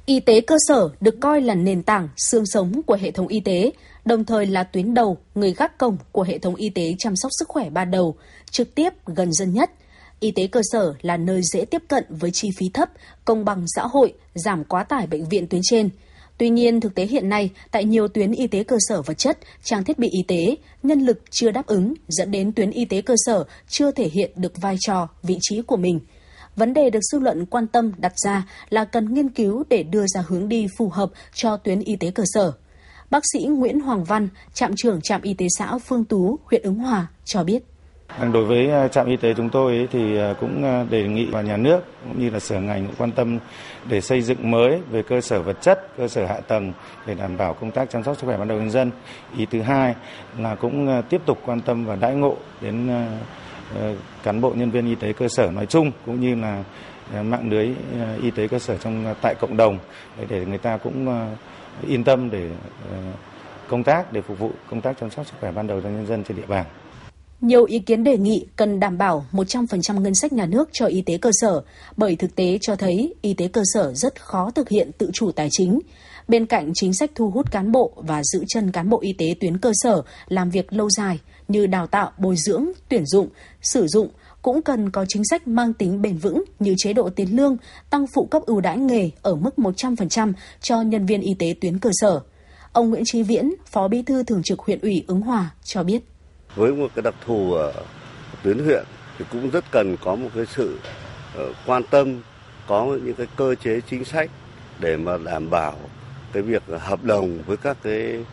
Y 0.05 0.19
tế 0.19 0.41
cơ 0.41 0.55
sở 0.67 0.89
được 1.01 1.15
coi 1.21 1.41
là 1.41 1.55
nền 1.55 1.83
tảng, 1.83 2.09
xương 2.17 2.45
sống 2.45 2.81
của 2.85 2.97
hệ 3.01 3.11
thống 3.11 3.27
y 3.27 3.39
tế, 3.39 3.71
đồng 4.05 4.25
thời 4.25 4.45
là 4.45 4.63
tuyến 4.63 4.93
đầu, 4.93 5.17
người 5.35 5.53
gác 5.53 5.77
cổng 5.77 5.97
của 6.11 6.23
hệ 6.23 6.37
thống 6.37 6.55
y 6.55 6.69
tế 6.69 6.95
chăm 6.99 7.15
sóc 7.15 7.31
sức 7.39 7.47
khỏe 7.47 7.69
ban 7.69 7.91
đầu, 7.91 8.15
trực 8.51 8.75
tiếp 8.75 8.89
gần 9.05 9.33
dân 9.33 9.53
nhất. 9.53 9.71
Y 10.19 10.31
tế 10.31 10.47
cơ 10.47 10.61
sở 10.71 10.93
là 11.01 11.17
nơi 11.17 11.41
dễ 11.43 11.65
tiếp 11.65 11.81
cận 11.87 12.03
với 12.09 12.31
chi 12.31 12.49
phí 12.57 12.69
thấp, 12.73 12.89
công 13.25 13.45
bằng 13.45 13.65
xã 13.75 13.81
hội, 13.87 14.13
giảm 14.33 14.63
quá 14.63 14.83
tải 14.83 15.07
bệnh 15.07 15.29
viện 15.29 15.47
tuyến 15.47 15.61
trên. 15.63 15.89
Tuy 16.37 16.49
nhiên, 16.49 16.81
thực 16.81 16.95
tế 16.95 17.05
hiện 17.05 17.29
nay, 17.29 17.49
tại 17.71 17.85
nhiều 17.85 18.07
tuyến 18.07 18.31
y 18.31 18.47
tế 18.47 18.63
cơ 18.63 18.77
sở 18.79 19.01
vật 19.01 19.17
chất, 19.17 19.37
trang 19.63 19.83
thiết 19.83 19.99
bị 19.99 20.09
y 20.11 20.23
tế, 20.27 20.55
nhân 20.83 20.99
lực 20.99 21.21
chưa 21.29 21.51
đáp 21.51 21.65
ứng, 21.65 21.93
dẫn 22.07 22.31
đến 22.31 22.51
tuyến 22.51 22.71
y 22.71 22.85
tế 22.85 23.01
cơ 23.01 23.13
sở 23.17 23.43
chưa 23.67 23.91
thể 23.91 24.09
hiện 24.09 24.31
được 24.35 24.61
vai 24.61 24.75
trò, 24.79 25.09
vị 25.23 25.37
trí 25.41 25.61
của 25.61 25.77
mình– 25.77 25.99
Vấn 26.55 26.73
đề 26.73 26.89
được 26.89 26.99
dư 27.11 27.19
luận 27.19 27.45
quan 27.45 27.67
tâm 27.67 27.91
đặt 27.97 28.13
ra 28.25 28.47
là 28.69 28.85
cần 28.85 29.13
nghiên 29.13 29.29
cứu 29.29 29.63
để 29.69 29.83
đưa 29.83 30.05
ra 30.07 30.23
hướng 30.27 30.49
đi 30.49 30.67
phù 30.77 30.89
hợp 30.89 31.11
cho 31.33 31.57
tuyến 31.57 31.79
y 31.79 31.95
tế 31.95 32.11
cơ 32.11 32.23
sở. 32.25 32.51
Bác 33.15 33.23
sĩ 33.33 33.45
Nguyễn 33.45 33.79
Hoàng 33.79 34.03
Văn, 34.03 34.27
trạm 34.53 34.71
trưởng 34.75 35.01
trạm 35.01 35.21
y 35.21 35.33
tế 35.33 35.45
xã 35.57 35.77
Phương 35.77 36.05
Tú, 36.05 36.39
huyện 36.45 36.61
Ứng 36.61 36.75
Hòa 36.75 37.07
cho 37.25 37.43
biết. 37.43 37.63
Đối 38.33 38.45
với 38.45 38.71
à, 38.71 38.87
trạm 38.87 39.07
y 39.07 39.17
tế 39.17 39.33
chúng 39.33 39.49
tôi 39.49 39.87
thì 39.91 40.17
à, 40.17 40.33
cũng 40.39 40.63
à, 40.63 40.85
đề 40.89 41.07
nghị 41.07 41.25
và 41.25 41.41
nhà 41.41 41.57
nước 41.57 41.79
cũng 42.03 42.19
như 42.19 42.29
là 42.29 42.39
sở 42.39 42.59
ngành 42.59 42.87
quan 42.97 43.11
tâm 43.11 43.39
để 43.89 44.01
xây 44.01 44.21
dựng 44.21 44.51
mới 44.51 44.81
về 44.91 45.03
cơ 45.03 45.21
sở 45.21 45.41
vật 45.41 45.57
chất, 45.61 45.97
cơ 45.97 46.07
sở 46.07 46.25
hạ 46.25 46.39
tầng 46.39 46.73
để 47.05 47.15
đảm 47.15 47.37
bảo 47.37 47.53
công 47.53 47.71
tác 47.71 47.89
chăm 47.89 48.03
sóc 48.03 48.17
sức 48.17 48.25
khỏe 48.25 48.37
ban 48.37 48.47
đầu 48.47 48.57
nhân 48.57 48.71
dân. 48.71 48.91
Ý 49.37 49.45
thứ 49.51 49.61
hai 49.61 49.95
là 50.37 50.55
cũng 50.55 51.01
tiếp 51.09 51.21
tục 51.25 51.39
quan 51.45 51.61
tâm 51.61 51.85
và 51.85 51.95
đãi 51.95 52.15
ngộ 52.15 52.37
đến 52.61 52.89
ờ, 53.75 53.95
cán 54.23 54.41
bộ 54.41 54.53
nhân 54.55 54.71
viên 54.71 54.87
y 54.87 54.95
tế 54.95 55.13
cơ 55.13 55.27
sở 55.27 55.51
nói 55.51 55.65
chung 55.65 55.91
cũng 56.05 56.21
như 56.21 56.35
là 56.35 56.63
mạng 57.21 57.49
lưới 57.49 57.69
y 58.21 58.31
tế 58.31 58.47
cơ 58.47 58.59
sở 58.59 58.77
trong 58.77 59.15
tại 59.21 59.35
cộng 59.39 59.57
đồng 59.57 59.79
để 60.29 60.45
người 60.45 60.57
ta 60.57 60.77
cũng 60.77 61.27
yên 61.87 62.03
tâm 62.03 62.31
để 62.31 62.49
ờ, 62.91 62.97
công 63.69 63.83
tác 63.83 64.13
để 64.13 64.21
phục 64.21 64.39
vụ 64.39 64.51
công 64.69 64.81
tác 64.81 64.97
chăm 64.99 65.09
sóc 65.11 65.25
sức 65.25 65.33
khỏe 65.39 65.51
ban 65.51 65.67
đầu 65.67 65.81
cho 65.81 65.89
nhân 65.89 66.07
dân 66.07 66.23
trên 66.23 66.37
địa 66.37 66.45
bàn. 66.47 66.65
Nhiều 67.41 67.65
ý 67.65 67.79
kiến 67.79 68.03
đề 68.03 68.17
nghị 68.17 68.45
cần 68.55 68.79
đảm 68.79 68.97
bảo 68.97 69.25
100% 69.31 70.01
ngân 70.01 70.15
sách 70.15 70.33
nhà 70.33 70.45
nước 70.45 70.69
cho 70.73 70.85
y 70.85 71.01
tế 71.01 71.17
cơ 71.17 71.29
sở, 71.33 71.61
bởi 71.97 72.15
thực 72.15 72.35
tế 72.35 72.57
cho 72.61 72.75
thấy 72.75 73.13
y 73.21 73.33
tế 73.33 73.47
cơ 73.47 73.61
sở 73.73 73.93
rất 73.93 74.21
khó 74.21 74.51
thực 74.55 74.69
hiện 74.69 74.91
tự 74.97 75.09
chủ 75.13 75.31
tài 75.31 75.47
chính. 75.51 75.79
Bên 76.27 76.45
cạnh 76.45 76.71
chính 76.73 76.93
sách 76.93 77.11
thu 77.15 77.29
hút 77.29 77.51
cán 77.51 77.71
bộ 77.71 77.91
và 77.95 78.21
giữ 78.23 78.43
chân 78.47 78.71
cán 78.71 78.89
bộ 78.89 78.99
y 79.01 79.13
tế 79.13 79.35
tuyến 79.39 79.57
cơ 79.57 79.71
sở 79.73 80.01
làm 80.27 80.49
việc 80.49 80.73
lâu 80.73 80.89
dài 80.89 81.19
như 81.47 81.67
đào 81.67 81.87
tạo, 81.87 82.11
bồi 82.17 82.35
dưỡng, 82.37 82.65
tuyển 82.89 83.05
dụng, 83.05 83.29
sử 83.61 83.87
dụng, 83.87 84.09
cũng 84.45 84.61
cần 84.61 84.89
có 84.89 85.05
chính 85.07 85.23
sách 85.29 85.47
mang 85.47 85.73
tính 85.73 86.01
bền 86.01 86.17
vững 86.17 86.43
như 86.59 86.75
chế 86.77 86.93
độ 86.93 87.09
tiền 87.09 87.35
lương, 87.35 87.57
tăng 87.89 88.07
phụ 88.07 88.25
cấp 88.25 88.41
ưu 88.45 88.61
đãi 88.61 88.77
nghề 88.77 89.09
ở 89.21 89.35
mức 89.35 89.49
100% 89.57 90.33
cho 90.61 90.81
nhân 90.81 91.05
viên 91.05 91.21
y 91.21 91.33
tế 91.39 91.55
tuyến 91.61 91.79
cơ 91.79 91.89
sở. 91.93 92.21
Ông 92.71 92.89
Nguyễn 92.89 93.03
Trí 93.05 93.23
Viễn, 93.23 93.53
Phó 93.65 93.87
Bí 93.87 94.01
thư 94.01 94.23
Thường 94.23 94.43
trực 94.43 94.59
huyện 94.59 94.79
ủy 94.79 95.03
Ứng 95.07 95.21
Hòa 95.21 95.49
cho 95.63 95.83
biết. 95.83 96.01
Với 96.55 96.71
một 96.71 96.87
cái 96.95 97.03
đặc 97.03 97.15
thù 97.25 97.53
ở 97.53 97.73
tuyến 98.43 98.59
huyện 98.59 98.85
thì 99.17 99.25
cũng 99.31 99.49
rất 99.49 99.65
cần 99.71 99.97
có 100.03 100.15
một 100.15 100.29
cái 100.35 100.45
sự 100.55 100.79
ờ, 101.35 101.53
quan 101.65 101.83
tâm, 101.91 102.21
có 102.67 102.97
những 103.03 103.15
cái 103.15 103.27
cơ 103.35 103.55
chế 103.55 103.79
chính 103.89 104.05
sách 104.05 104.29
để 104.79 104.97
mà 104.97 105.17
đảm 105.25 105.49
bảo 105.49 105.75
cái 106.33 106.43
việc 106.43 106.63
hợp 106.79 107.03
đồng 107.03 107.39
với 107.45 107.57
các 107.57 107.77
cái 107.83 108.25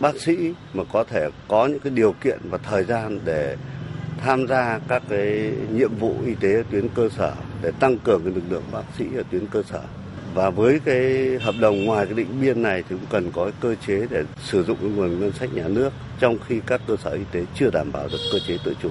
bác 0.00 0.20
sĩ 0.20 0.36
mà 0.74 0.84
có 0.92 1.04
thể 1.04 1.28
có 1.48 1.66
những 1.66 1.80
cái 1.80 1.92
điều 1.96 2.12
kiện 2.12 2.38
và 2.42 2.58
thời 2.58 2.84
gian 2.84 3.20
để 3.24 3.56
tham 4.24 4.46
gia 4.48 4.80
các 4.88 5.02
cái 5.08 5.52
nhiệm 5.72 5.94
vụ 5.98 6.14
y 6.26 6.34
tế 6.34 6.54
ở 6.54 6.62
tuyến 6.70 6.88
cơ 6.88 7.08
sở 7.16 7.32
để 7.62 7.70
tăng 7.80 7.98
cường 7.98 8.22
cái 8.24 8.32
lực 8.34 8.42
lượng 8.50 8.62
bác 8.72 8.82
sĩ 8.98 9.04
ở 9.16 9.22
tuyến 9.30 9.46
cơ 9.46 9.62
sở 9.70 9.80
và 10.34 10.50
với 10.50 10.80
cái 10.84 11.28
hợp 11.40 11.54
đồng 11.60 11.84
ngoài 11.84 12.06
cái 12.06 12.14
định 12.14 12.40
biên 12.40 12.62
này 12.62 12.82
thì 12.88 12.96
cũng 12.96 13.06
cần 13.10 13.30
có 13.32 13.44
cái 13.44 13.52
cơ 13.60 13.74
chế 13.86 14.06
để 14.10 14.24
sử 14.44 14.64
dụng 14.64 14.76
cái 14.80 14.90
nguồn 14.90 15.20
ngân 15.20 15.32
sách 15.32 15.54
nhà 15.54 15.68
nước 15.68 15.90
trong 16.20 16.38
khi 16.46 16.60
các 16.66 16.80
cơ 16.86 16.96
sở 17.04 17.10
y 17.10 17.24
tế 17.32 17.44
chưa 17.54 17.70
đảm 17.70 17.92
bảo 17.92 18.08
được 18.08 18.18
cơ 18.32 18.38
chế 18.48 18.58
tự 18.64 18.74
chủ. 18.82 18.88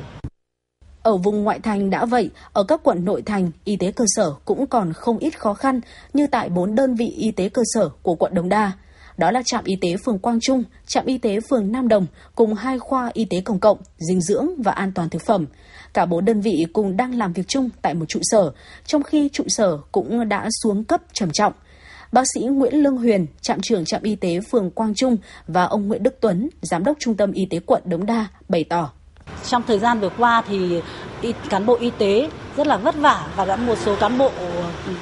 Ở 1.03 1.17
vùng 1.17 1.43
ngoại 1.43 1.59
thành 1.59 1.89
đã 1.89 2.05
vậy, 2.05 2.29
ở 2.53 2.63
các 2.63 2.79
quận 2.83 3.05
nội 3.05 3.21
thành, 3.21 3.51
y 3.63 3.75
tế 3.75 3.91
cơ 3.91 4.05
sở 4.07 4.33
cũng 4.45 4.67
còn 4.67 4.93
không 4.93 5.17
ít 5.17 5.39
khó 5.39 5.53
khăn 5.53 5.81
như 6.13 6.27
tại 6.27 6.49
bốn 6.49 6.75
đơn 6.75 6.95
vị 6.95 7.07
y 7.17 7.31
tế 7.31 7.49
cơ 7.49 7.61
sở 7.65 7.89
của 8.01 8.15
quận 8.15 8.33
Đồng 8.33 8.49
Đa. 8.49 8.71
Đó 9.17 9.32
là 9.32 9.41
trạm 9.45 9.63
y 9.63 9.76
tế 9.82 9.95
phường 10.06 10.19
Quang 10.19 10.39
Trung, 10.41 10.63
trạm 10.88 11.06
y 11.06 11.17
tế 11.17 11.39
phường 11.49 11.71
Nam 11.71 11.88
Đồng 11.88 12.06
cùng 12.36 12.54
hai 12.54 12.80
khoa 12.80 13.12
y 13.13 13.26
tế 13.26 13.41
công 13.41 13.60
cộng, 13.60 13.78
dinh 13.97 14.21
dưỡng 14.21 14.47
và 14.58 14.71
an 14.71 14.91
toàn 14.91 15.10
thực 15.10 15.21
phẩm. 15.26 15.45
Cả 15.93 16.06
bốn 16.06 16.26
đơn 16.26 16.41
vị 16.41 16.65
cùng 16.73 16.97
đang 16.97 17.15
làm 17.15 17.34
việc 17.34 17.47
chung 17.47 17.69
tại 17.82 17.93
một 17.93 18.06
trụ 18.08 18.19
sở, 18.23 18.52
trong 18.86 19.04
khi 19.04 19.30
trụ 19.34 19.43
sở 19.47 19.78
cũng 19.91 20.30
đã 20.30 20.49
xuống 20.63 20.84
cấp 20.84 21.02
trầm 21.13 21.32
trọng. 21.32 21.54
Bác 22.12 22.23
sĩ 22.34 22.41
Nguyễn 22.41 22.73
Lương 22.73 22.97
Huyền, 22.97 23.26
trạm 23.41 23.62
trưởng 23.62 23.86
trạm 23.86 24.02
y 24.04 24.15
tế 24.15 24.39
phường 24.52 24.71
Quang 24.71 24.95
Trung 24.95 25.17
và 25.47 25.63
ông 25.63 25.88
Nguyễn 25.88 26.04
Đức 26.04 26.17
Tuấn, 26.19 26.49
giám 26.62 26.84
đốc 26.84 26.97
trung 26.99 27.17
tâm 27.17 27.32
y 27.32 27.45
tế 27.49 27.60
quận 27.60 27.82
Đống 27.86 28.06
Đa 28.06 28.28
bày 28.49 28.63
tỏ. 28.63 28.91
Trong 29.47 29.63
thời 29.67 29.80
gian 29.80 29.99
vừa 29.99 30.10
qua 30.10 30.43
thì 30.47 30.82
cán 31.49 31.65
bộ 31.65 31.76
y 31.76 31.91
tế 31.97 32.30
rất 32.58 32.67
là 32.67 32.78
vất 32.78 32.95
vả 32.97 33.28
và 33.36 33.45
đã 33.45 33.56
một 33.56 33.78
số 33.86 33.95
cán 33.99 34.17
bộ 34.17 34.32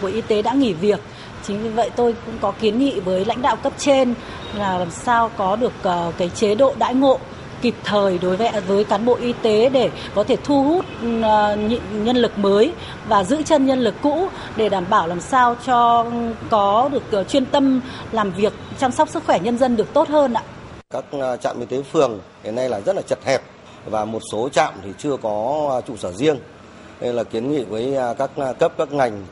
của 0.02 0.08
y 0.08 0.22
tế 0.22 0.42
đã 0.42 0.54
nghỉ 0.54 0.74
việc. 0.74 1.00
Chính 1.48 1.64
vì 1.64 1.70
vậy 1.70 1.90
tôi 1.96 2.16
cũng 2.26 2.36
có 2.42 2.52
kiến 2.52 2.80
nghị 2.80 3.00
với 3.00 3.26
lãnh 3.26 3.42
đạo 3.42 3.56
cấp 3.56 3.74
trên 3.78 4.14
là 4.58 4.78
làm 4.78 4.92
sao 4.92 5.32
có 5.38 5.56
được 5.56 5.74
ờ, 5.84 6.12
cái 6.18 6.30
chế 6.30 6.56
độ 6.56 6.74
đãi 6.78 6.96
ngộ 6.96 7.20
kịp 7.62 7.76
thời 7.84 8.18
đối 8.18 8.38
với 8.38 8.52
với 8.68 8.84
cán 8.84 9.06
bộ 9.06 9.16
y 9.16 9.34
tế 9.42 9.70
để 9.70 9.90
có 10.16 10.24
thể 10.24 10.38
thu 10.44 10.64
hút 10.64 10.86
ừ, 11.02 11.22
ờ, 11.22 11.56
nhân 11.92 12.16
lực 12.16 12.38
mới 12.38 12.74
và 13.08 13.24
giữ 13.24 13.44
chân 13.44 13.66
nhân 13.66 13.80
lực 13.80 13.96
cũ 14.02 14.28
để 14.56 14.70
đảm 14.70 14.86
bảo 14.90 15.08
làm 15.08 15.20
sao 15.22 15.56
cho 15.66 16.04
ừ, 16.04 16.34
có 16.50 16.90
được 16.92 17.04
ờ, 17.12 17.24
chuyên 17.24 17.46
tâm 17.46 17.82
làm 18.12 18.32
việc, 18.32 18.54
chăm 18.78 18.92
sóc 18.92 19.10
sức 19.10 19.24
khỏe 19.26 19.40
nhân 19.40 19.58
dân 19.58 19.76
được 19.76 19.94
tốt 19.94 20.10
hơn 20.10 20.34
ạ. 20.34 20.44
Các 20.90 21.06
trạm 21.42 21.60
y 21.60 21.66
tế 21.66 21.82
phường 21.82 22.20
hiện 22.44 22.56
nay 22.56 22.70
là 22.70 22.82
rất 22.82 22.96
là 22.96 23.02
chật 23.02 23.20
hẹp 23.26 23.42
và 23.86 24.06
một 24.06 24.22
số 24.32 24.50
trạm 24.50 24.74
thì 24.84 24.90
chưa 24.98 25.18
có 25.18 25.82
trụ 25.88 25.98
sở 25.98 26.12
riêng. 26.12 26.38
Nên 27.02 27.16
là 27.16 27.24
kiến 27.24 27.52
nghị 27.52 27.64
với 27.64 27.98
các 28.18 28.32
cấp, 28.60 28.74
các 28.78 28.92
ngành 28.92 29.26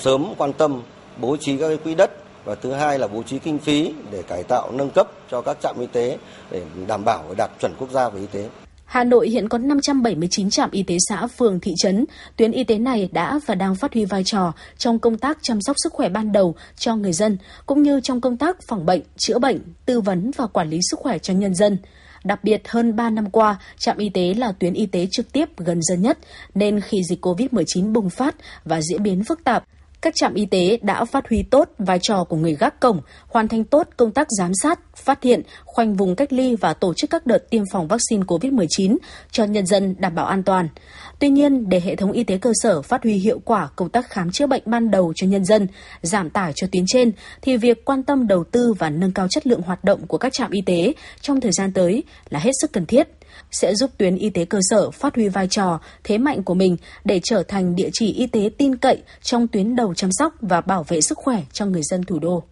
sớm 0.00 0.34
quan 0.38 0.52
tâm 0.52 0.82
bố 1.18 1.36
trí 1.36 1.56
các 1.56 1.68
cái 1.68 1.76
quỹ 1.76 1.94
đất 1.94 2.10
và 2.44 2.54
thứ 2.54 2.72
hai 2.72 2.98
là 2.98 3.08
bố 3.08 3.22
trí 3.22 3.38
kinh 3.38 3.58
phí 3.58 3.94
để 4.12 4.22
cải 4.22 4.42
tạo 4.42 4.72
nâng 4.72 4.90
cấp 4.90 5.08
cho 5.30 5.40
các 5.40 5.58
trạm 5.62 5.76
y 5.80 5.86
tế 5.86 6.18
để 6.50 6.62
đảm 6.86 7.04
bảo 7.04 7.34
đạt 7.36 7.50
chuẩn 7.60 7.74
quốc 7.78 7.90
gia 7.90 8.08
về 8.08 8.20
y 8.20 8.26
tế. 8.26 8.48
Hà 8.84 9.04
Nội 9.04 9.28
hiện 9.28 9.48
có 9.48 9.58
579 9.58 10.50
trạm 10.50 10.70
y 10.70 10.82
tế 10.82 10.96
xã, 11.08 11.26
phường, 11.26 11.60
thị 11.60 11.72
trấn. 11.76 12.04
Tuyến 12.36 12.52
y 12.52 12.64
tế 12.64 12.78
này 12.78 13.08
đã 13.12 13.40
và 13.46 13.54
đang 13.54 13.74
phát 13.74 13.94
huy 13.94 14.04
vai 14.04 14.24
trò 14.24 14.52
trong 14.78 14.98
công 14.98 15.18
tác 15.18 15.38
chăm 15.42 15.60
sóc 15.60 15.76
sức 15.82 15.92
khỏe 15.92 16.08
ban 16.08 16.32
đầu 16.32 16.54
cho 16.76 16.96
người 16.96 17.12
dân, 17.12 17.38
cũng 17.66 17.82
như 17.82 18.00
trong 18.00 18.20
công 18.20 18.36
tác 18.36 18.62
phòng 18.62 18.86
bệnh, 18.86 19.02
chữa 19.16 19.38
bệnh, 19.38 19.60
tư 19.86 20.00
vấn 20.00 20.30
và 20.36 20.46
quản 20.46 20.70
lý 20.70 20.78
sức 20.90 21.00
khỏe 21.00 21.18
cho 21.18 21.34
nhân 21.34 21.54
dân. 21.54 21.78
Đặc 22.24 22.44
biệt 22.44 22.62
hơn 22.68 22.96
3 22.96 23.10
năm 23.10 23.30
qua, 23.30 23.56
trạm 23.78 23.98
y 23.98 24.08
tế 24.08 24.34
là 24.34 24.52
tuyến 24.52 24.74
y 24.74 24.86
tế 24.86 25.06
trực 25.10 25.32
tiếp 25.32 25.48
gần 25.56 25.82
dân 25.82 26.02
nhất, 26.02 26.18
nên 26.54 26.80
khi 26.80 27.02
dịch 27.08 27.26
COVID-19 27.26 27.92
bùng 27.92 28.10
phát 28.10 28.34
và 28.64 28.80
diễn 28.82 29.02
biến 29.02 29.24
phức 29.24 29.44
tạp, 29.44 29.64
các 30.02 30.14
trạm 30.16 30.34
y 30.34 30.46
tế 30.46 30.78
đã 30.82 31.04
phát 31.04 31.28
huy 31.28 31.42
tốt 31.42 31.68
vai 31.78 31.98
trò 32.02 32.24
của 32.24 32.36
người 32.36 32.54
gác 32.54 32.80
cổng, 32.80 33.00
hoàn 33.26 33.48
thành 33.48 33.64
tốt 33.64 33.88
công 33.96 34.12
tác 34.12 34.26
giám 34.38 34.52
sát, 34.62 34.80
phát 34.96 35.22
hiện, 35.22 35.42
khoanh 35.64 35.94
vùng 35.94 36.16
cách 36.16 36.32
ly 36.32 36.56
và 36.56 36.74
tổ 36.74 36.94
chức 36.94 37.10
các 37.10 37.26
đợt 37.26 37.50
tiêm 37.50 37.62
phòng 37.72 37.88
vaccine 37.88 38.22
COVID-19 38.22 38.96
cho 39.30 39.44
nhân 39.44 39.66
dân 39.66 39.94
đảm 39.98 40.14
bảo 40.14 40.26
an 40.26 40.42
toàn. 40.42 40.68
Tuy 41.18 41.28
nhiên, 41.28 41.68
để 41.68 41.80
hệ 41.80 41.96
thống 41.96 42.12
y 42.12 42.24
tế 42.24 42.38
cơ 42.38 42.52
sở 42.62 42.82
phát 42.82 43.02
huy 43.02 43.14
hiệu 43.14 43.40
quả 43.44 43.68
công 43.76 43.88
tác 43.88 44.10
khám 44.10 44.30
chữa 44.30 44.46
bệnh 44.46 44.62
ban 44.66 44.90
đầu 44.90 45.12
cho 45.16 45.26
nhân 45.26 45.44
dân, 45.44 45.66
giảm 46.02 46.30
tải 46.30 46.52
cho 46.56 46.66
tuyến 46.72 46.84
trên, 46.86 47.12
thì 47.42 47.56
việc 47.56 47.84
quan 47.84 48.02
tâm 48.02 48.26
đầu 48.26 48.44
tư 48.44 48.72
và 48.78 48.90
nâng 48.90 49.12
cao 49.12 49.26
chất 49.30 49.46
lượng 49.46 49.62
hoạt 49.62 49.84
động 49.84 50.06
của 50.06 50.18
các 50.18 50.32
trạm 50.32 50.50
y 50.50 50.60
tế 50.66 50.92
trong 51.20 51.40
thời 51.40 51.52
gian 51.52 51.72
tới 51.72 52.02
là 52.30 52.38
hết 52.38 52.52
sức 52.60 52.72
cần 52.72 52.86
thiết 52.86 53.08
sẽ 53.52 53.74
giúp 53.74 53.90
tuyến 53.98 54.16
y 54.16 54.30
tế 54.30 54.44
cơ 54.44 54.58
sở 54.70 54.90
phát 54.90 55.14
huy 55.14 55.28
vai 55.28 55.48
trò, 55.48 55.80
thế 56.04 56.18
mạnh 56.18 56.42
của 56.42 56.54
mình 56.54 56.76
để 57.04 57.20
trở 57.24 57.42
thành 57.42 57.76
địa 57.76 57.88
chỉ 57.92 58.12
y 58.12 58.26
tế 58.26 58.50
tin 58.58 58.76
cậy 58.76 59.02
trong 59.22 59.48
tuyến 59.48 59.76
đầu 59.76 59.94
chăm 59.94 60.10
sóc 60.12 60.34
và 60.40 60.60
bảo 60.60 60.84
vệ 60.88 61.00
sức 61.00 61.18
khỏe 61.18 61.42
cho 61.52 61.66
người 61.66 61.82
dân 61.82 62.02
thủ 62.02 62.18
đô. 62.18 62.42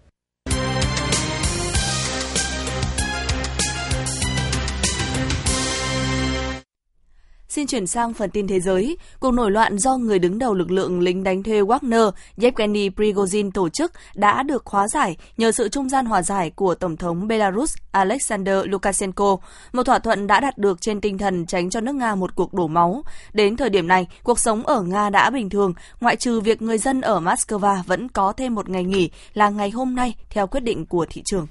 Xin 7.48 7.66
chuyển 7.66 7.86
sang 7.86 8.14
phần 8.14 8.30
tin 8.30 8.46
thế 8.46 8.60
giới. 8.60 8.96
Cuộc 9.20 9.30
nổi 9.30 9.50
loạn 9.50 9.78
do 9.78 9.96
người 9.96 10.18
đứng 10.18 10.38
đầu 10.38 10.54
lực 10.54 10.70
lượng 10.70 11.00
lính 11.00 11.24
đánh 11.24 11.42
thuê 11.42 11.62
Wagner, 11.62 12.10
Yevgeny 12.40 12.88
Prigozhin 12.88 13.50
tổ 13.50 13.68
chức 13.68 13.92
đã 14.14 14.42
được 14.42 14.66
hóa 14.66 14.88
giải 14.88 15.16
nhờ 15.36 15.52
sự 15.52 15.68
trung 15.68 15.88
gian 15.88 16.06
hòa 16.06 16.22
giải 16.22 16.50
của 16.50 16.74
Tổng 16.74 16.96
thống 16.96 17.28
Belarus 17.28 17.76
Alexander 17.92 18.56
Lukashenko. 18.64 19.36
Một 19.72 19.82
thỏa 19.82 19.98
thuận 19.98 20.26
đã 20.26 20.40
đạt 20.40 20.58
được 20.58 20.80
trên 20.80 21.00
tinh 21.00 21.18
thần 21.18 21.46
tránh 21.46 21.70
cho 21.70 21.80
nước 21.80 21.94
Nga 21.94 22.14
một 22.14 22.34
cuộc 22.34 22.54
đổ 22.54 22.66
máu. 22.66 23.02
Đến 23.32 23.56
thời 23.56 23.70
điểm 23.70 23.88
này, 23.88 24.06
cuộc 24.22 24.38
sống 24.38 24.66
ở 24.66 24.82
Nga 24.82 25.10
đã 25.10 25.30
bình 25.30 25.50
thường, 25.50 25.74
ngoại 26.00 26.16
trừ 26.16 26.40
việc 26.40 26.62
người 26.62 26.78
dân 26.78 27.00
ở 27.00 27.20
Moscow 27.20 27.82
vẫn 27.86 28.08
có 28.08 28.32
thêm 28.32 28.54
một 28.54 28.68
ngày 28.68 28.84
nghỉ 28.84 29.10
là 29.34 29.48
ngày 29.48 29.70
hôm 29.70 29.94
nay 29.94 30.14
theo 30.30 30.46
quyết 30.46 30.60
định 30.60 30.86
của 30.86 31.06
thị 31.10 31.22
trường 31.24 31.46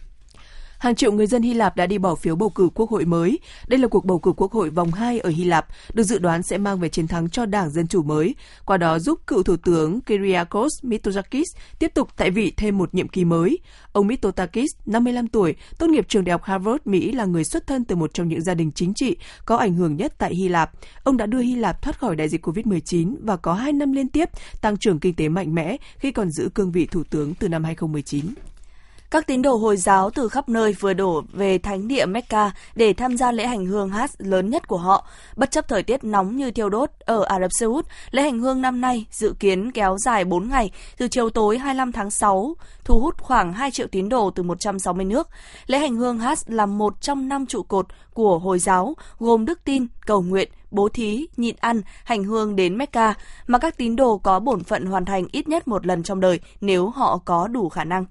hàng 0.78 0.96
triệu 0.96 1.12
người 1.12 1.28
dân 1.28 1.42
Hy 1.42 1.54
Lạp 1.54 1.76
đã 1.76 1.86
đi 1.86 1.98
bỏ 1.98 2.16
phiếu 2.16 2.36
bầu 2.36 2.50
cử 2.50 2.70
quốc 2.76 2.90
hội 2.90 3.06
mới. 3.06 3.40
Đây 3.68 3.80
là 3.80 3.88
cuộc 3.88 4.06
bầu 4.06 4.20
cử 4.20 4.32
quốc 4.38 4.52
hội 4.52 4.70
vòng 4.70 4.92
2 4.92 5.20
ở 5.20 5.30
Hy 5.30 5.44
Lạp, 5.44 5.68
được 5.94 6.04
dự 6.04 6.20
đoán 6.20 6.44
sẽ 6.44 6.58
mang 6.58 6.80
về 6.80 6.90
chiến 6.90 7.08
thắng 7.08 7.30
cho 7.30 7.46
Đảng 7.46 7.70
Dân 7.70 7.88
Chủ 7.88 8.04
mới, 8.04 8.36
qua 8.66 8.78
đó 8.78 9.00
giúp 9.00 9.20
cựu 9.28 9.44
Thủ 9.44 9.56
tướng 9.58 10.02
Kyriakos 10.02 10.72
Mitsotakis 10.84 11.48
tiếp 11.80 11.92
tục 11.94 12.10
tại 12.18 12.32
vị 12.32 12.54
thêm 12.58 12.78
một 12.78 12.94
nhiệm 12.94 13.08
kỳ 13.08 13.26
mới. 13.26 13.60
Ông 13.92 14.08
Mitsotakis, 14.08 14.70
55 14.86 15.28
tuổi, 15.28 15.56
tốt 15.78 15.90
nghiệp 15.90 16.06
trường 16.08 16.24
đại 16.26 16.32
học 16.32 16.44
Harvard, 16.44 16.82
Mỹ 16.86 17.12
là 17.12 17.26
người 17.26 17.44
xuất 17.44 17.68
thân 17.68 17.86
từ 17.86 17.96
một 17.96 18.14
trong 18.14 18.28
những 18.28 18.44
gia 18.44 18.54
đình 18.54 18.72
chính 18.72 18.94
trị 18.94 19.16
có 19.46 19.56
ảnh 19.58 19.74
hưởng 19.74 19.96
nhất 19.96 20.14
tại 20.18 20.36
Hy 20.36 20.48
Lạp. 20.48 20.72
Ông 21.04 21.18
đã 21.18 21.26
đưa 21.26 21.40
Hy 21.40 21.56
Lạp 21.56 21.82
thoát 21.82 22.00
khỏi 22.00 22.16
đại 22.16 22.30
dịch 22.30 22.46
COVID-19 22.48 23.16
và 23.22 23.38
có 23.38 23.54
2 23.54 23.74
năm 23.74 23.92
liên 23.92 24.10
tiếp 24.10 24.30
tăng 24.62 24.78
trưởng 24.78 25.00
kinh 25.00 25.16
tế 25.16 25.30
mạnh 25.30 25.56
mẽ 25.56 25.78
khi 25.98 26.12
còn 26.12 26.32
giữ 26.32 26.50
cương 26.56 26.72
vị 26.72 26.88
thủ 26.92 27.04
tướng 27.10 27.34
từ 27.34 27.50
năm 27.50 27.64
2019. 27.64 28.26
Các 29.12 29.28
tín 29.28 29.42
đồ 29.42 29.56
Hồi 29.56 29.78
giáo 29.78 30.10
từ 30.10 30.30
khắp 30.30 30.50
nơi 30.50 30.76
vừa 30.80 30.94
đổ 30.94 31.24
về 31.34 31.58
thánh 31.58 31.88
địa 31.88 32.06
Mecca 32.06 32.52
để 32.76 32.94
tham 32.94 33.18
gia 33.18 33.32
lễ 33.32 33.48
hành 33.48 33.66
hương 33.66 33.90
hát 33.90 34.12
lớn 34.18 34.50
nhất 34.50 34.68
của 34.68 34.78
họ. 34.78 35.08
Bất 35.36 35.52
chấp 35.52 35.68
thời 35.68 35.84
tiết 35.84 36.04
nóng 36.04 36.38
như 36.38 36.52
thiêu 36.52 36.70
đốt 36.70 36.90
ở 37.00 37.24
Ả 37.24 37.40
Rập 37.40 37.52
Xê 37.60 37.66
Út, 37.66 37.86
lễ 38.12 38.22
hành 38.22 38.40
hương 38.40 38.62
năm 38.62 38.82
nay 38.82 39.06
dự 39.12 39.34
kiến 39.40 39.72
kéo 39.72 39.98
dài 40.06 40.26
4 40.26 40.50
ngày 40.50 40.72
từ 40.98 41.08
chiều 41.08 41.30
tối 41.30 41.58
25 41.58 41.92
tháng 41.92 42.12
6, 42.12 42.56
thu 42.84 43.00
hút 43.00 43.22
khoảng 43.22 43.54
2 43.54 43.72
triệu 43.72 43.88
tín 43.88 44.10
đồ 44.10 44.32
từ 44.36 44.44
160 44.44 45.06
nước. 45.06 45.30
Lễ 45.68 45.78
hành 45.78 45.96
hương 45.96 46.20
hát 46.20 46.40
là 46.48 46.66
một 46.66 47.02
trong 47.02 47.28
năm 47.28 47.46
trụ 47.46 47.64
cột 47.64 47.86
của 48.14 48.40
Hồi 48.40 48.60
giáo, 48.60 48.96
gồm 49.20 49.46
đức 49.46 49.60
tin, 49.64 49.88
cầu 50.06 50.22
nguyện, 50.22 50.50
bố 50.72 50.90
thí, 50.90 51.28
nhịn 51.38 51.56
ăn, 51.60 51.82
hành 52.04 52.24
hương 52.24 52.56
đến 52.56 52.78
Mecca, 52.78 53.14
mà 53.48 53.60
các 53.60 53.78
tín 53.78 53.96
đồ 53.96 54.18
có 54.18 54.40
bổn 54.40 54.64
phận 54.64 54.86
hoàn 54.86 55.06
thành 55.06 55.26
ít 55.32 55.48
nhất 55.48 55.68
một 55.68 55.86
lần 55.86 56.04
trong 56.04 56.20
đời 56.20 56.40
nếu 56.62 56.90
họ 56.90 57.20
có 57.26 57.48
đủ 57.48 57.70
khả 57.70 57.84
năng. 57.84 58.06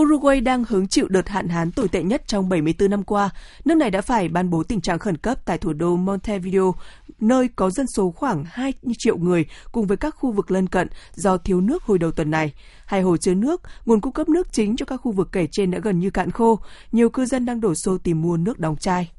Uruguay 0.00 0.40
đang 0.40 0.64
hứng 0.64 0.88
chịu 0.88 1.08
đợt 1.08 1.28
hạn 1.28 1.48
hán 1.48 1.72
tồi 1.72 1.88
tệ 1.88 2.02
nhất 2.02 2.22
trong 2.26 2.48
74 2.48 2.90
năm 2.90 3.02
qua. 3.02 3.30
Nước 3.64 3.74
này 3.74 3.90
đã 3.90 4.00
phải 4.00 4.28
ban 4.28 4.50
bố 4.50 4.62
tình 4.62 4.80
trạng 4.80 4.98
khẩn 4.98 5.16
cấp 5.16 5.38
tại 5.44 5.58
thủ 5.58 5.72
đô 5.72 5.96
Montevideo, 5.96 6.74
nơi 7.20 7.48
có 7.56 7.70
dân 7.70 7.86
số 7.86 8.10
khoảng 8.10 8.44
2 8.46 8.72
triệu 8.98 9.16
người 9.16 9.46
cùng 9.72 9.86
với 9.86 9.96
các 9.96 10.14
khu 10.18 10.32
vực 10.32 10.50
lân 10.50 10.66
cận 10.66 10.88
do 11.14 11.36
thiếu 11.36 11.60
nước 11.60 11.82
hồi 11.82 11.98
đầu 11.98 12.10
tuần 12.10 12.30
này. 12.30 12.52
Hai 12.86 13.02
hồ 13.02 13.16
chứa 13.16 13.34
nước, 13.34 13.62
nguồn 13.86 14.00
cung 14.00 14.12
cấp 14.12 14.28
nước 14.28 14.52
chính 14.52 14.76
cho 14.76 14.86
các 14.86 14.96
khu 14.96 15.12
vực 15.12 15.28
kể 15.32 15.46
trên 15.50 15.70
đã 15.70 15.78
gần 15.78 15.98
như 15.98 16.10
cạn 16.10 16.30
khô. 16.30 16.58
Nhiều 16.92 17.10
cư 17.10 17.26
dân 17.26 17.46
đang 17.46 17.60
đổ 17.60 17.74
xô 17.74 17.98
tìm 17.98 18.22
mua 18.22 18.36
nước 18.36 18.58
đóng 18.58 18.76
chai. 18.76 19.10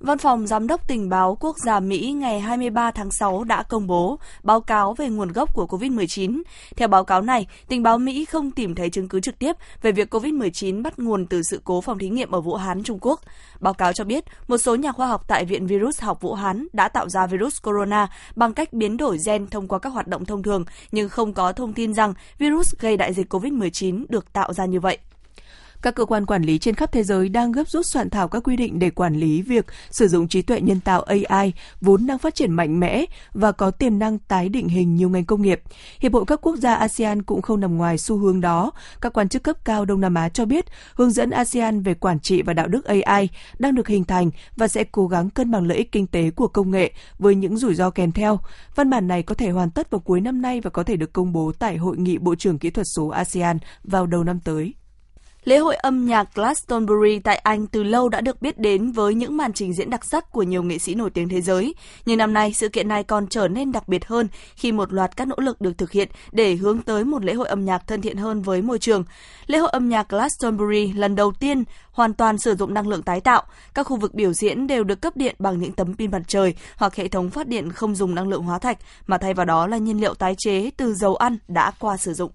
Văn 0.00 0.18
phòng 0.18 0.46
Giám 0.46 0.66
đốc 0.66 0.88
Tình 0.88 1.08
báo 1.08 1.36
Quốc 1.40 1.56
gia 1.58 1.80
Mỹ 1.80 2.12
ngày 2.12 2.40
23 2.40 2.90
tháng 2.90 3.10
6 3.10 3.44
đã 3.44 3.62
công 3.62 3.86
bố 3.86 4.18
báo 4.42 4.60
cáo 4.60 4.94
về 4.94 5.08
nguồn 5.08 5.32
gốc 5.32 5.54
của 5.54 5.66
COVID-19. 5.66 6.42
Theo 6.76 6.88
báo 6.88 7.04
cáo 7.04 7.22
này, 7.22 7.46
tình 7.68 7.82
báo 7.82 7.98
Mỹ 7.98 8.24
không 8.24 8.50
tìm 8.50 8.74
thấy 8.74 8.90
chứng 8.90 9.08
cứ 9.08 9.20
trực 9.20 9.38
tiếp 9.38 9.56
về 9.82 9.92
việc 9.92 10.14
COVID-19 10.14 10.82
bắt 10.82 10.98
nguồn 10.98 11.26
từ 11.26 11.42
sự 11.42 11.60
cố 11.64 11.80
phòng 11.80 11.98
thí 11.98 12.08
nghiệm 12.08 12.30
ở 12.30 12.40
Vũ 12.40 12.54
Hán, 12.54 12.82
Trung 12.82 12.98
Quốc. 13.00 13.20
Báo 13.60 13.74
cáo 13.74 13.92
cho 13.92 14.04
biết, 14.04 14.24
một 14.48 14.58
số 14.58 14.74
nhà 14.74 14.92
khoa 14.92 15.06
học 15.06 15.24
tại 15.28 15.44
Viện 15.44 15.66
Virus 15.66 16.00
học 16.00 16.20
Vũ 16.20 16.34
Hán 16.34 16.66
đã 16.72 16.88
tạo 16.88 17.08
ra 17.08 17.26
virus 17.26 17.62
corona 17.62 18.08
bằng 18.36 18.54
cách 18.54 18.72
biến 18.72 18.96
đổi 18.96 19.18
gen 19.26 19.46
thông 19.46 19.68
qua 19.68 19.78
các 19.78 19.90
hoạt 19.90 20.06
động 20.06 20.24
thông 20.24 20.42
thường, 20.42 20.64
nhưng 20.92 21.08
không 21.08 21.32
có 21.32 21.52
thông 21.52 21.72
tin 21.72 21.94
rằng 21.94 22.14
virus 22.38 22.74
gây 22.78 22.96
đại 22.96 23.12
dịch 23.12 23.32
COVID-19 23.32 24.04
được 24.08 24.32
tạo 24.32 24.52
ra 24.52 24.64
như 24.64 24.80
vậy. 24.80 24.98
Các 25.82 25.94
cơ 25.94 26.04
quan 26.04 26.26
quản 26.26 26.42
lý 26.42 26.58
trên 26.58 26.74
khắp 26.74 26.92
thế 26.92 27.02
giới 27.02 27.28
đang 27.28 27.52
gấp 27.52 27.68
rút 27.68 27.86
soạn 27.86 28.10
thảo 28.10 28.28
các 28.28 28.40
quy 28.44 28.56
định 28.56 28.78
để 28.78 28.90
quản 28.90 29.14
lý 29.14 29.42
việc 29.42 29.66
sử 29.90 30.08
dụng 30.08 30.28
trí 30.28 30.42
tuệ 30.42 30.60
nhân 30.60 30.80
tạo 30.80 31.02
AI 31.02 31.52
vốn 31.80 32.06
đang 32.06 32.18
phát 32.18 32.34
triển 32.34 32.52
mạnh 32.52 32.80
mẽ 32.80 33.04
và 33.32 33.52
có 33.52 33.70
tiềm 33.70 33.98
năng 33.98 34.18
tái 34.18 34.48
định 34.48 34.68
hình 34.68 34.94
nhiều 34.94 35.08
ngành 35.08 35.24
công 35.24 35.42
nghiệp. 35.42 35.62
Hiệp 36.00 36.12
hội 36.12 36.24
các 36.26 36.40
quốc 36.42 36.56
gia 36.56 36.74
ASEAN 36.74 37.22
cũng 37.22 37.42
không 37.42 37.60
nằm 37.60 37.76
ngoài 37.76 37.98
xu 37.98 38.16
hướng 38.16 38.40
đó. 38.40 38.70
Các 39.00 39.12
quan 39.12 39.28
chức 39.28 39.42
cấp 39.42 39.56
cao 39.64 39.84
Đông 39.84 40.00
Nam 40.00 40.14
Á 40.14 40.28
cho 40.28 40.44
biết, 40.44 40.64
hướng 40.94 41.10
dẫn 41.10 41.30
ASEAN 41.30 41.82
về 41.82 41.94
quản 41.94 42.20
trị 42.20 42.42
và 42.42 42.52
đạo 42.52 42.68
đức 42.68 42.84
AI 42.84 43.28
đang 43.58 43.74
được 43.74 43.88
hình 43.88 44.04
thành 44.04 44.30
và 44.56 44.68
sẽ 44.68 44.84
cố 44.84 45.06
gắng 45.06 45.30
cân 45.30 45.50
bằng 45.50 45.66
lợi 45.66 45.78
ích 45.78 45.92
kinh 45.92 46.06
tế 46.06 46.30
của 46.30 46.48
công 46.48 46.70
nghệ 46.70 46.92
với 47.18 47.34
những 47.34 47.56
rủi 47.56 47.74
ro 47.74 47.90
kèm 47.90 48.12
theo. 48.12 48.40
Văn 48.74 48.90
bản 48.90 49.08
này 49.08 49.22
có 49.22 49.34
thể 49.34 49.50
hoàn 49.50 49.70
tất 49.70 49.90
vào 49.90 50.00
cuối 50.00 50.20
năm 50.20 50.42
nay 50.42 50.60
và 50.60 50.70
có 50.70 50.82
thể 50.82 50.96
được 50.96 51.12
công 51.12 51.32
bố 51.32 51.52
tại 51.58 51.76
Hội 51.76 51.96
nghị 51.96 52.18
Bộ 52.18 52.34
trưởng 52.34 52.58
Kỹ 52.58 52.70
thuật 52.70 52.86
số 52.86 53.08
ASEAN 53.08 53.58
vào 53.84 54.06
đầu 54.06 54.24
năm 54.24 54.40
tới. 54.44 54.74
Lễ 55.44 55.58
hội 55.58 55.74
âm 55.74 56.06
nhạc 56.06 56.34
Glastonbury 56.34 57.18
tại 57.18 57.36
Anh 57.36 57.66
từ 57.66 57.82
lâu 57.82 58.08
đã 58.08 58.20
được 58.20 58.42
biết 58.42 58.58
đến 58.58 58.92
với 58.92 59.14
những 59.14 59.36
màn 59.36 59.52
trình 59.52 59.72
diễn 59.74 59.90
đặc 59.90 60.04
sắc 60.04 60.32
của 60.32 60.42
nhiều 60.42 60.62
nghệ 60.62 60.78
sĩ 60.78 60.94
nổi 60.94 61.10
tiếng 61.10 61.28
thế 61.28 61.40
giới. 61.40 61.74
Nhưng 62.06 62.18
năm 62.18 62.32
nay, 62.32 62.52
sự 62.52 62.68
kiện 62.68 62.88
này 62.88 63.04
còn 63.04 63.26
trở 63.26 63.48
nên 63.48 63.72
đặc 63.72 63.88
biệt 63.88 64.06
hơn 64.06 64.28
khi 64.54 64.72
một 64.72 64.92
loạt 64.92 65.16
các 65.16 65.28
nỗ 65.28 65.36
lực 65.38 65.60
được 65.60 65.78
thực 65.78 65.92
hiện 65.92 66.08
để 66.32 66.54
hướng 66.54 66.82
tới 66.82 67.04
một 67.04 67.24
lễ 67.24 67.34
hội 67.34 67.48
âm 67.48 67.64
nhạc 67.64 67.86
thân 67.86 68.02
thiện 68.02 68.16
hơn 68.16 68.42
với 68.42 68.62
môi 68.62 68.78
trường. 68.78 69.04
Lễ 69.46 69.58
hội 69.58 69.70
âm 69.70 69.88
nhạc 69.88 70.08
Glastonbury 70.08 70.92
lần 70.92 71.16
đầu 71.16 71.32
tiên 71.32 71.64
hoàn 71.92 72.14
toàn 72.14 72.38
sử 72.38 72.54
dụng 72.54 72.74
năng 72.74 72.88
lượng 72.88 73.02
tái 73.02 73.20
tạo. 73.20 73.42
Các 73.74 73.82
khu 73.82 73.96
vực 73.96 74.14
biểu 74.14 74.32
diễn 74.32 74.66
đều 74.66 74.84
được 74.84 75.00
cấp 75.00 75.16
điện 75.16 75.34
bằng 75.38 75.58
những 75.58 75.72
tấm 75.72 75.94
pin 75.94 76.10
mặt 76.10 76.22
trời 76.26 76.54
hoặc 76.76 76.96
hệ 76.96 77.08
thống 77.08 77.30
phát 77.30 77.46
điện 77.46 77.72
không 77.72 77.94
dùng 77.94 78.14
năng 78.14 78.28
lượng 78.28 78.42
hóa 78.42 78.58
thạch, 78.58 78.78
mà 79.06 79.18
thay 79.18 79.34
vào 79.34 79.46
đó 79.46 79.66
là 79.66 79.76
nhiên 79.76 80.00
liệu 80.00 80.14
tái 80.14 80.34
chế 80.38 80.70
từ 80.76 80.94
dầu 80.94 81.16
ăn 81.16 81.38
đã 81.48 81.72
qua 81.78 81.96
sử 81.96 82.14
dụng. 82.14 82.30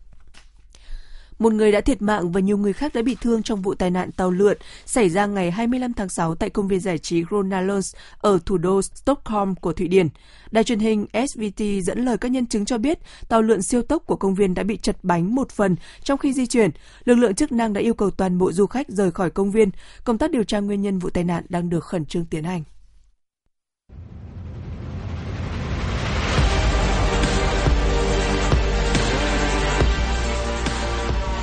Một 1.40 1.54
người 1.54 1.72
đã 1.72 1.82
thiệt 1.82 2.02
mạng 2.02 2.32
và 2.32 2.40
nhiều 2.40 2.58
người 2.58 2.74
khác 2.74 2.94
đã 2.94 3.02
bị 3.02 3.18
thương 3.22 3.44
trong 3.44 3.62
vụ 3.62 3.76
tai 3.76 3.92
nạn 3.92 4.12
tàu 4.12 4.32
lượn 4.32 4.58
xảy 4.86 5.10
ra 5.10 5.26
ngày 5.26 5.52
25 5.52 5.94
tháng 5.94 6.10
6 6.10 6.36
tại 6.36 6.50
công 6.50 6.68
viên 6.68 6.80
giải 6.80 6.98
trí 6.98 7.24
Ronalons 7.32 7.96
ở 8.18 8.40
thủ 8.46 8.58
đô 8.58 8.82
Stockholm 8.82 9.56
của 9.56 9.74
Thụy 9.74 9.88
Điển. 9.88 10.08
Đài 10.52 10.64
truyền 10.64 10.80
hình 10.80 11.06
SVT 11.28 11.64
dẫn 11.84 12.06
lời 12.06 12.18
các 12.18 12.32
nhân 12.32 12.46
chứng 12.46 12.66
cho 12.66 12.78
biết 12.78 13.00
tàu 13.30 13.42
lượn 13.42 13.62
siêu 13.62 13.82
tốc 13.82 14.04
của 14.06 14.16
công 14.16 14.36
viên 14.36 14.54
đã 14.54 14.64
bị 14.64 14.78
chật 14.78 14.98
bánh 15.04 15.36
một 15.36 15.52
phần 15.52 15.76
trong 16.04 16.18
khi 16.18 16.34
di 16.34 16.48
chuyển. 16.48 16.72
Lực 17.06 17.16
lượng 17.16 17.36
chức 17.36 17.52
năng 17.52 17.74
đã 17.74 17.82
yêu 17.82 17.94
cầu 17.94 18.12
toàn 18.12 18.38
bộ 18.38 18.52
du 18.52 18.66
khách 18.66 18.90
rời 18.90 19.12
khỏi 19.12 19.30
công 19.30 19.52
viên. 19.52 19.70
Công 20.04 20.18
tác 20.18 20.32
điều 20.32 20.44
tra 20.44 20.60
nguyên 20.60 20.82
nhân 20.82 21.00
vụ 21.00 21.10
tai 21.10 21.24
nạn 21.24 21.46
đang 21.50 21.70
được 21.70 21.84
khẩn 21.84 22.06
trương 22.06 22.26
tiến 22.26 22.44
hành. 22.44 22.64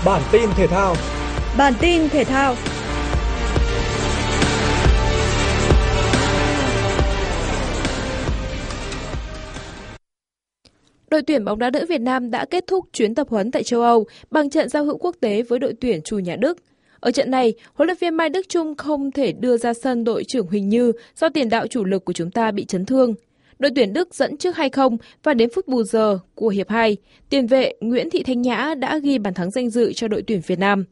Bản 0.05 0.23
tin 0.33 0.51
thể 0.57 0.67
thao. 0.67 0.95
Bản 1.59 1.73
tin 1.81 2.09
thể 2.09 2.25
thao. 2.25 2.55
Đội 11.11 11.23
tuyển 11.23 11.45
bóng 11.45 11.59
đá 11.59 11.71
nữ 11.71 11.87
Việt 11.89 12.01
Nam 12.01 12.31
đã 12.31 12.45
kết 12.45 12.65
thúc 12.67 12.87
chuyến 12.93 13.15
tập 13.15 13.27
huấn 13.31 13.51
tại 13.51 13.63
châu 13.63 13.83
Âu 13.83 14.05
bằng 14.31 14.51
trận 14.51 14.69
giao 14.69 14.85
hữu 14.85 14.99
quốc 14.99 15.17
tế 15.21 15.43
với 15.43 15.59
đội 15.59 15.75
tuyển 15.81 16.03
chủ 16.03 16.19
nhà 16.19 16.37
Đức. 16.37 16.59
Ở 17.01 17.11
trận 17.11 17.31
này, 17.31 17.55
huấn 17.75 17.87
luyện 17.87 17.99
viên 18.01 18.15
Mai 18.15 18.29
Đức 18.29 18.49
Trung 18.49 18.75
không 18.75 19.11
thể 19.11 19.33
đưa 19.33 19.57
ra 19.57 19.75
sân 19.75 20.05
đội 20.05 20.25
trưởng 20.25 20.47
Huỳnh 20.47 20.69
Như 20.69 20.93
do 21.17 21.29
tiền 21.29 21.49
đạo 21.49 21.67
chủ 21.67 21.85
lực 21.85 22.05
của 22.05 22.13
chúng 22.13 22.31
ta 22.31 22.51
bị 22.51 22.65
chấn 22.65 22.87
thương 22.87 23.15
đội 23.59 23.71
tuyển 23.75 23.93
Đức 23.93 24.15
dẫn 24.15 24.37
trước 24.37 24.57
2-0 24.57 24.97
và 25.23 25.35
đến 25.35 25.49
phút 25.55 25.69
bù 25.69 25.83
giờ 25.83 26.19
của 26.35 26.49
hiệp 26.49 26.69
2, 26.69 26.97
tiền 27.29 27.47
vệ 27.47 27.75
Nguyễn 27.81 28.11
Thị 28.11 28.23
Thanh 28.23 28.43
Nhã 28.43 28.75
đã 28.79 28.99
ghi 28.99 29.19
bàn 29.19 29.35
thắng 29.35 29.51
danh 29.51 29.71
dự 29.71 29.93
cho 29.93 30.09
đội 30.09 30.23
tuyển 30.27 30.41
Việt 30.47 30.59
Nam. 30.59 30.85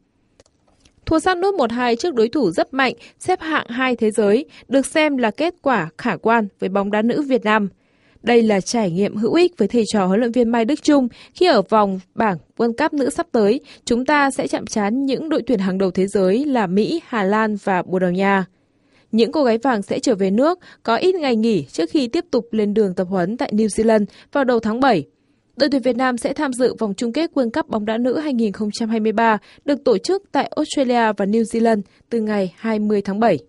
Thua 1.05 1.19
sát 1.19 1.37
nút 1.37 1.55
1-2 1.55 1.95
trước 1.95 2.13
đối 2.13 2.29
thủ 2.29 2.51
rất 2.51 2.73
mạnh, 2.73 2.93
xếp 3.19 3.41
hạng 3.41 3.67
2 3.69 3.95
thế 3.95 4.11
giới, 4.11 4.45
được 4.67 4.85
xem 4.85 5.17
là 5.17 5.31
kết 5.31 5.55
quả 5.61 5.89
khả 5.97 6.17
quan 6.17 6.47
với 6.59 6.69
bóng 6.69 6.91
đá 6.91 7.01
nữ 7.01 7.21
Việt 7.21 7.43
Nam. 7.43 7.69
Đây 8.23 8.41
là 8.41 8.61
trải 8.61 8.91
nghiệm 8.91 9.15
hữu 9.15 9.33
ích 9.33 9.57
với 9.57 9.67
thầy 9.67 9.83
trò 9.93 10.05
huấn 10.05 10.19
luyện 10.19 10.31
viên 10.31 10.49
Mai 10.49 10.65
Đức 10.65 10.83
Trung 10.83 11.07
khi 11.33 11.45
ở 11.45 11.61
vòng 11.61 11.99
bảng 12.15 12.37
World 12.57 12.73
Cup 12.73 12.93
nữ 12.93 13.09
sắp 13.09 13.27
tới, 13.31 13.59
chúng 13.85 14.05
ta 14.05 14.31
sẽ 14.31 14.47
chạm 14.47 14.65
trán 14.65 15.05
những 15.05 15.29
đội 15.29 15.41
tuyển 15.47 15.59
hàng 15.59 15.77
đầu 15.77 15.91
thế 15.91 16.07
giới 16.07 16.45
là 16.45 16.67
Mỹ, 16.67 17.01
Hà 17.07 17.23
Lan 17.23 17.55
và 17.63 17.81
Bồ 17.81 17.99
Đào 17.99 18.11
Nha. 18.11 18.45
Những 19.11 19.31
cô 19.31 19.43
gái 19.43 19.57
vàng 19.57 19.81
sẽ 19.81 19.99
trở 19.99 20.15
về 20.15 20.31
nước 20.31 20.59
có 20.83 20.95
ít 20.95 21.15
ngày 21.15 21.35
nghỉ 21.35 21.63
trước 21.63 21.89
khi 21.89 22.07
tiếp 22.07 22.25
tục 22.31 22.47
lên 22.51 22.73
đường 22.73 22.93
tập 22.93 23.07
huấn 23.09 23.37
tại 23.37 23.51
New 23.53 23.67
Zealand 23.67 24.05
vào 24.31 24.43
đầu 24.43 24.59
tháng 24.59 24.79
7. 24.79 25.03
Đội 25.57 25.69
tuyển 25.69 25.81
Việt 25.81 25.95
Nam 25.95 26.17
sẽ 26.17 26.33
tham 26.33 26.53
dự 26.53 26.75
vòng 26.79 26.93
chung 26.93 27.13
kết 27.13 27.31
World 27.33 27.49
Cup 27.51 27.69
bóng 27.69 27.85
đá 27.85 27.97
nữ 27.97 28.17
2023 28.17 29.37
được 29.65 29.83
tổ 29.83 29.97
chức 29.97 30.23
tại 30.31 30.51
Australia 30.55 31.13
và 31.17 31.25
New 31.25 31.43
Zealand 31.43 31.81
từ 32.09 32.21
ngày 32.21 32.53
20 32.57 33.01
tháng 33.01 33.19
7. 33.19 33.39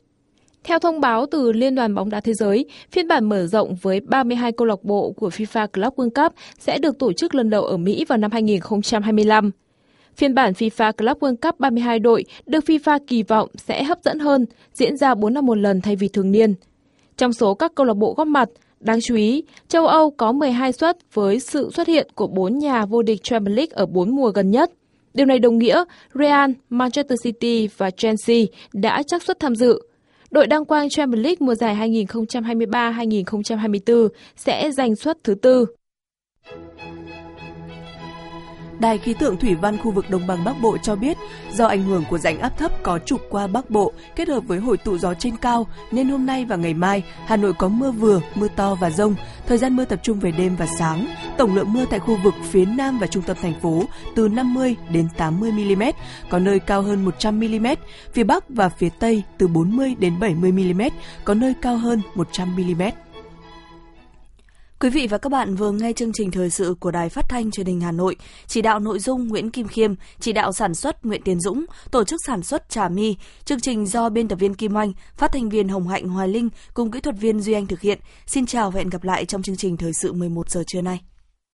Theo 0.65 0.79
thông 0.79 1.01
báo 1.01 1.27
từ 1.27 1.53
Liên 1.53 1.75
đoàn 1.75 1.95
bóng 1.95 2.11
đá 2.11 2.21
thế 2.21 2.35
giới, 2.35 2.67
phiên 2.91 3.09
bản 3.09 3.29
mở 3.29 3.47
rộng 3.47 3.75
với 3.83 4.01
32 4.01 4.53
câu 4.53 4.67
lạc 4.67 4.85
bộ 4.85 5.13
của 5.17 5.29
FIFA 5.29 5.67
Club 5.67 5.95
World 5.95 6.25
Cup 6.25 6.35
sẽ 6.59 6.79
được 6.79 6.99
tổ 6.99 7.13
chức 7.13 7.35
lần 7.35 7.51
đầu 7.51 7.65
ở 7.65 7.77
Mỹ 7.77 8.05
vào 8.09 8.19
năm 8.19 8.31
2025. 8.33 9.51
Phiên 10.17 10.35
bản 10.35 10.53
FIFA 10.53 10.93
Club 10.93 11.19
World 11.19 11.37
Cup 11.37 11.61
32 11.61 11.99
đội 11.99 12.25
được 12.47 12.65
FIFA 12.65 12.99
kỳ 13.07 13.23
vọng 13.23 13.49
sẽ 13.57 13.85
hấp 13.85 13.99
dẫn 14.05 14.19
hơn, 14.19 14.47
diễn 14.75 14.97
ra 14.97 15.15
4 15.15 15.35
năm 15.35 15.47
một 15.47 15.59
lần 15.59 15.81
thay 15.81 15.97
vì 15.97 16.09
thường 16.09 16.31
niên. 16.31 16.55
Trong 17.17 17.33
số 17.33 17.55
các 17.55 17.73
câu 17.75 17.87
lạc 17.87 17.95
bộ 17.95 18.15
góp 18.17 18.27
mặt, 18.27 18.49
đáng 18.81 19.01
chú 19.01 19.17
ý, 19.17 19.45
châu 19.69 19.87
Âu 19.87 20.11
có 20.11 20.33
12 20.33 20.73
suất 20.73 20.99
với 21.15 21.41
sự 21.41 21.71
xuất 21.75 21.89
hiện 21.89 22.09
của 22.15 22.27
4 22.27 22.59
nhà 22.59 22.87
vô 22.87 23.03
địch 23.03 23.23
Champions 23.23 23.57
League 23.57 23.73
ở 23.73 23.87
4 23.87 24.17
mùa 24.17 24.31
gần 24.31 24.51
nhất. 24.51 24.71
Điều 25.15 25.27
này 25.27 25.39
đồng 25.39 25.59
nghĩa 25.59 25.85
Real, 26.15 26.51
Manchester 26.71 27.19
City 27.25 27.69
và 27.77 27.91
Chelsea 27.91 28.45
đã 28.73 29.03
chắc 29.07 29.23
suất 29.23 29.41
tham 29.41 29.55
dự. 29.55 29.83
Đội 30.31 30.47
đăng 30.47 30.65
quang 30.65 30.89
Champions 30.89 31.25
League 31.25 31.37
mùa 31.41 31.55
giải 31.55 31.75
2023-2024 31.75 34.09
sẽ 34.37 34.71
giành 34.71 34.97
suất 34.97 35.25
thứ 35.25 35.35
tư. 35.35 35.67
Đài 38.83 38.99
khí 38.99 39.15
tượng 39.15 39.37
thủy 39.37 39.55
văn 39.55 39.79
khu 39.79 39.91
vực 39.91 40.11
Đồng 40.11 40.27
bằng 40.27 40.45
Bắc 40.45 40.61
Bộ 40.61 40.79
cho 40.79 40.97
biết, 40.97 41.19
do 41.53 41.67
ảnh 41.67 41.83
hưởng 41.83 42.05
của 42.11 42.19
rãnh 42.19 42.39
áp 42.39 42.59
thấp 42.59 42.83
có 42.83 42.99
trục 42.99 43.21
qua 43.31 43.47
Bắc 43.47 43.71
Bộ 43.71 43.93
kết 44.17 44.29
hợp 44.29 44.41
với 44.47 44.59
hội 44.59 44.77
tụ 44.77 44.99
gió 44.99 45.15
trên 45.15 45.37
cao, 45.37 45.67
nên 45.93 46.09
hôm 46.09 46.27
nay 46.27 46.45
và 46.45 46.57
ngày 46.57 46.75
mai, 46.75 47.03
Hà 47.27 47.37
Nội 47.37 47.53
có 47.59 47.69
mưa 47.69 47.91
vừa, 47.91 48.21
mưa 48.35 48.49
to 48.57 48.75
và 48.75 48.91
rông. 48.91 49.15
Thời 49.47 49.59
gian 49.59 49.77
mưa 49.77 49.85
tập 49.85 50.01
trung 50.03 50.21
về 50.21 50.31
đêm 50.31 50.57
và 50.57 50.67
sáng. 50.79 51.07
Tổng 51.39 51.55
lượng 51.55 51.73
mưa 51.73 51.85
tại 51.91 51.99
khu 51.99 52.19
vực 52.25 52.35
phía 52.51 52.65
Nam 52.65 52.99
và 52.99 53.07
trung 53.07 53.23
tâm 53.23 53.37
thành 53.43 53.61
phố 53.61 53.85
từ 54.17 54.29
50 54.29 54.77
đến 54.91 55.09
80 55.17 55.53
mm, 55.53 55.83
có 56.31 56.39
nơi 56.39 56.59
cao 56.59 56.83
hơn 56.83 57.05
100 57.05 57.41
mm. 57.41 57.67
Phía 58.13 58.25
Bắc 58.25 58.45
và 58.49 58.69
phía 58.69 58.89
Tây 58.99 59.23
từ 59.39 59.49
40 59.49 59.95
đến 59.99 60.21
70 60.21 60.53
mm, 60.53 60.83
có 61.25 61.35
nơi 61.35 61.55
cao 61.63 61.77
hơn 61.77 62.03
100 62.15 62.57
mm. 62.57 62.83
Quý 64.83 64.91
vị 64.91 65.07
và 65.07 65.19
các 65.19 65.33
bạn 65.33 65.55
vừa 65.55 65.71
nghe 65.71 65.93
chương 65.93 66.13
trình 66.13 66.31
thời 66.31 66.51
sự 66.51 66.75
của 66.81 66.91
Đài 66.91 67.09
Phát 67.09 67.29
thanh 67.29 67.51
Truyền 67.51 67.67
hình 67.67 67.81
Hà 67.81 67.93
Nội, 67.93 68.17
chỉ 68.47 68.63
đạo 68.63 68.79
nội 68.81 68.99
dung 68.99 69.29
Nguyễn 69.29 69.51
Kim 69.51 69.69
Khiêm, 69.69 69.95
chỉ 70.21 70.33
đạo 70.33 70.53
sản 70.53 70.75
xuất 70.75 71.05
Nguyễn 71.07 71.23
Tiến 71.23 71.41
Dũng, 71.41 71.65
tổ 71.91 72.05
chức 72.05 72.21
sản 72.27 72.43
xuất 72.43 72.69
Trà 72.69 72.89
My, 72.89 73.17
chương 73.45 73.61
trình 73.61 73.87
do 73.87 74.09
biên 74.09 74.29
tập 74.29 74.37
viên 74.37 74.55
Kim 74.55 74.79
Anh, 74.79 74.93
phát 75.17 75.33
thanh 75.33 75.49
viên 75.49 75.69
Hồng 75.69 75.89
Hạnh 75.89 76.09
Hoài 76.09 76.29
Linh 76.29 76.49
cùng 76.75 76.91
kỹ 76.91 77.01
thuật 77.01 77.17
viên 77.17 77.41
Duy 77.41 77.53
Anh 77.53 77.67
thực 77.67 77.81
hiện. 77.81 77.99
Xin 78.27 78.47
chào 78.47 78.71
và 78.71 78.79
hẹn 78.79 78.91
gặp 78.91 79.05
lại 79.05 79.25
trong 79.25 79.43
chương 79.43 79.57
trình 79.57 79.77
thời 79.77 79.93
sự 80.03 80.13
11 80.13 80.51
giờ 80.51 80.63
trưa 80.67 80.83
nay. 80.83 81.12